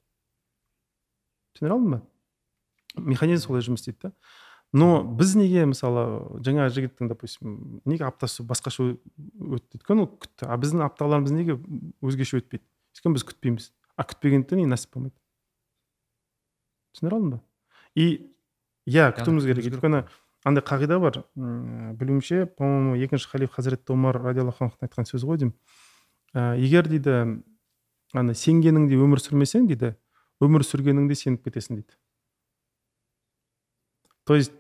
[1.57, 2.01] Түсіндіре алдым ба?
[2.97, 4.13] Механизм солай жұмыс істейді да
[4.73, 10.57] но біз неге мысалы жаңа жігіттің допустим неге аптасы басқаша өтті өйткені ол күтті а
[10.59, 11.59] біздің апталарымыз неге
[12.03, 12.65] өзгеше өтпейді?
[12.97, 13.71] Өйткені біз күтпейміз.
[13.97, 15.17] А күтпегендіктен и нәсіп болмайды.
[16.97, 17.41] Түсіндіре алдым ба?
[17.95, 18.07] И
[18.87, 19.69] иә күтуіміз керек.
[19.71, 20.05] өйткені
[20.47, 21.23] андай қағида бар.
[21.35, 25.55] Білуімше по моему екінші халиф хазіретті омар радиаллаху анхтың айтқан сөзі ғой деймін.
[26.35, 27.43] Ә, егер дейді
[28.15, 29.97] ана сенгеніңде өмір сүрмесең дейді
[30.41, 31.97] өмір сүргеніңде сеніп кетесің дейді.
[34.27, 34.53] То есть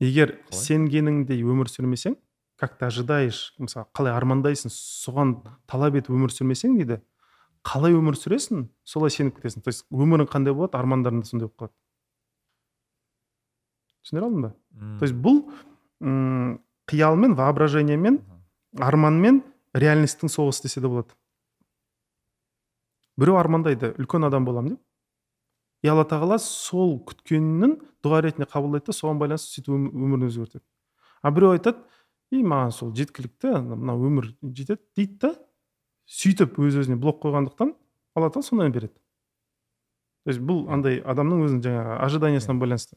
[0.00, 0.64] егер Қалай?
[0.64, 2.16] сенгеніңдей өмір сүрмесең
[2.60, 7.00] как ты ожидаешь мысалы қалай армандайсың соған талап етіп өмір сүрмесең дейді
[7.66, 11.56] қалай өмір сүресің солай сеніп кетесің то есть өмірің қандай болады армандарың да сондай болып
[11.60, 11.74] қалады.
[14.04, 14.52] Түсіндіре алдым ба?
[15.00, 15.42] То есть бұл
[16.00, 18.20] м, қиялмен воображениемен
[18.80, 19.42] арманмен
[19.76, 21.12] реальностьтің соғысы десе де болады.
[23.20, 24.80] Біреу армандайды үлкен адам боламын деп.
[25.82, 30.64] И алла тағала сол күткенін дұға ретінде қабылдайды да соған байланысты сөйтіп өм- өмірін өзгертеді.
[31.22, 31.82] А біреу айтады
[32.30, 35.34] и маған сол жеткілікті мына өмір жетеді дейді да
[36.06, 37.74] сөйтіп өз өзіне блок қойғандықтан
[38.14, 38.94] алла тағала сондайын береді.
[40.24, 42.96] То есть бұл андай адамның өзінің жаңағы ожиданиясына байланысты.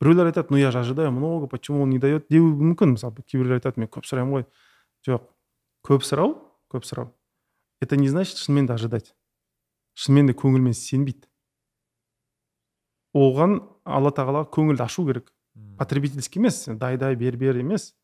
[0.00, 2.28] Біреулер айтады ну я же ожидаю много почему он не дает?
[2.30, 4.44] деуі мүмкін мысалы кейбіреулер айтады мен көп сұраймын ғой
[5.06, 5.26] жоқ
[5.82, 6.36] көп сұрау
[6.70, 7.10] көп сұрау
[7.80, 9.14] это не значит шынымен де ожидать.
[9.94, 11.27] Шынымен де көңілмен сенбейді.
[13.14, 15.32] Оған алла тағала көңілді ашу керек.
[15.78, 17.94] Потребительский емес дай дай бер бер емес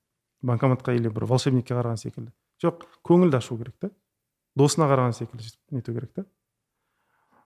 [0.43, 2.33] банкоматқа или бір волшебникке қараған секілді.
[2.63, 3.91] Жоқ көңілді ашу керек та
[4.57, 6.25] досына қараған секілді нету керек та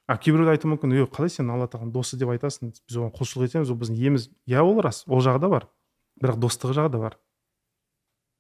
[0.09, 2.73] а кейбіреулер айтуы мүмкін е қалай сен алла тағаланың досы деп айтасың?
[2.89, 5.67] Біз оған құлшылық етеміз ол біздің иеміз иә ол рас ол жағы да бар.
[6.23, 7.19] Бірақ достығы жағы да бар.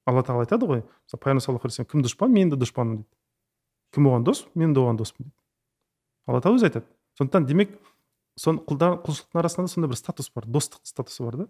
[0.09, 3.13] Алла тағала айтады ғой мысалы пайғамбар саллаллаху кім дұшпан мен де дұшпанмын дейді.
[3.93, 5.37] Кім оған дос мен де оған доспын дейді.
[6.27, 6.89] Алла тағала өзі айтады.
[7.21, 7.77] Сондықтан демек
[8.39, 11.47] сон құлдар құлшылықтың арасында сондай бір статус бар достық статусы бар да.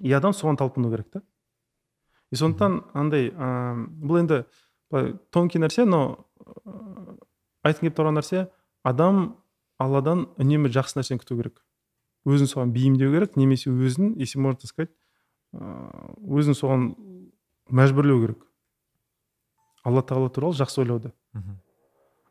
[0.00, 1.22] И адам соған талпыну керек та.
[2.30, 4.44] И сондықтан андай ә, бұл енді
[4.90, 6.26] былай тонкий нәрсе но
[7.66, 8.46] айтқым келіп тұрған нәрсе
[8.86, 9.36] адам
[9.78, 11.64] алладан үнемі жақсы нәрсені күту керек.
[12.24, 14.94] Өзін соған бейімдеу керек немесе өзін если можно так сказать
[15.52, 16.94] өзін соған
[17.68, 18.46] мәжбүрлеу керек.
[19.82, 21.12] Алла тағала туралы жақсы ойлауды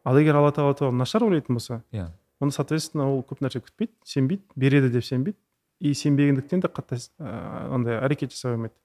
[0.05, 2.07] ал егер алла тағала туралы нашар ойлайтын болса иә.
[2.39, 5.37] Онда соответственно ол көп нәрсе күтпейді сенбейді береді деп сенбейді.
[5.79, 8.75] И сенбегендіктен де қатты андай әрекет жасай алмайды.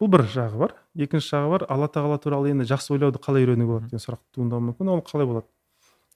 [0.00, 0.74] Бұл бір жағы бар.
[0.94, 4.66] Екінші жағы бар алла тағала туралы енді жақсы ойлауды қалай үйренуге болады деген сұрақ туындауы
[4.68, 4.90] мүмкін.
[4.92, 5.48] Ол қалай болады?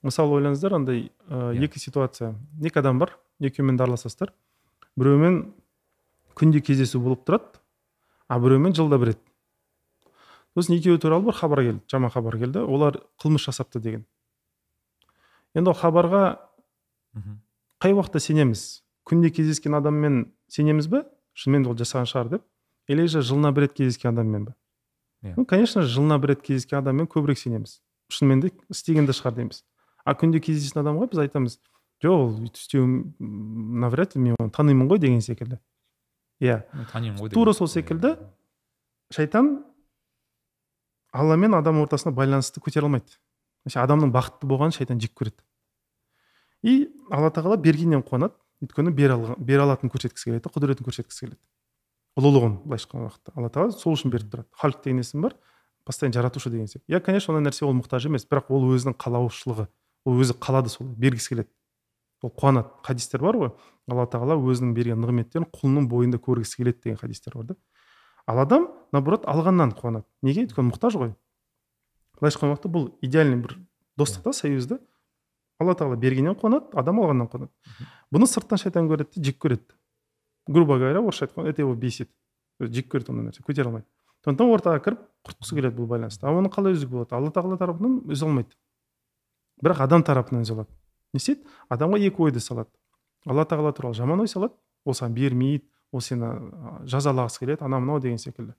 [0.05, 2.35] Мысалы ойлаңыздар андай ә, екі ситуация.
[2.61, 4.35] Екі адам бар екеуімен де араласасыздар.
[4.99, 5.55] Біреумен
[6.37, 7.63] күнде кездесу болып тұрады
[8.29, 9.25] а біреумен жылда бір рет.
[10.55, 12.67] Сосын екеуі туралы бір хабар келді жаман хабар келді.
[12.69, 14.05] Олар қылмыс жасапты деген.
[15.59, 16.23] Енді ол хабарға
[17.83, 18.85] қай уақытта сенеміз?
[19.09, 21.05] Күнде кездескен адаммен сенеміз бе?
[21.35, 22.47] Шынымен ол жасаған шығар деп.
[22.89, 24.55] Или же жылына бір рет кездескен адаммен ба
[25.23, 25.35] иә.
[25.37, 27.81] Ну конечно жылына бір рет кездескен адаммен көбірек сенеміз.
[28.09, 29.65] Шынымен де істеген де шығар дейміз.
[30.05, 31.59] А күнде кездесетін адамға біз айтамыз
[32.03, 35.59] жоқ ол өйтіп істеуі навряд ли мен оны танимын ғой деген секілді.
[36.41, 36.63] Иә.
[36.93, 38.17] Танимын ғой тура сол секілді.
[39.13, 39.65] шайтан
[41.13, 43.19] алла мен адам ортасында байланысты көтере алмайды.
[43.69, 45.43] Адамның бақытты болғанын шайтан жек көреді.
[46.63, 48.35] И алла тағала бергеннен қуанады.
[48.63, 51.41] Өйткені бере, бере алатынын көрсеткісі келеді құдіретін көрсеткісі келеді.
[52.19, 53.35] Ұлылығын былайша айтқан уақытта.
[53.39, 54.49] Алла тағала сол үшін беріп тұрады.
[54.59, 55.37] Халық деген есім бар
[55.89, 59.65] постоянно жаратушы деген сияқты иә конечно ондай нәрсе ол мұқтаж емес бірақ ол өзінің қалаушылығы
[60.05, 61.49] ол өзі қалады солай бергісі келеді.
[62.23, 62.69] Ол қуанады.
[62.85, 63.51] Хадистер бар ғой.
[63.89, 67.57] Алла тағала өзінің берген нығметтерін құлының бойында көргісі келеді деген хадистер бар да.
[68.27, 70.05] Ал адам наоборот алғаннан қуанады.
[70.21, 70.45] Неге?
[70.45, 71.15] Өйткені мұқтаж ғой.
[72.21, 73.57] Былайша айтқан уақытта бұл идеальный бір
[73.97, 74.81] достық та союз да.
[75.59, 77.53] Алла тағала бергеннен қуанады адам алғаннан қуанады.
[78.15, 79.79] Бұны сырттан шайтан көреді де жек көреді
[80.49, 82.11] грубо говоря орысша айтқанда это его бесит.
[82.59, 83.87] Жек көреді ондай нәрсе көтере алмайды.
[84.25, 86.27] Сондықтан ортаға кіріп құртқысы келеді бұл байланысты.
[86.27, 87.15] Ал оны қалай үзуге болады?
[87.15, 88.57] Алла тағала тарапынан үзе алмайды.
[89.63, 90.73] Бірақ адам тарапынан үзе алады.
[91.13, 91.45] Не істейді?
[91.69, 92.73] Адамға екі ойды салады.
[93.27, 94.57] Алла тағала туралы жаман ой салады.
[94.85, 96.33] Ол саған бермейді ол сені
[96.89, 98.57] жазалағысы келеді анау мынау деген секілді.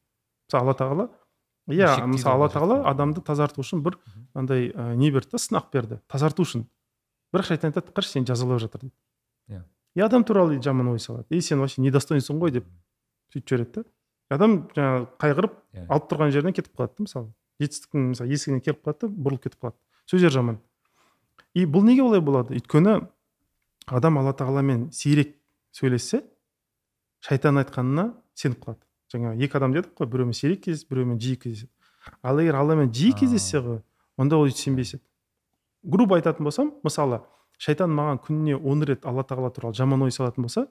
[0.47, 1.09] Мысалы алла тағала
[1.69, 3.99] иә мысалы алла тағала адамды тазарту үшін бір
[4.33, 5.99] андай ә, не берді да сынақ берді.
[6.07, 6.65] Тазарту үшін.
[7.33, 8.95] Бірақ шайтан айтады қарашы сені жазалап жатыр дейді.
[9.49, 9.63] Иә.
[9.95, 11.25] И адам туралы жаман ой салады.
[11.29, 12.65] И сен вообще недостойнсың ғой деп
[13.33, 13.85] сөйтіп жібереді да
[14.29, 15.85] адам жаңағы қайғырып иә.
[15.89, 17.31] алып тұрған жерінен кетіп қалады да мысалы.
[17.59, 19.77] Жетістіктің мысалы есігіне келіп қалады да бұрылып кетіп қалады.
[20.09, 20.59] Сөздер жаман.
[21.53, 22.53] И бұл неге олай болады?
[22.55, 23.09] Өйткені
[23.87, 25.35] адам алла тағаламен сирек
[25.73, 26.23] сөйлессе
[27.25, 28.85] шайтан айтқанына сеніп қалады.
[29.13, 31.71] Жаңағы екі адам дедік қой біреумен сирек кездесіп біреумен жиі кездеседі.
[32.21, 33.81] Ал егер алламен жиі кездессе ғой
[34.17, 35.03] онда ол сенбес еді
[35.83, 37.21] грубо айтатын болсам мысалы
[37.57, 40.67] шайтан маған күніне он рет алла тағала туралы жаман ой салатын болса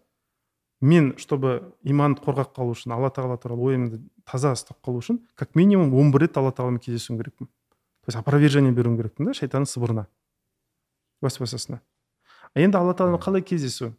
[0.80, 5.54] мен чтобы иманды қорғап қалу үшін алла тағала туралы ойымды таза ұстап қалу үшін как
[5.54, 9.68] минимум он бір рет алла тағаламен кездесуім керекпін то есть опровержение беруім керекпін да шайтанның
[9.68, 10.06] сыбырына
[11.22, 11.80] уәсуасасына
[12.54, 13.94] енді алла тағаламен қалай кездесу?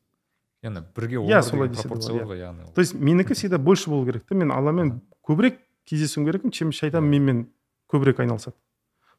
[0.63, 4.51] Яғни бірге Иә, солай ғой яғни то есть менікі всегда больше болу керек та мен
[4.51, 7.47] алламен көбірек кездесуім керекпін чем шайтан менімен
[7.91, 8.55] көбірек айналысады.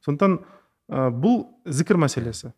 [0.04, 0.40] Сондықтан
[0.90, 2.52] ә, бұл зікір мәселесі.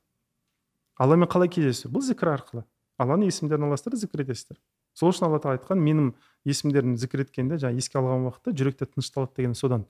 [0.97, 1.91] Алламен қалай кездесу?
[1.93, 2.65] Бұл зікір арқылы.
[3.01, 4.59] Алланың есімдерін аласыздар зікір етесіздер.
[4.97, 6.11] Сол үшін алла тағала айтқан менің
[6.49, 9.87] есімдерімді зікір еткенде жаңағы еске алған уақытта жүректе тынышталады деген содан.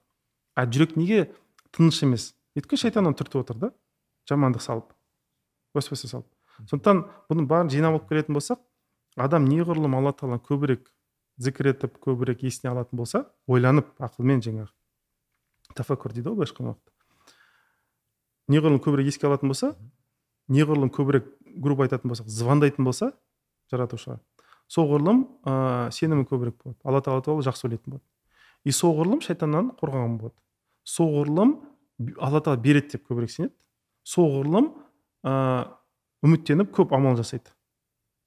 [0.54, 1.32] А жүрек неге
[1.74, 2.28] тыныш емес?
[2.56, 3.72] Өйткені шайтан оны түртіп отыр да.
[4.30, 4.92] Жамандық салып.
[5.74, 6.28] Уәсуаса салып.
[6.70, 7.02] Сондықтан
[7.32, 8.60] бұның бәрін жинап алып келетін болсақ
[9.16, 10.86] адам неғұрлым алла тағаланы көбірек
[11.42, 14.70] зікір етіп көбірек есіне алатын болса ойланып ақылмен жаңағы.
[15.74, 16.91] Тафаккур дейді ғой былайша айтқан уақытта.
[18.50, 19.74] Неғұрлым көбірек еске алатын болса
[20.52, 21.28] неғұрлым көбірек
[21.62, 23.12] грубо айтатын болсақ звондайтын болса
[23.70, 24.18] жаратушыға
[24.72, 26.78] соғұрлым ә, сенімі көбірек болады.
[26.84, 28.04] Алла тағала туралы жақсы ойлайтын болады.
[28.64, 30.36] И соғұрлым шайтаннан қорғаған болады.
[30.88, 31.56] Соғұрлым
[32.18, 33.54] алла тағала береді деп көбірек сенеді.
[34.08, 34.70] Соғұрлым
[35.26, 35.34] ә,
[36.24, 37.52] үміттеніп көп амал жасайды.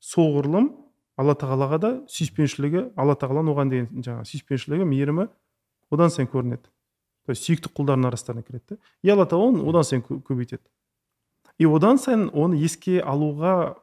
[0.06, 0.70] Соғұрлым
[1.18, 5.28] алла тағалаға да сүйіспеншілігі алла тағаланың оған деген жаңағы сүйіспеншілігі мейірімі
[5.96, 6.70] одан сайын көрінеді.
[7.26, 10.64] То есть сүйікті құлдарының арасына кіреді да и алла тағала оны одан сайын көбейтеді.
[11.58, 13.76] И одан сайын оны еске алуға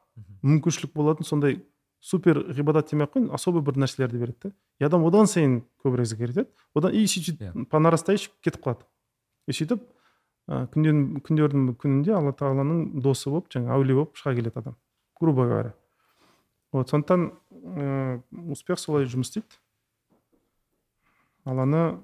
[0.43, 1.59] мүмкіншілік болатын сондай
[2.02, 6.06] супер ғибадат демей ақ қояйын особый бір нәрселерді береді да и адам одан сайын көбірек
[6.12, 6.48] зікір етеді.
[6.74, 7.66] Одан и сөйтіп yeah.
[7.66, 8.86] по нарастающей кетіп қалады.
[9.47, 9.82] И сөйтіп
[10.48, 14.77] ә, күндердің күнінде алла тағаланың досы болып жаңағы әулие болып шыға келеді адам
[15.23, 15.74] грубо говоря.
[16.73, 19.60] Вот сондықтан ә, успех солай жұмыс істейді.
[21.44, 22.01] Алланы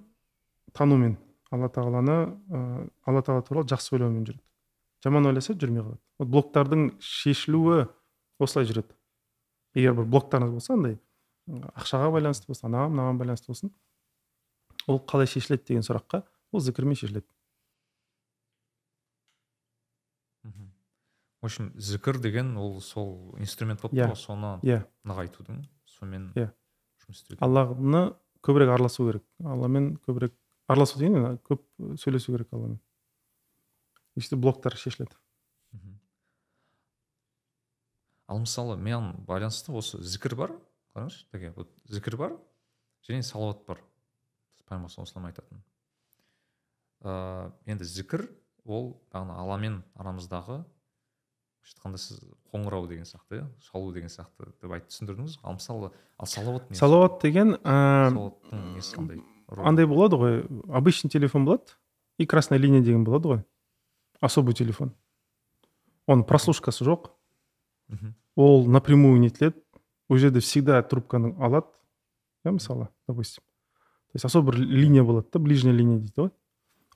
[0.73, 1.17] танумен
[1.55, 2.17] алла тағаланы
[2.51, 4.45] ә, алла тағала туралы жақсы ойлаумен жүреді.
[5.05, 6.01] Жаман ойласа жүрмей қалады.
[6.19, 7.87] Вот блоктардың шешілуі
[8.39, 8.95] осылай жүреді.
[9.79, 10.99] Егер бір блоктарыңыз болса андай
[11.49, 13.73] ақшаға байланысты болсын анаған мынаған байланысты болсын
[14.89, 16.23] ол қалай шешіледі деген сұраққа
[16.53, 17.27] ол зікірмен шешіледі.
[21.41, 24.83] В общем зікір деген ол сол инструмент болып тұр ғой соны иә.
[25.07, 26.51] нығайтудың сонымен иә.
[27.05, 29.25] жұмыс істеу алланы көбірек араласу керек.
[29.45, 30.35] Алламен көбірек
[30.69, 31.65] араласу деген көп
[32.01, 32.79] сөйлесу керек алламен
[34.15, 35.17] и сөйтіп блоктар шешіледі
[38.29, 40.57] ал мысалы маған байланысты осы зікір бар
[40.95, 42.37] қараңызшы теге вот зікір бар
[43.09, 43.81] және салауат бар
[44.69, 45.63] пайғамбар саллаллаху айтатын
[47.01, 48.29] ыыы енді зікір
[48.69, 50.61] ол бағана алламен арамыздағы
[51.65, 52.21] былайша айтқанда сіз
[52.53, 57.21] қоңырау деген сияқты иә шалу деген сияқты деп айтып түсіндірдіңіз ал мысалы ал салауат салауат
[57.23, 61.78] деген ыыы салауаттың несі қандай андай болады ғой обычный телефон болады
[62.18, 63.44] и красная линия деген болады ғой
[64.22, 64.94] особый телефон
[66.08, 67.12] оның прослушкасы жоқ
[67.90, 69.58] мхм ол напрямую нетіледі
[70.10, 71.68] ол жерде всегда трубканы алады
[72.46, 76.32] иә мысалы допустим то есть особый бір линия болады да ближняя линия дейді ғой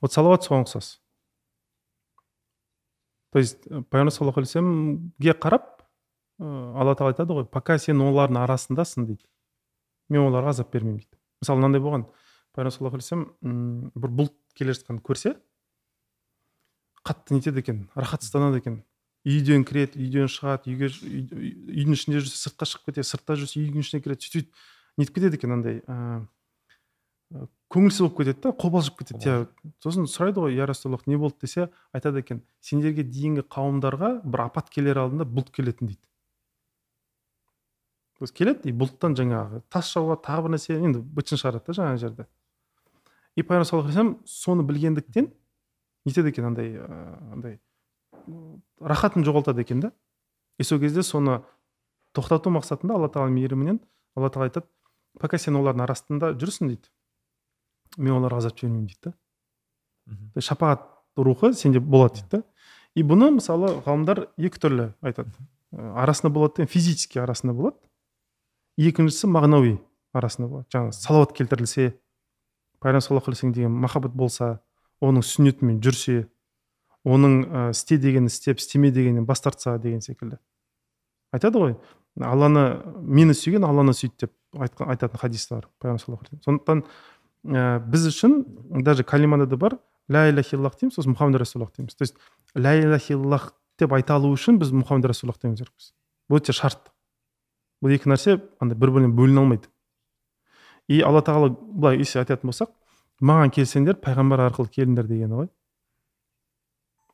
[0.00, 0.98] вот салауат соған ұқсас
[3.32, 5.82] то есть пайғамбар саллаллаху алейхи вассаламге қарап
[6.38, 9.24] ыыы алла тағала айтады ғой пока сен олардың арасындасың дейді
[10.08, 12.06] мен оларға азап бермеймін дейді мысалы мынандай болған
[12.53, 15.35] Пайғамбар саллаллаху алейхи бір бұлт келе жатқанды көрсе
[17.03, 18.83] қатты нетеді екен рахатсызданады екен.
[19.23, 24.03] Үйден кіреді үйден шығады үйге үйдің ішінде жүрсе сыртқа шығып кетеді сыртта жүрсе үйдің ішіне
[24.03, 24.63] кіреді сөйтіп
[24.99, 29.23] нетіп кетеді екен андай ыыы көңілсіз болып кетеді да қобалжып кетеді.
[29.25, 31.47] Иә сосын сұрайды ғой я расулаллах не болды?
[31.47, 36.03] десе айтады екен сендерге дейінгі қауымдарға бір апат келер алдында бұлт келетін дейді.
[38.19, 41.77] То есть келеді и бұлттан жаңағы тас жауады тағы бір нәрсе енді бытшын шығарады да
[41.79, 42.27] жаңағы жерде.
[43.35, 45.31] И пайғамбар саллаллаху алейхи соны білгендіктен
[46.05, 46.77] нетеді екен андай
[47.31, 47.59] андай
[48.79, 49.91] рахатын жоғалтады екен да.
[50.59, 51.41] И сол кезде соны
[52.13, 53.79] тоқтату мақсатында алла тағала мейірімінен
[54.15, 54.67] алла тағала айтады
[55.19, 56.89] пока сен олардың арасында жүрсің дейді.
[57.97, 60.41] Мен оларға азап жібермеймін дейді да.
[60.41, 60.85] Шапағат
[61.17, 62.43] рухы сенде болады дейді да.
[62.95, 65.33] И бұны мысалы ғалымдар екі түрлі айтады.
[65.73, 67.77] Арасында болады деген физически арасында болады.
[68.77, 69.79] Екіншісі мағынауи
[70.13, 70.67] арасында болады.
[70.73, 71.93] Жаңағы салауат келтірілсе
[72.83, 74.59] пайғамбар саллаллаху алейhi деген махаббат болса
[75.01, 76.27] оның сүннетімен жүрсе
[77.03, 80.37] оның істе дегенін істеп істеме дегеннен бас тартса деген секілді.
[81.33, 81.75] Айтады ғой
[82.21, 86.83] алланы мені сүйген алланы сүйді деп айтқан, айтатын хадис бар пайғамбар сондықтан
[87.47, 88.43] ә, біз үшін
[88.83, 89.77] даже калимада да бар
[90.09, 91.95] ля иляха иллах дейміз сосын мұхаммед расулаллах дейміз.
[91.95, 92.15] То есть
[92.55, 95.93] ля иляха иллах деп айта алу үшін біз мұхаммед расулаллах деуіміз керекпіз
[96.29, 96.91] бұл өте шарт.
[97.81, 99.72] Бұл екі нәрсе андай бір бірінен бөліне алмайды.
[100.87, 102.71] И алла тағала былай если айтатын болсақ
[103.23, 105.49] маған келсеңдер пайғамбар арқылы келіңдер дегені ғой.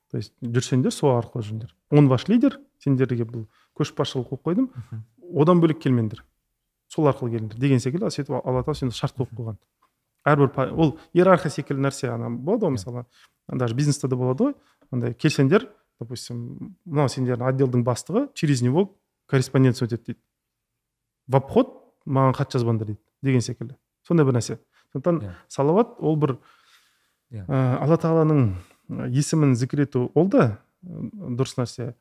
[0.09, 1.73] То есть жүрсеңдер сол арқылы жүріңдер.
[1.91, 3.45] Он ваш лидер сендерге бұл
[3.77, 4.69] көшбасшылық қойып қойдым.
[5.37, 6.23] Одан бөлек келмеңдер.
[6.89, 7.59] Сол арқылы келіңдер.
[7.61, 9.59] Деген секілді сөйтіп алла тағала сондай шарт қойып қойған.
[10.25, 13.05] Әрбір ол иерархия секілді нәрсе ана болады ғой мысалы.
[13.47, 14.55] Даже бизнесте де болады ғой.
[14.91, 15.67] Андай келсеңдер
[15.99, 18.95] допустим мынау сендердің отделдің бастығы через него
[19.29, 20.19] корреспонденция өтеді дейді.
[21.27, 21.75] В обход
[22.05, 23.01] маған хат жазбаңдар дейді.
[23.23, 23.75] Деген секілді.
[24.07, 24.59] Сондай бір нәрсе.
[24.93, 25.35] Сондықтан yeah.
[25.47, 26.37] салауат ол бір
[27.31, 27.45] yeah.
[27.45, 28.55] ә, алла тағаланың
[29.13, 31.93] есімін зікір ету ол да дұрыс нәрсе.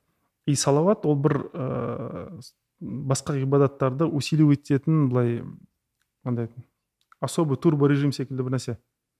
[0.46, 2.40] И салауат ол бір ә,
[2.80, 5.42] басқа ғибадаттарды усиливать ететін былай
[6.24, 6.48] андай
[7.20, 8.78] особый турбо режим секілді бір нәрсе.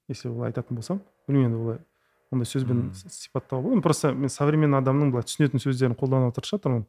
[0.08, 1.02] Если олай айтатын болсам.
[1.28, 1.80] Білмеймін енді олай
[2.32, 6.82] ондай сөзбен сипаттауға болады просто мен современный адамның былай түсінетін сөздерін қолданып отырып жатырмын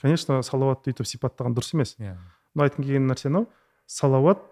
[0.00, 1.94] конечно салауатты өйтіп сипаттаған дұрыс емес.
[2.00, 2.16] Иә.
[2.54, 3.48] Но айтқым келген нәрсе мынау
[3.90, 4.42] салауат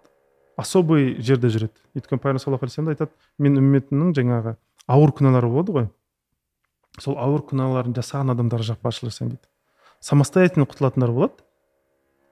[0.58, 1.78] особый жерде жүреді.
[1.94, 4.56] Өйткені пайғамбар саллаллаху алейхи айтады мен үмметімнің жаңағы
[4.90, 5.88] ауыр күнәлары болады ғой
[6.98, 9.46] сол ауыр күнәларын жасаған адамдарға жаппаршылық жасаймын дейді.
[10.00, 11.44] Самостоятельно құтылатындар болады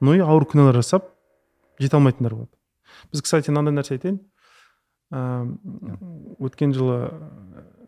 [0.00, 1.12] но и ауыр күнәлар жасап
[1.78, 2.50] жете алмайтындар болады.
[3.12, 4.18] Біз кстати мынандай нәрсе айтайын.
[6.42, 7.12] Өткен жылы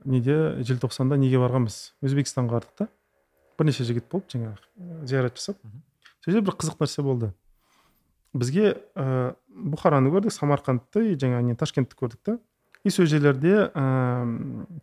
[0.04, 1.94] неде желтоқсанда неге барғанбыз?
[2.04, 2.88] Өзбекстанға бардық та.
[3.58, 5.58] Бірнеше жігіт болып жаңағы зиярат жасап.
[6.22, 7.32] Сол жерде бір қызық нәрсе болды.
[8.38, 12.38] Бізге ә, бұхараны көрдік самарқандты жаңағы не ташкентті көрдік та.
[12.86, 13.84] И сол жерлерде ә,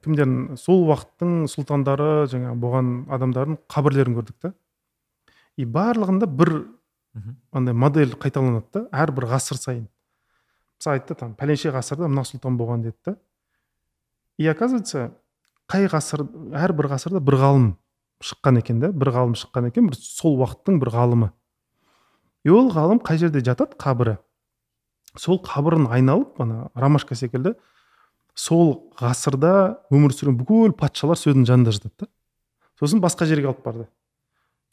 [0.03, 4.53] кімдердің сол уақыттың сұлтандары жаңағы болған адамдардың қабірлерін көрдік та.
[5.57, 6.55] И барлығында бір
[7.55, 9.85] андай модель қайталанады да әрбір ғасыр сайын.
[10.75, 13.15] Мысалы айтты там пәленше ғасырда мына сұлтан болған деді да
[14.37, 15.13] и оказывается
[15.71, 16.25] қай ғасыр
[16.55, 17.69] әрбір ғасырда бір ғалым
[18.23, 21.31] шыққан екен да бір ғалым шыққан екен бір сол уақыттың бір ғалымы.
[22.45, 23.75] И ол ғалым қай жерде жатады?
[23.81, 24.17] Қабірі.
[25.17, 27.55] Сол қабірін айналып ана ромашка секілді
[28.35, 32.07] сол ғасырда өмір сүрген бүкіл патшалар сол жанында жатады да.
[32.79, 33.87] Сосын басқа жерге алып барды.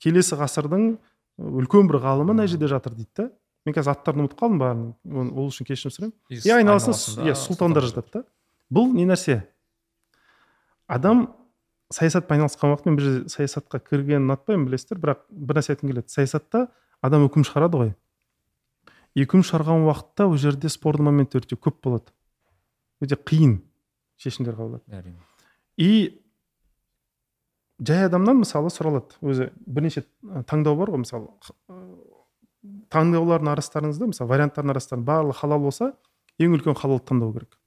[0.03, 0.97] Келесі ғасырдың
[1.39, 3.29] үлкен бір ғалымы мына жерде жатыр дейді да.
[3.63, 6.15] Мен қазір аттарын ұмытып қалдым бәрін ол үшін кешірім сұраймын.
[6.35, 8.25] И айналасында иә сұлтандар жатады да.
[8.75, 9.45] Бұл не нәрсе?
[10.91, 11.29] Адам
[11.95, 14.99] саясатпен айналысқан уақыт мен бір саясатқа кіргенін ұнатпаймын білесіздер.
[14.99, 16.11] Бірақ бір нәрсе айтқым келеді.
[16.11, 16.67] Саясатта
[17.03, 17.93] адам үкім шығарады ғой.
[19.19, 22.15] Үкім шығарған уақытта ол жерде спорный моменттер өте көп болады.
[23.03, 23.59] Өте қиын
[24.23, 24.87] шешімдер қабылдады.
[24.89, 25.19] Әрине.
[25.77, 26.23] И
[27.83, 29.19] жай адамнан мысалы сұралады.
[29.21, 30.07] Өзі бірнеше
[30.49, 31.29] таңдау бар ғой мысалы
[32.95, 35.93] таңдаулардың арастарыңызда мысалы варианттардың арасында барлығы халал болса
[36.39, 37.59] ең үлкен халалды таңдау керек.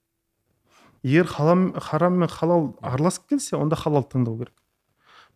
[1.04, 4.56] Егер халам, харам мен халал араласып келсе онда халал таңдау керек.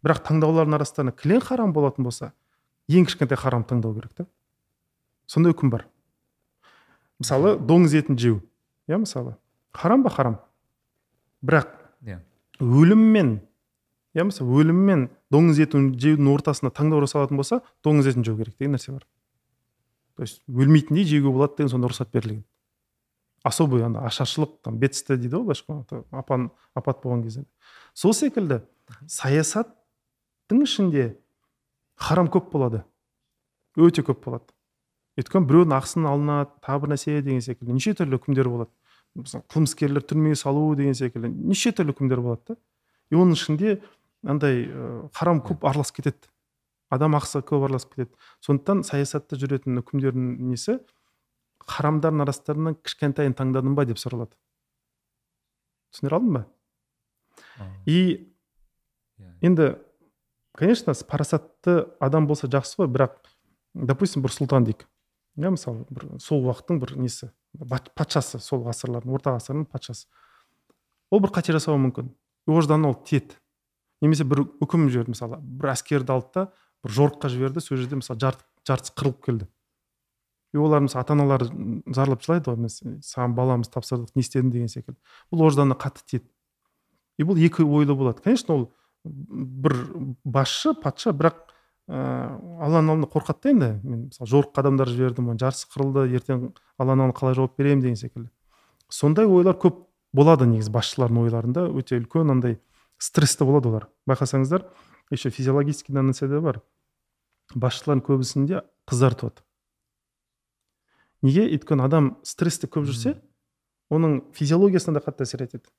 [0.01, 2.31] Бірақ таңдаулардың арасында кілең харам болатын болса
[2.89, 4.25] ең кішкентай харам таңдау керек та
[5.29, 5.85] сондай үкім бар.
[7.21, 8.39] Мысалы доңыз етін жеу.
[8.89, 9.35] Иә мысалы.
[9.75, 10.39] Харам ба харам?
[11.45, 11.69] Бірақ
[12.01, 12.19] иә.
[12.59, 13.39] өлім мен
[14.15, 18.57] иә мысалы өлім мен доңыз етін жеудің ортасына таңдау жасалатын болса доңыз етін жеу керек
[18.57, 19.05] деген нәрсе бар.
[20.15, 22.43] То есть өлмейтіндей жеуге болады деген сонда рұқсат берілген.
[23.43, 25.63] Особый ана ашаршылық там бедствие дейді ғой былайша
[26.11, 27.45] айтқанда апат болған кезде.
[27.93, 28.63] Сол секілді
[29.07, 31.13] саясаттың ішінде
[31.99, 32.83] харам көп болады.
[33.77, 34.49] Өте көп болады.
[35.19, 38.71] Өйткені біреудің ақысын алынады тағы бір нәрсе деген секілді неше түрлі үкімдер болады.
[39.17, 42.59] Мысалы қылмыскерлер түрмеге салу деген секілді неше түрлі үкімдер болады да.
[43.11, 43.79] И оның ішінде
[44.23, 44.69] андай
[45.17, 46.29] харам көп араласып кетеді.
[46.89, 48.15] Адам ақысы көп араласып кетеді.
[48.45, 50.79] Сондықтан саясатта жүретін үкімдердің несі?
[51.67, 54.33] Харамдардың арасынан кішкентайын таңдадың ба деп сұралады.
[55.91, 56.45] Түсіндіре алдым ба?
[57.85, 58.31] И
[59.41, 59.73] енді
[60.59, 63.19] конечно парасатты адам болса жақсы ғой бірақ
[63.73, 64.85] допустим бір сұлтан дейік.
[65.39, 67.31] Иә мысалы бір сол уақыттың бір несі?
[67.95, 70.07] Патшасы сол ғасырлардың орта ғасырдың патшасы.
[71.09, 72.11] Ол бір қате жасауы мүмкін.
[72.49, 73.37] Жерден ол тиеді.
[74.01, 76.43] Немесе бір үкім жіберді мысалы бір әскерді алды да
[76.83, 79.47] бір жорыққа жіберді сол жерде мысалы жарты, жартысы қырылып келді.
[80.53, 81.49] И олар мысалы ата аналары
[81.93, 84.97] зарлап жылайды ғой саған баламызды тапсырдық не істедің деген секілді.
[85.31, 86.29] Бұл ожданына қатты тиеді.
[87.19, 88.23] И бұл екі ойлы болады.
[88.23, 88.69] Конечно ол
[89.03, 89.75] бір
[90.23, 91.41] басшы патша бірақ
[91.89, 93.69] ыыы алланың алдында қорқады да енді.
[93.83, 98.29] Мен мысалы жорыққа адамдар жібердім жарысы қырылды ертең алланың алдында қалай жауап беремін деген секілді.
[98.89, 101.67] Сондай ойлар көп болады негізі басшылардың ойларында.
[101.73, 102.59] Өте үлкен андай
[102.99, 103.89] стрессте болады олар.
[104.09, 104.67] Байқасаңыздар
[105.11, 106.61] еще физиологический нәрсе де бар.
[107.55, 109.41] Басшылардың көбісінде қыздар туады
[111.21, 111.47] неге?
[111.49, 113.15] Өйткені адам стрессте көп жүрсе
[113.91, 115.69] оның физиологиясына да қатты әсер етеді.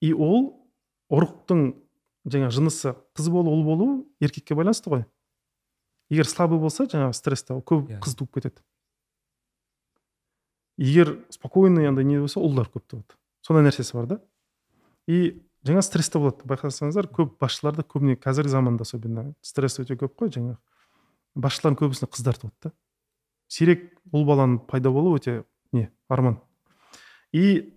[0.00, 0.70] И ол
[1.12, 1.64] ұрықтың
[2.24, 3.88] жаңа жынысы қыз болу ұл болу
[4.20, 5.04] еркекке байланысты ғой
[6.10, 7.98] егер слабый болса жаңағы стрессте көп yeah.
[7.98, 8.00] Иә.
[8.04, 8.62] қыз туып кетеді
[10.78, 14.20] егер спокойный андай не болса ұлдар көп туады сондай нәрсесі бар да
[15.06, 20.32] и жаңа стрессте болады байқасаңыздар көп басшыларда көбіне қазіргі заманда особенно стресс өте көп қой
[20.34, 20.58] жаңағы
[21.34, 22.74] басшылардың көбісіне қыздар туады да
[23.48, 25.42] сирек ұл баланың пайда болуы өте
[25.72, 26.40] не арман
[27.32, 27.74] и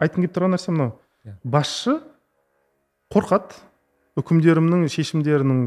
[0.00, 0.94] айтқым келіп тұрған нәрсе мынау
[1.24, 1.36] иә.
[1.44, 2.00] басшы
[3.10, 3.56] қорқады.
[4.18, 5.60] Үкімдерімнің шешімдерінің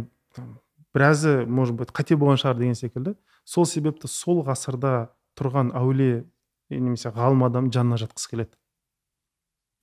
[0.93, 3.15] біразы может быть қате болған шығар деген секілді.
[3.43, 5.09] Сол себепті сол ғасырда
[5.39, 6.23] тұрған әулие
[6.69, 8.55] немесе ғалым адам жанына жатқысы келеді.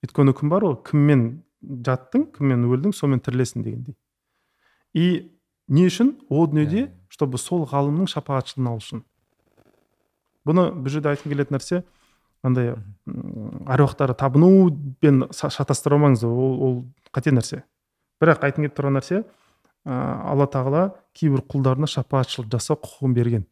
[0.04, 1.24] Өйткені үкім бар ғой кіммен
[1.60, 3.96] жаттың кіммен өлдің сонымен тірілесің дегендей.
[4.94, 5.32] И
[5.68, 6.16] не үшін?
[6.30, 9.02] О дүниеде чтобы сол ғалымның шапағатшылығын алу үшін.
[10.46, 11.82] Бұны бұл жерде айтқым келетін нәрсе
[12.46, 12.74] андай
[13.06, 16.76] әруақтарды табынумен шатастыра алмаңыз ол, ол
[17.14, 17.62] қате нәрсе.
[18.20, 19.94] Бірақ айтқым келіп тұрған нәрсе ә,
[20.32, 20.84] алла тағала
[21.16, 23.46] кейбір құлдарына шапағатшылық жасау құқығын берген.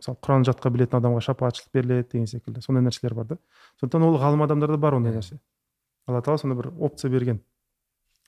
[0.00, 2.62] Мысалы құран жатқа білетін адамға шапағатшылық беріледі деген секілді.
[2.64, 3.38] Сондай нәрселер бар да.
[3.80, 5.36] Сондықтан ол ғалым адамдарда бар ондай нәрсе.
[6.08, 7.42] Алла тағала сондай бір опция берген.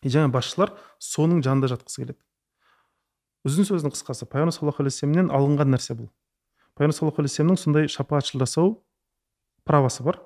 [0.03, 2.19] И жаңа басшылар соның жанында жатқысы келеді.
[3.49, 6.11] Ұзын сөздің қысқасы пайғамбар саллаллаху алейхи алынған нәрсе бұл.
[6.77, 8.77] Пайғамбар саллаллаху алейхи сондай шапағатшыл жасау
[9.69, 10.21] правосы бар.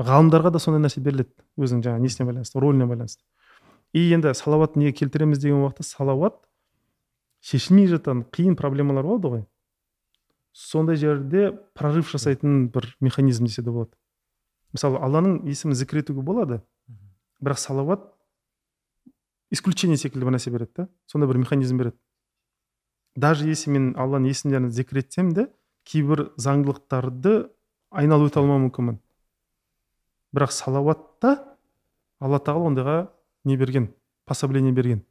[0.00, 3.22] Ғалымдарға да сондай нәрсе беріледі өзінің жаңағы несіне байланысты роліне байланысты.
[3.92, 6.38] И енді салауат неге келтіреміз деген уақытта салауат
[7.44, 9.44] шешілмей жатқан қиын проблемалар болады ғой.
[10.52, 13.92] Сондай жерде прорыв жасайтын бір механизм десе де болады.
[14.72, 16.60] Мысалы алланың есімін зікір етуге болады
[17.42, 18.06] бірақ салауат
[19.50, 21.98] исключение секілді бір нәрсе береді да сондай бір механизм береді.
[23.16, 25.48] Даже если мен алланың есімдерін зікір етсем де
[25.84, 27.50] кейбір заңдылықтарды
[27.90, 29.00] айналып өте алмауым мүмкінмін
[30.34, 31.34] бірақ салауатта
[32.20, 32.96] алла тағала ондайға
[33.44, 33.90] не берген
[34.26, 35.02] пособление берген.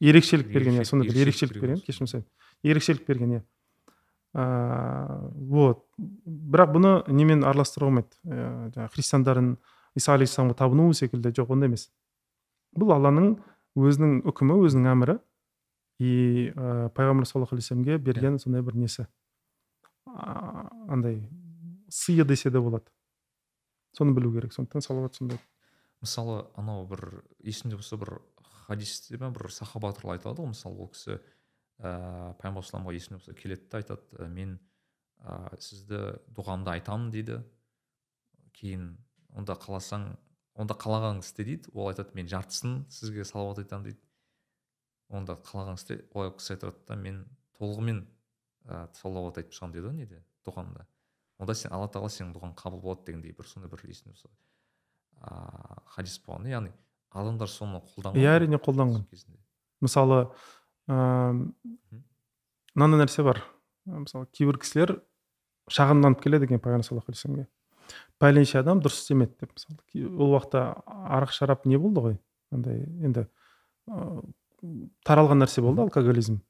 [0.00, 2.28] Ерекшелік берген иә сондай бір ерекшелік берген кешірім сұраймын.
[2.64, 3.42] Ерекшелік берген иә.
[4.32, 5.84] Вот.
[5.98, 9.50] Бірақ бұны немен араластыруға болмайды ыыы жаңағы христиандардың
[10.00, 11.90] иса алейхисаламға табыну секілді жоқ ондай емес.
[12.72, 13.34] Бұл алланың
[13.76, 15.18] өзінің үкімі өзінің әмірі
[16.00, 19.06] и ә, пайғамбар саллаллаху алейхи берген сондай бір несі?
[20.88, 21.20] Андай
[21.92, 22.88] сыйы десе де болады.
[23.92, 25.38] Соны білу керек сондықтан салауат сондай.
[26.00, 28.22] Мысалы анау бір есімде болса бір
[28.66, 33.34] хадисте ма бір сахаба туралы айтады ғой мысалы ол кісі ыыы пайғамбар саламға есімде болса
[33.36, 34.56] келеді да айтады мен
[35.20, 36.00] ә, сізді
[36.34, 37.42] дұғамды айтамын дейді.
[38.56, 38.96] Кейін
[39.36, 40.08] онда қаласаң
[40.54, 41.70] онда қалағаныңды істе дейді.
[41.74, 44.00] Ол айтады мен жартысын сізге салауат айтамын дейді.
[45.12, 47.24] Онда қалағаныңды істе ол кісі айтады да мен
[47.58, 48.04] толығымен
[48.64, 50.86] ә, салауат айтып шығамын дейді ғой неде дұғамда.
[51.42, 54.30] Онда сен алла тағала сенің дұғаң қабыл болады дегендей бір сондай бір есімде болса
[55.22, 56.46] ыыы хадис болған.
[56.50, 56.72] Яғни
[57.10, 59.06] адамдар соны қолданған иә әрине қолданған.
[59.82, 60.20] мысалы
[60.88, 61.52] ыыы
[62.74, 63.42] мынандай нәрсе бар.
[63.84, 65.00] Мысалы кейбір кісілер
[65.70, 67.48] шағымданып келеді екен пайғамбар саллаллаху алейхи вассаламге
[68.22, 69.52] пәленше адам дұрыс істемеді деп.
[69.56, 72.16] Мысалы ол уақытта арақ шарап не болды ғой?
[72.54, 73.26] Андай енді
[73.90, 74.22] ә,
[75.04, 76.40] таралған нәрсе болды алкоголизм.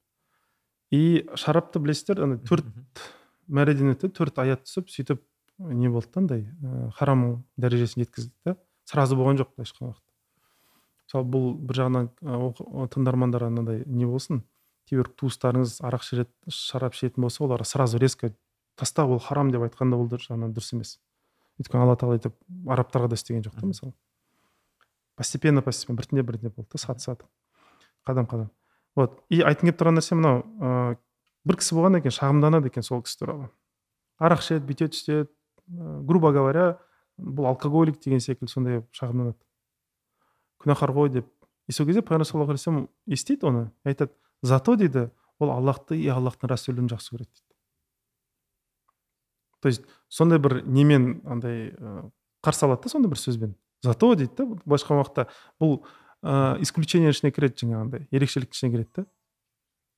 [0.90, 2.66] И шарапты білесіздер ана төрт
[3.48, 5.23] мәреден өтті төрт аят түсіп сөйтіп
[5.59, 6.47] не болды да андай
[6.98, 10.09] харам дәрежесіне жеткізді да сразу болған жоқ ешқай уақытта.
[11.06, 12.09] Мысалы бұл бір жағынан
[12.93, 14.43] тыңдармандар анандай не болсын
[14.89, 18.32] кейбір туыстарыңыз арақ ішеді шарап ішетін болса олар сразу резко
[18.77, 20.98] таста ол харам деп айтқанда ол жағынан дұрыс емес.
[21.60, 22.35] Өйткені алла тағала айтып
[22.66, 23.93] арабтарға да істеген жоқ та мысалы.
[25.16, 27.27] Постепенно постепенно біртіндеп біртіндеп болды да саты саты
[28.06, 28.51] қадам қадам
[28.97, 29.20] вот.
[29.28, 30.97] И айтқым келіп тұрған нәрсе мынау ыыы
[31.44, 33.48] бір кісі болған екен шағымданады екен сол кісі туралы.
[34.19, 35.31] Арақ ішеді бүйтеді сөйтеді
[36.06, 36.78] грубо говоря
[37.19, 39.39] бұл алкоголик деген секілді сондай шағымданады.
[40.62, 41.31] Күнәһар ғой деп.
[41.69, 43.70] И сол кезде пайғамбар саллаллаху алейхи вассалам естиді оны.
[43.85, 44.12] Айтады
[44.43, 47.52] зато дейді ол аллахты и аллахтың расулін жақсы көреді дейді
[49.62, 51.70] то есть сондай бір немен андай
[52.43, 53.55] қарсы алады да сондай бір сөзбен.
[53.82, 55.28] Зато дейді да былайша уақытта
[55.62, 55.85] бұл
[56.23, 59.05] ыыы ішіне кіреді жаңағындай ерекшеліктің ішіне кіреді да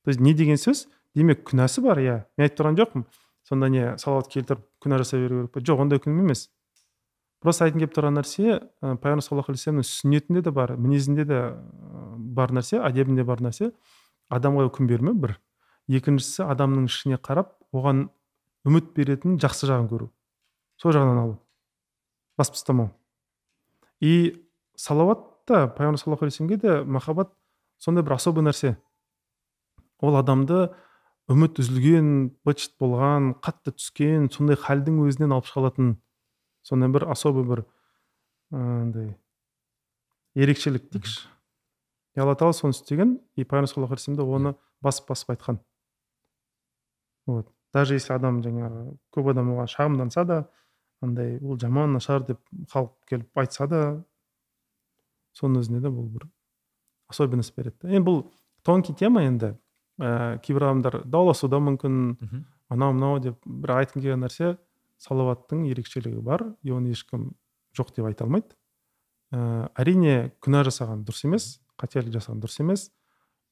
[0.05, 2.17] то есть не деген сөз демек күнәсі бар иә.
[2.37, 3.05] Мен айтып тұрған жоқпын.
[3.45, 6.49] Сонда не салауат келтіріп күнә жасай беру керек па жоқ ондай күнә емес.
[7.45, 11.41] Просто айтқым келіп тұрған нәрсе пайғамбар саллаллаху алейхи вассаламның сүннетінде де бар мінезінде де
[12.39, 13.73] бар нәрсе әдебінде бар нәрсе.
[14.33, 15.37] Адамға күн бермеу бір.
[15.93, 18.09] Екіншісі адамның ішіне қарап оған
[18.65, 20.11] үміт беретін жақсы жағын көру.
[20.81, 21.41] Сол жағынан алу.
[22.41, 22.95] Басып тастамау
[24.05, 24.45] и
[24.77, 27.33] салауат та пайғамбар саллаллаху алейхи де махаббат
[27.79, 28.77] сондай бір особый нәрсе.
[30.01, 30.71] Ол адамды
[31.33, 32.09] үміт үзілген
[32.45, 35.95] быт болған қатты түскен сондай халдің өзінен алып шыға алатын
[36.67, 37.65] сондай бір особый бір
[38.53, 39.15] андай
[40.35, 41.31] ерекшелік дейікші
[42.15, 45.59] и алла тағала соны істеген и пайғамбар саллаллаху алейхи оны басып басып айтқан.
[47.27, 47.49] Вот.
[47.73, 50.39] Даже если адам жаңағы көп адам оған шағымданса да
[51.03, 52.41] андай ол жаман нашар деп
[52.71, 53.81] халық келіп айтса да
[55.35, 56.29] соның өзінде де бұл бір
[57.11, 58.23] особенность береді енді бұл
[58.63, 59.57] тонкий тема енді.
[60.01, 61.99] Ә, кейбір адамдар дауласуы да мүмкін
[62.73, 64.57] анау мынау деп бір айтқым келген нәрсе
[65.03, 67.33] салауаттың ерекшелігі бар и оны ешкім
[67.77, 68.57] жоқ деп айта алмайды.
[69.35, 71.49] Ә, әрине күнә жасаған дұрыс емес
[71.81, 72.91] қателік жасаған дұрыс емес.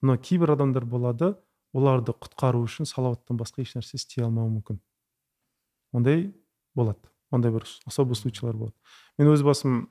[0.02, 1.35] Но кейбір адамдар болады
[1.73, 4.81] оларды құтқару үшін салауаттан басқа еш нәрсе істей алмауы мүмкін.
[5.93, 6.32] Ондай
[6.74, 7.10] болады.
[7.31, 8.77] Ондай бір особый случайлар болады.
[9.19, 9.86] Мен өз басым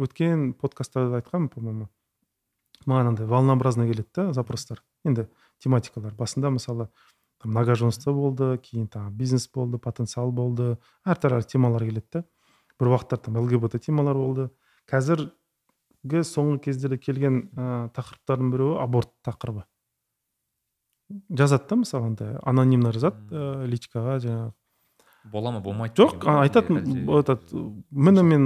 [0.00, 1.88] өткен подкасттарда айтқанмын по моему
[2.86, 4.82] маған андай волнообразно келеді да запростар.
[5.04, 5.26] Енді
[5.62, 6.88] тематикалар басында мысалы
[7.44, 10.76] многоженство болды кейін тағы бизнес болды потенциал болды
[11.06, 12.24] әртүрлі темалар келеді да.
[12.80, 14.50] Бір уақыттар там лгбт темалар болды.
[14.90, 19.64] Қазіргі соңғы кездерде келген ә, тақырыптардың біреуі аборт тақырыбы.
[21.30, 24.52] Жазады да мысалы андай анонимно жазады ә, личкаға жаңағы.
[25.30, 27.50] Бола ма болмайды жоқ айтатын этот
[27.90, 28.44] міне мен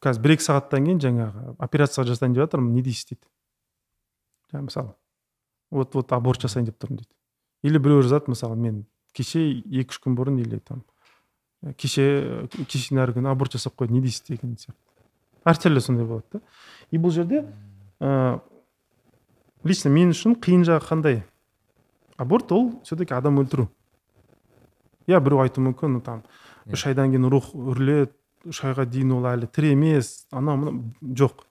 [0.00, 3.26] қазір бір екі сағаттан кейін жаңағы операция жасайын деп жатырмын не дейсіз дейді.
[4.52, 4.94] Жаңағы мысалы
[5.70, 7.12] вот вот аборт жасайын деп тұрмын дейді.
[7.62, 10.82] Или біреу жазады мысалы мен кеше екі үш күн бұрын или там
[11.76, 14.78] кеше кешеден әрі күні аборт жасап қойды не дейсіз деген сияқты.
[15.44, 16.40] Әртүрлі сондай болады да.
[16.90, 17.44] И бұл жерде
[18.00, 18.40] ә,
[19.64, 21.22] лично мен үшін қиын жағы қандай?
[22.16, 23.68] Аборт ол все таки адам өлтіру.
[25.08, 26.24] Иә біреу айтуы мүмкін там
[26.70, 28.12] үш айдан кейін рух үріледі
[28.48, 30.26] үш айға дейін ол әлі тірі емес.
[30.32, 31.44] Анау мынау жоқ.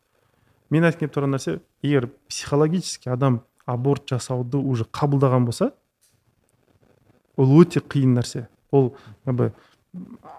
[0.70, 5.72] Мен айтқым келіп тұрған нәрсе егер психологически адам аборт жасауды уже қабылдаған болса
[7.38, 8.48] ол өте қиын нәрсе.
[8.72, 8.96] Ол
[9.26, 9.54] как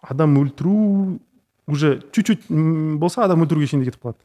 [0.03, 1.19] адам өлтіру
[1.67, 4.23] уже чуть чуть болса адам өлтіруге шейін кетіп қалады.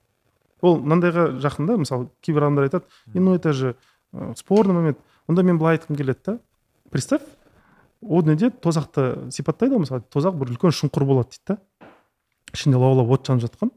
[0.62, 3.76] Ол мынандайға жақын да мысалы кейбір адамдар айтады «Е, ну это же
[4.14, 6.40] э, спорный момент онда мен былай айтқым келеді да.
[6.90, 7.22] Представь
[8.02, 11.58] о неде тозақты сипаттайды ғой мысалы тозақ бір үлкен шұңқыр болады дейді да.
[12.56, 13.72] Ішінде лаулап от жанып жатқан.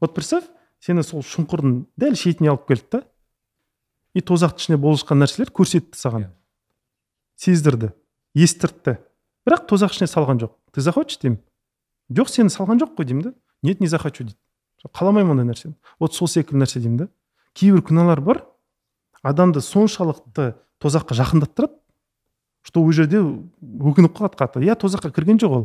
[0.00, 0.48] Вот представь
[0.80, 3.02] сені сол шұңқырдың дәл шетіне алып келді да
[4.14, 6.26] и тозақтың ішінде болып жатқан нәрселер көрсетті саған.
[6.26, 6.30] Иә.
[7.36, 7.92] сездірді
[8.34, 8.98] естіртті.
[9.46, 10.52] Бірақ тозақ ішіне салған жоқ.
[10.72, 11.40] Ты захочешь деймін
[12.10, 13.32] жоқ сені салған жоқ қой деймін да?
[13.62, 14.38] Нет не захочу дейді
[14.94, 15.74] қаламаймын ондай нәрсені.
[15.98, 17.08] Вот сол секілді нәрсе деймін да?
[17.54, 18.44] Кейбір күнәлар бар
[19.22, 21.78] адамды соншалықты тозаққа жақындаттырады
[22.62, 24.62] что ол жерде өкініп қалады қатты.
[24.62, 25.64] Иә тозаққа кірген жоқ ол.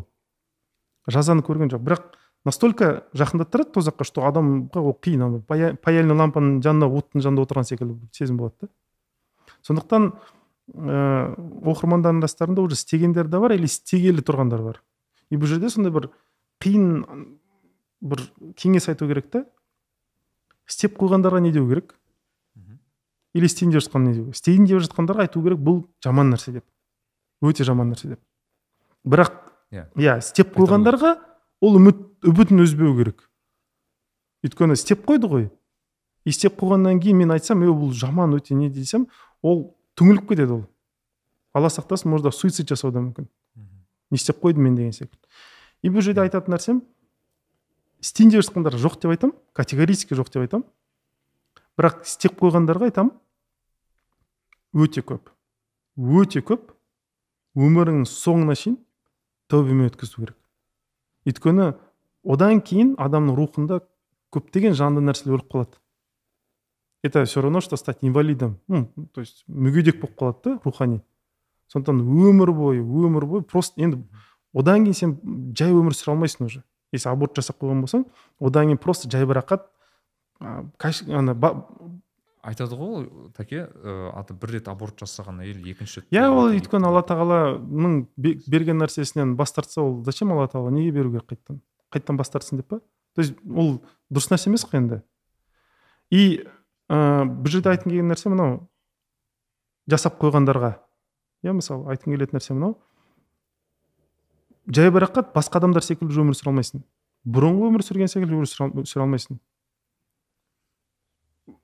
[1.07, 1.83] Жазаны көрген жоқ.
[1.83, 2.15] Бірақ
[2.45, 8.37] настолько жақындаттырады тозаққа что адамға ол қиын паяльный лампаның жанында оттың жанында отырған секілді сезім
[8.37, 8.69] болады да.
[9.67, 10.13] Сондықтан
[10.75, 11.35] ыыы
[11.73, 14.81] оқырмандардың арасында уже істегендер де бар или істегелі тұрғандар бар.
[15.29, 16.09] И бұл жерде сондай бір
[16.63, 17.37] қиын
[18.01, 18.23] бір
[18.55, 19.45] кеңес айту керек та.
[20.67, 21.95] Істеп қойғандарға не деу керек?
[23.33, 24.29] Или істейін деп жатқан не деу?
[24.31, 26.65] Істейін деп жатқандарға айту керек бұл жаман нәрсе деп.
[27.41, 28.21] Өте жаман нәрсе деп.
[29.07, 29.87] Бірақ Иә.
[29.99, 31.17] иә істеп қойғандарға
[31.61, 33.25] ол үміт үмітін үзбеу керек.
[34.45, 35.49] Өйткені істеп қойды ғой.
[36.27, 38.69] Істеп қойғаннан кейін мен айтсам е бұл жаман өте не?
[38.69, 39.07] десем
[39.41, 40.63] ол түңіліп кетеді ол.
[41.53, 43.27] Алла сақтасын может суицид жасауы да мүмкін.
[44.11, 45.19] Не істеп қойдым мен деген секілді.
[45.83, 46.81] И бұл жерде айтатын нәрсем
[47.99, 50.67] істейін деп жатқандар жоқ деп айтамын категорически жоқ деп айтамын
[51.77, 53.13] бірақ істеп қойғандарға айтамын
[54.77, 55.33] өте көп
[55.97, 56.73] өте көп.
[57.57, 58.77] Өміріңнің соңына шейін
[59.51, 60.37] тәубемен өткізу керек.
[61.27, 61.73] Өйткені
[62.23, 63.81] одан кейін адамның рухында
[64.35, 65.77] көптеген жанды нәрселер өліп қалады.
[67.03, 68.59] Это все равно что стать инвалидом.
[68.67, 71.01] Ну, то есть мүгедек болып қалады да рухани.
[71.71, 74.03] Сондықтан өмір бойы өмір бойы просто енді
[74.53, 76.63] одан кейін сен жай өмір сүре алмайсың уже.
[76.91, 78.05] Если аборт жасап қойған болсаң
[78.39, 79.67] одан кейін просто жайбарақат
[80.39, 81.35] ана
[82.47, 86.87] айтады ғой тәке ә, аты бір рет аборт жасаған әйел екінші рет иә ол өйткені
[86.87, 91.59] алла тағаланың бе- берген нәрсесінен бас тартса ол зачем алла тағала неге беру керек қайтадан
[91.93, 92.79] қайтадан бас тартсын деп па?
[93.15, 93.81] То есть ол
[94.13, 95.01] дұрыс нәрсе емес қой енді.
[96.11, 96.43] И
[96.89, 98.67] ә, бұл жерде айтқым келген нәрсе мынау
[99.89, 100.75] жасап қойғандарға.
[101.43, 102.77] Иә мысалы айтқым келетін нәрсе мынау.
[104.67, 106.83] Жайбарақат басқа адамдар секілді өмір сүре алмайсың.
[107.27, 109.39] Бұрынғы өмір сүрген секілді өмір сүре алмайсың.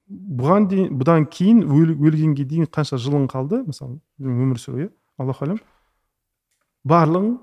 [0.09, 3.63] Бұған дейін бұдан кейін өл- өлгенге дейін қанша жылың қалды?
[3.65, 4.89] Мысалы өмір сүру иә?
[5.17, 5.59] Аллаху алям
[6.84, 7.38] барлығын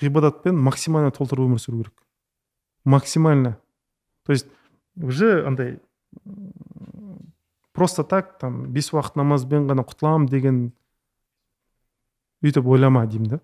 [0.00, 2.02] ғибадатпен максимально толтырып өмір сүру керек.
[2.84, 3.58] Максимально.
[4.24, 4.46] То есть
[4.96, 5.80] уже андай
[7.72, 10.72] просто так там бес уақыт намазбен ғана құтыламын деген
[12.42, 13.40] өйтіп ойлама деймін да.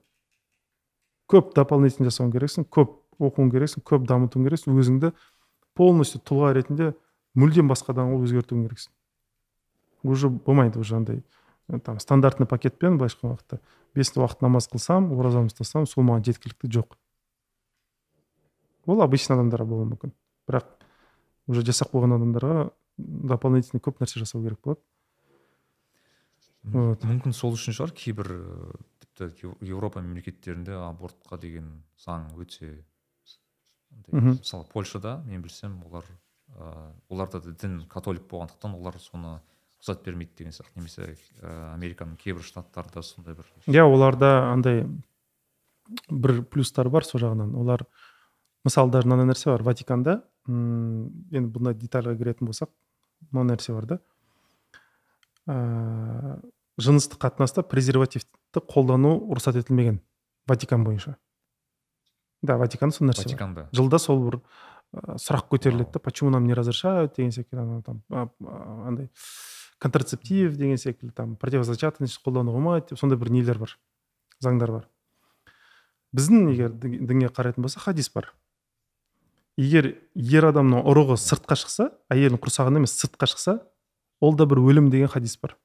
[1.29, 4.79] Көп дополнительно жасауың керексің көп оқуың керексің көп дамытуың керексің.
[4.79, 5.13] Өзіңді
[5.75, 6.93] полностью тұлға ретінде
[7.39, 8.93] мүлдем басқа адамға өзгертуің керексің.
[10.03, 11.23] Уже болмайды уже андай
[11.69, 13.61] э, там стандартный пакетпен былайша айтқан уақытта
[13.95, 16.97] бес уақыт намаз қылсам оразамды ұстасам сол маған жеткілікті жоқ.
[18.87, 20.15] Ол обычный адамдарға болуы мүмкін.
[20.49, 20.71] Бірақ
[21.47, 24.83] уже жасап қойған адамдарға дополнительно көп нәрсе жасау керек болады.
[26.63, 27.03] Вот.
[27.03, 32.85] мүмкін сол үшін шығар кейбір ә, тіпті еуропа мемлекеттерінде абортқа деген заң өте
[34.13, 36.07] мысалы польшада мен білсем олар
[36.59, 39.41] ә, оларда да дін католик болғандықтан олар соны
[39.83, 40.77] рұқсат бермейді деген сияқты.
[40.79, 44.85] Немесе ә, американың кейбір штаттарында сондай бір иә оларда андай
[46.11, 47.57] бір плюстар бар сол жағынан.
[47.59, 47.87] Олар
[48.65, 49.63] мысалы даже мынандай нәрсе бар.
[49.67, 52.71] Ватиканда м, енді бұндай детальға кіретін болсақ
[53.31, 53.99] мынау нәрсе бар да.
[55.51, 56.39] Ә,
[56.79, 60.01] жыныстық қатынаста презервативті қолдану рұқсат етілмеген
[60.47, 61.17] ватикан бойынша.
[62.43, 63.69] Да ватиканда сол нәрсе ватиканда.
[63.75, 64.41] Жылда сол бір
[64.93, 69.09] сұрақ көтеріледі да почему нам не разрешают деген секілді анау там андай
[69.79, 73.79] контрацептив деген секілді там противозачаточность қолдануға болмайды деп сондай бір нелер бар
[74.43, 74.89] заңдар бар.
[76.13, 78.33] Біздің егер дінге қарайтын болсақ хадис бар.
[79.57, 83.59] Егер ер адамның ұрығы сыртқа шықса әйелдің құрсағынан емес сыртқа шықса
[84.21, 85.57] ол да бір өлім деген хадис бар.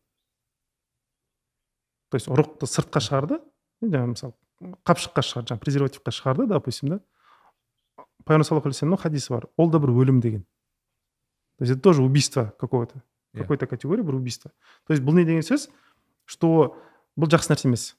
[2.12, 3.42] То есть ұрықты сыртқа шығарды
[3.84, 7.00] жаңағы мысалы қапшыққа шығарды жаңағы презервативқа шығарды допустим да.
[8.26, 10.46] Пайғамбар саллаллаху алейхи вассаламның хадисі бар ол да бір өлім деген.
[11.58, 13.04] То есть это тоже убийство какого то
[13.34, 13.42] Иә.
[13.42, 14.52] какой то категория бір убийство.
[14.86, 15.70] То есть бұл не деген сөз
[16.26, 16.78] что
[17.18, 17.98] бұл жақсы нәрсе емес.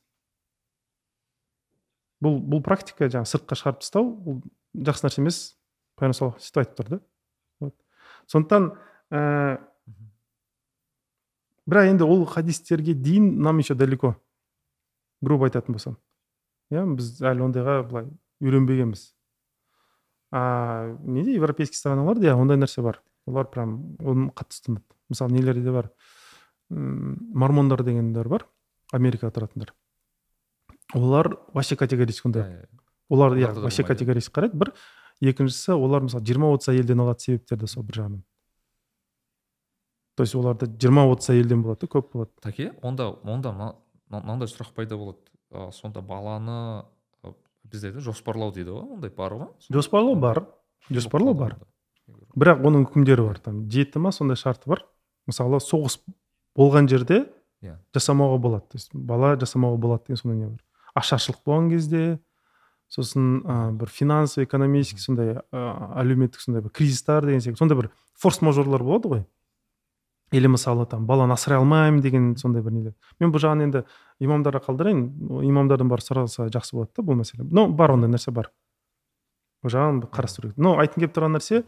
[2.20, 4.43] Бұл бұл практика жаңағы сыртқа шығарып тастау бұл
[4.74, 5.39] жақсы нәрсе емес.
[5.99, 7.01] Пайғамбар саллаллаху сөйтіп айтып тұр да.
[7.61, 7.74] Вот.
[8.27, 8.70] Сондықтан
[9.11, 9.59] ә,
[11.66, 14.16] бірақ енді ол хадистерге дейін нам еще далеко.
[15.20, 15.99] Грубо айтатын болсам.
[16.70, 19.15] Иә біз әлі ондайға былай үйренбегенбіз.
[20.30, 23.02] А неде европейский страналарда иә ондай нәрсе бар.
[23.26, 24.84] Олар прям оны қатты ұстанады.
[25.09, 25.90] Мысалы нелерде бар.
[26.70, 28.46] Мормондар дегендер бар
[28.92, 29.72] америкада тұратындар.
[30.94, 32.42] Олар вообще категорически ондай.
[32.42, 32.66] Иә.
[33.09, 34.56] олар иә вообще категорически қарайды.
[34.56, 34.72] Бір
[35.20, 38.22] екіншісі олар мысалы жиырма отыз әйелден алатын себептер де сол бір жағынан.
[40.16, 42.30] То есть оларда жиырма отыз әйелден болады да көп болады.
[42.42, 43.76] Таке онда онда мына-
[44.10, 45.18] мына- мынандай сұрақ пайда болады.
[45.72, 46.84] Сонда баланы
[47.70, 50.45] бізде де жоспарлау дейді ғой ондай бар ғой жоспарлау бар
[50.90, 51.57] жоспарлау бар.
[52.36, 54.85] бірақ оның үкімдері бар там жеті ма сондай шарты бар?
[55.27, 55.99] Мысалы соғыс
[56.57, 57.27] болған жерде
[57.61, 57.77] Иә.
[57.93, 58.65] жасамауға болады.
[58.70, 60.61] То есть бала жасамауға болады деген сондай не бар.
[60.95, 62.19] Ашаршылық болған кезде
[62.89, 65.43] сосын ә, бір финансовый экономический сондай ә,
[66.01, 67.59] әлеуметтік сондай бір кризистар деген секілді.
[67.59, 69.24] Сондай бір форс мажорлар болады ғой.
[70.32, 72.94] Или мысалы там баланы асырай алмаймын деген сондай бір нелер.
[73.20, 73.84] Мен бұл жағын енді
[74.20, 75.02] имамдарға қалдырайын.
[75.48, 77.46] Имамдардан барып сұраса жақсы болады да бұл мәселе.
[77.48, 78.50] Но бар ондай нәрсе бар.
[79.64, 80.59] Бұл жағын қарастыру керек.
[80.60, 81.62] Но айтқым келіп тұрған нәрсе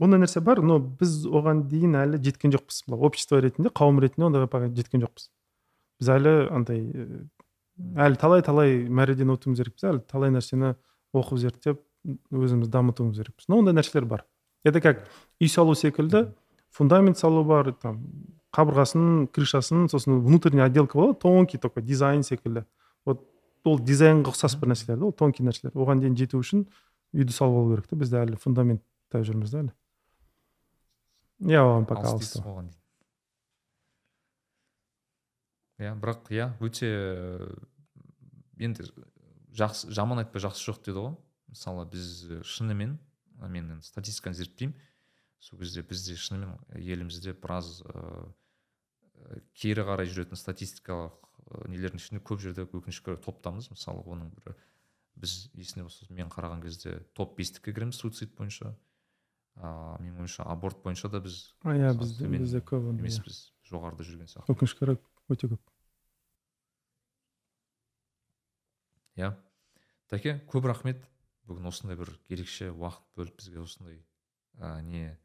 [0.00, 0.60] ондай нәрсе бар.
[0.60, 2.82] Но біз оған дейін әлі жеткен жоқпыз.
[2.88, 5.30] Былай общество ретінде қауым ретінде ондайға пока жеткен жоқпыз.
[6.00, 6.84] Біз әлі андай
[7.96, 9.88] әлі талай талай мәреден өтуіміз керекпіз.
[9.94, 10.74] Әлі талай нәрсені
[11.16, 11.80] оқып зерттеп
[12.32, 13.48] өзіміз дамытуымыз керекпіз.
[13.48, 14.26] Но ондай нәрселер бар.
[14.64, 15.08] Это как
[15.40, 16.34] үй салу секілді.
[16.70, 18.00] Фундамент салу бар там
[18.54, 22.64] қабырғасын крышасын сосын внутренний отделка болады тонкий такой дизайн секілді.
[23.04, 23.22] Вот
[23.64, 25.74] ол дизайнға ұқсас бір нәрселер да ол тонкий нәрселер.
[25.74, 26.66] Оған дейін жету үшін
[27.14, 29.72] үйді салып алу керек та бізде әлі фундаментта жүрміз да әлі.
[31.46, 32.34] Иә оған пока алыс
[35.80, 36.90] иә бірақ иә өте
[38.60, 38.84] енді
[39.56, 41.14] жақсы жаман айтпай жақсы жоқ деді ғой.
[41.50, 42.98] Мысалы біз шынымен
[43.40, 44.76] мен статистиканы зерттеймін.
[45.40, 51.16] Сол кезде бізде шынымен елімізде біраз ыыы кері қарай жүретін статистикалық
[51.70, 53.70] нелердің ішінде көп жерде өкінішке орай топтамыз.
[53.72, 54.54] Мысалы оның бірі
[55.20, 58.74] біз есіне болса мен қараған кезде топ бестікке кіреміз суицид бойынша.
[59.56, 63.10] Ыыы менің ойымша аборт бойынша да біз иә бізде бізде көп ондай, иә.
[63.10, 64.54] емеспіз жоғарыда жүрген сияқты.
[64.54, 65.72] Өкінішке орай өте көп.
[69.16, 69.34] Иә.
[70.12, 71.02] Тәке көп рахмет.
[71.50, 73.96] Бүгін осындай бір ерекше уақыт бөліп бізге осындай
[74.60, 75.18] ә, не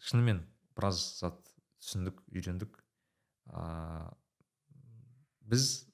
[0.00, 0.42] шынымен
[0.76, 1.38] біраз зат
[1.80, 2.76] түсіндік үйрендік.
[3.52, 4.10] Ә,
[5.50, 5.86] біз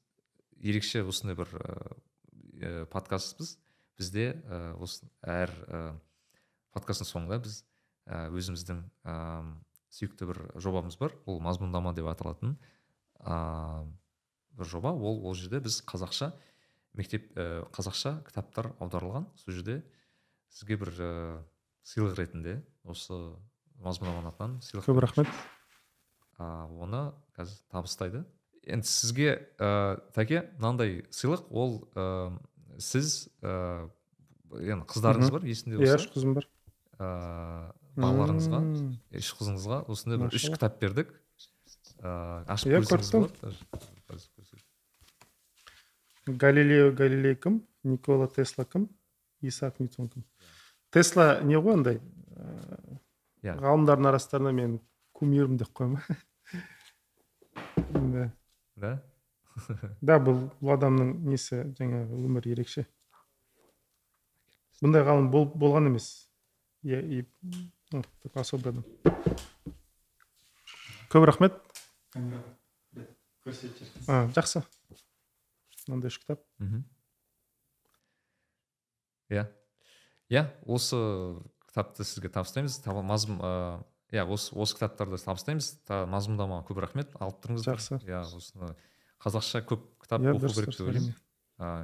[0.62, 3.56] ерекше осындай бір ә, подкастпыз
[3.98, 5.80] бізде ә, осы әр ә,
[6.76, 7.62] подкасттың соңында біз
[8.06, 9.16] өзіміздің ә,
[9.96, 11.14] сүйікті бір жобамыз бар.
[11.26, 12.56] Ол мазмұндама деп аталатын
[13.20, 13.86] ә,
[14.56, 14.92] бір жоба.
[14.92, 16.32] Ол ол жерде біз қазақша
[16.96, 19.28] мектеп ә, қазақша кітаптар аударылған.
[19.40, 19.80] Сол жерде
[20.52, 21.10] сізге бір ә,
[21.86, 23.18] сыйлық ретінде осы
[23.85, 25.31] мазмұндаманың атынан сыйлық көп рахмет.
[26.39, 27.03] А, оны
[27.36, 28.24] қазір табыстайды.
[28.66, 32.32] Енді сізге ә, тәке мынандай сыйлық ол ә,
[32.82, 33.89] сіз ә,
[34.59, 36.01] енді қыздарыңыз бар есінде иә болса?
[36.01, 36.48] үш қызым бар.
[36.98, 37.11] Ә,
[37.97, 38.62] балаларыңызға
[39.20, 41.15] үш қызыңызға осындай бір үш кітап бердік.
[42.01, 43.55] Ә, ашып Иә, көрсеңіз болады
[46.27, 48.89] галилео галилей кім никола тесла кім?
[49.40, 50.24] Исаак ньютон кім
[50.90, 52.01] тесла не ғой андай?
[52.36, 52.95] ыыы,
[53.47, 53.55] Иә.
[53.62, 54.81] ғалымдардың арасында мен
[55.16, 56.02] кумирім деп қоямын.
[57.97, 58.31] Да
[58.77, 58.93] да?
[60.02, 62.86] Да бұл бұл адамның несі жаңағы өмірі ерекше.
[64.82, 66.28] Бұндай ғалым бол, болған емес.
[66.85, 67.24] Иә и
[67.93, 68.85] ну, такой особый адам
[71.16, 71.55] көп рахмет.
[74.06, 74.62] А, жақсы.
[75.86, 76.43] Мынандай үш кітап.
[76.59, 76.82] Мхм.
[79.31, 79.47] Иә.
[80.28, 80.98] Иә осы
[81.77, 83.85] кітапты сізге табыстаймыз Таба- мазмұн ыыы,
[84.16, 87.12] иә осы осы кітаптарды табыстаймыз Та- мазмұндама көп рахмет.
[87.20, 87.98] Алып тұрыңыздар Жақсы.
[88.09, 88.73] иә осыны
[89.20, 91.15] қазақша көп кітап Иә, оқу керек деп ойлаймын.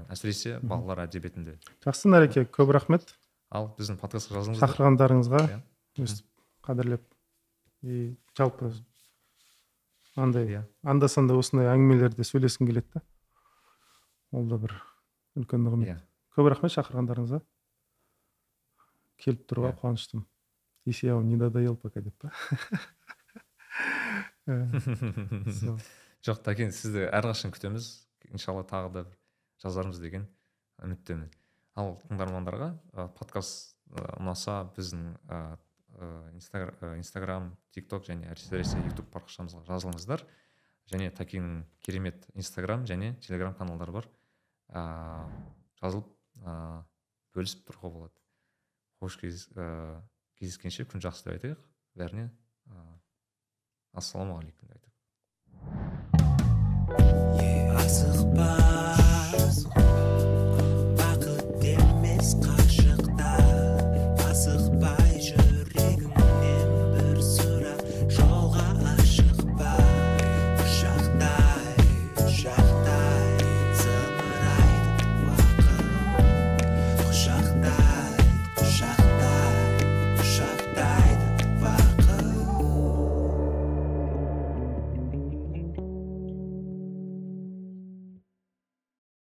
[0.08, 1.58] әсіресе балалар әдебиетінде.
[1.84, 3.04] Жақсы нәреке көп рахмет.
[3.50, 5.60] Ал біздің подкастқа жазылыңыздар шақырғандарыңызға Иә.
[5.98, 6.26] өстіп
[6.64, 7.02] қадірлеп.
[7.82, 8.72] И жалпы
[10.16, 10.64] андай Иә.
[10.84, 13.02] анда санда осындай әңгімелерде сөйлескім келеді да.
[14.32, 14.72] Ол да бір
[15.36, 16.00] үлкен нығмет иә.
[16.36, 17.42] Көп рахмет шақырғандарыңызға.
[19.22, 19.78] Келіп тұруға Иә.
[19.80, 20.26] қуаныштымын.
[20.84, 22.32] Если я вам не надоел пока деп па?
[24.42, 24.66] Э,
[26.26, 27.86] жоқ тәкен сізді әрқашан күтеміз.
[28.34, 29.02] Иншалла тағы да
[29.62, 30.26] жазармыз деген
[30.82, 31.28] үміттемін.
[31.78, 32.72] Ал тыңдармандарға
[33.14, 33.76] подкаст
[34.18, 35.14] ұнаса біздің
[36.98, 40.26] инстаграм тик ток және әсіресе ютуб парақшамызға жазылыңыздар.
[40.90, 44.10] Және такиннің керемет инстаграм және телеграм каналдары бар.
[45.78, 46.10] Жазылып
[46.42, 46.82] ә,
[47.36, 48.21] бөлісіп тұруға болады.
[49.02, 49.98] Қош кез, ә,
[50.38, 51.60] кездескенше күн жақсы деп айтайық.
[51.98, 52.26] Бәріне
[52.70, 52.84] ә,
[53.98, 54.92] ассалаумағалейкум деп айтайық.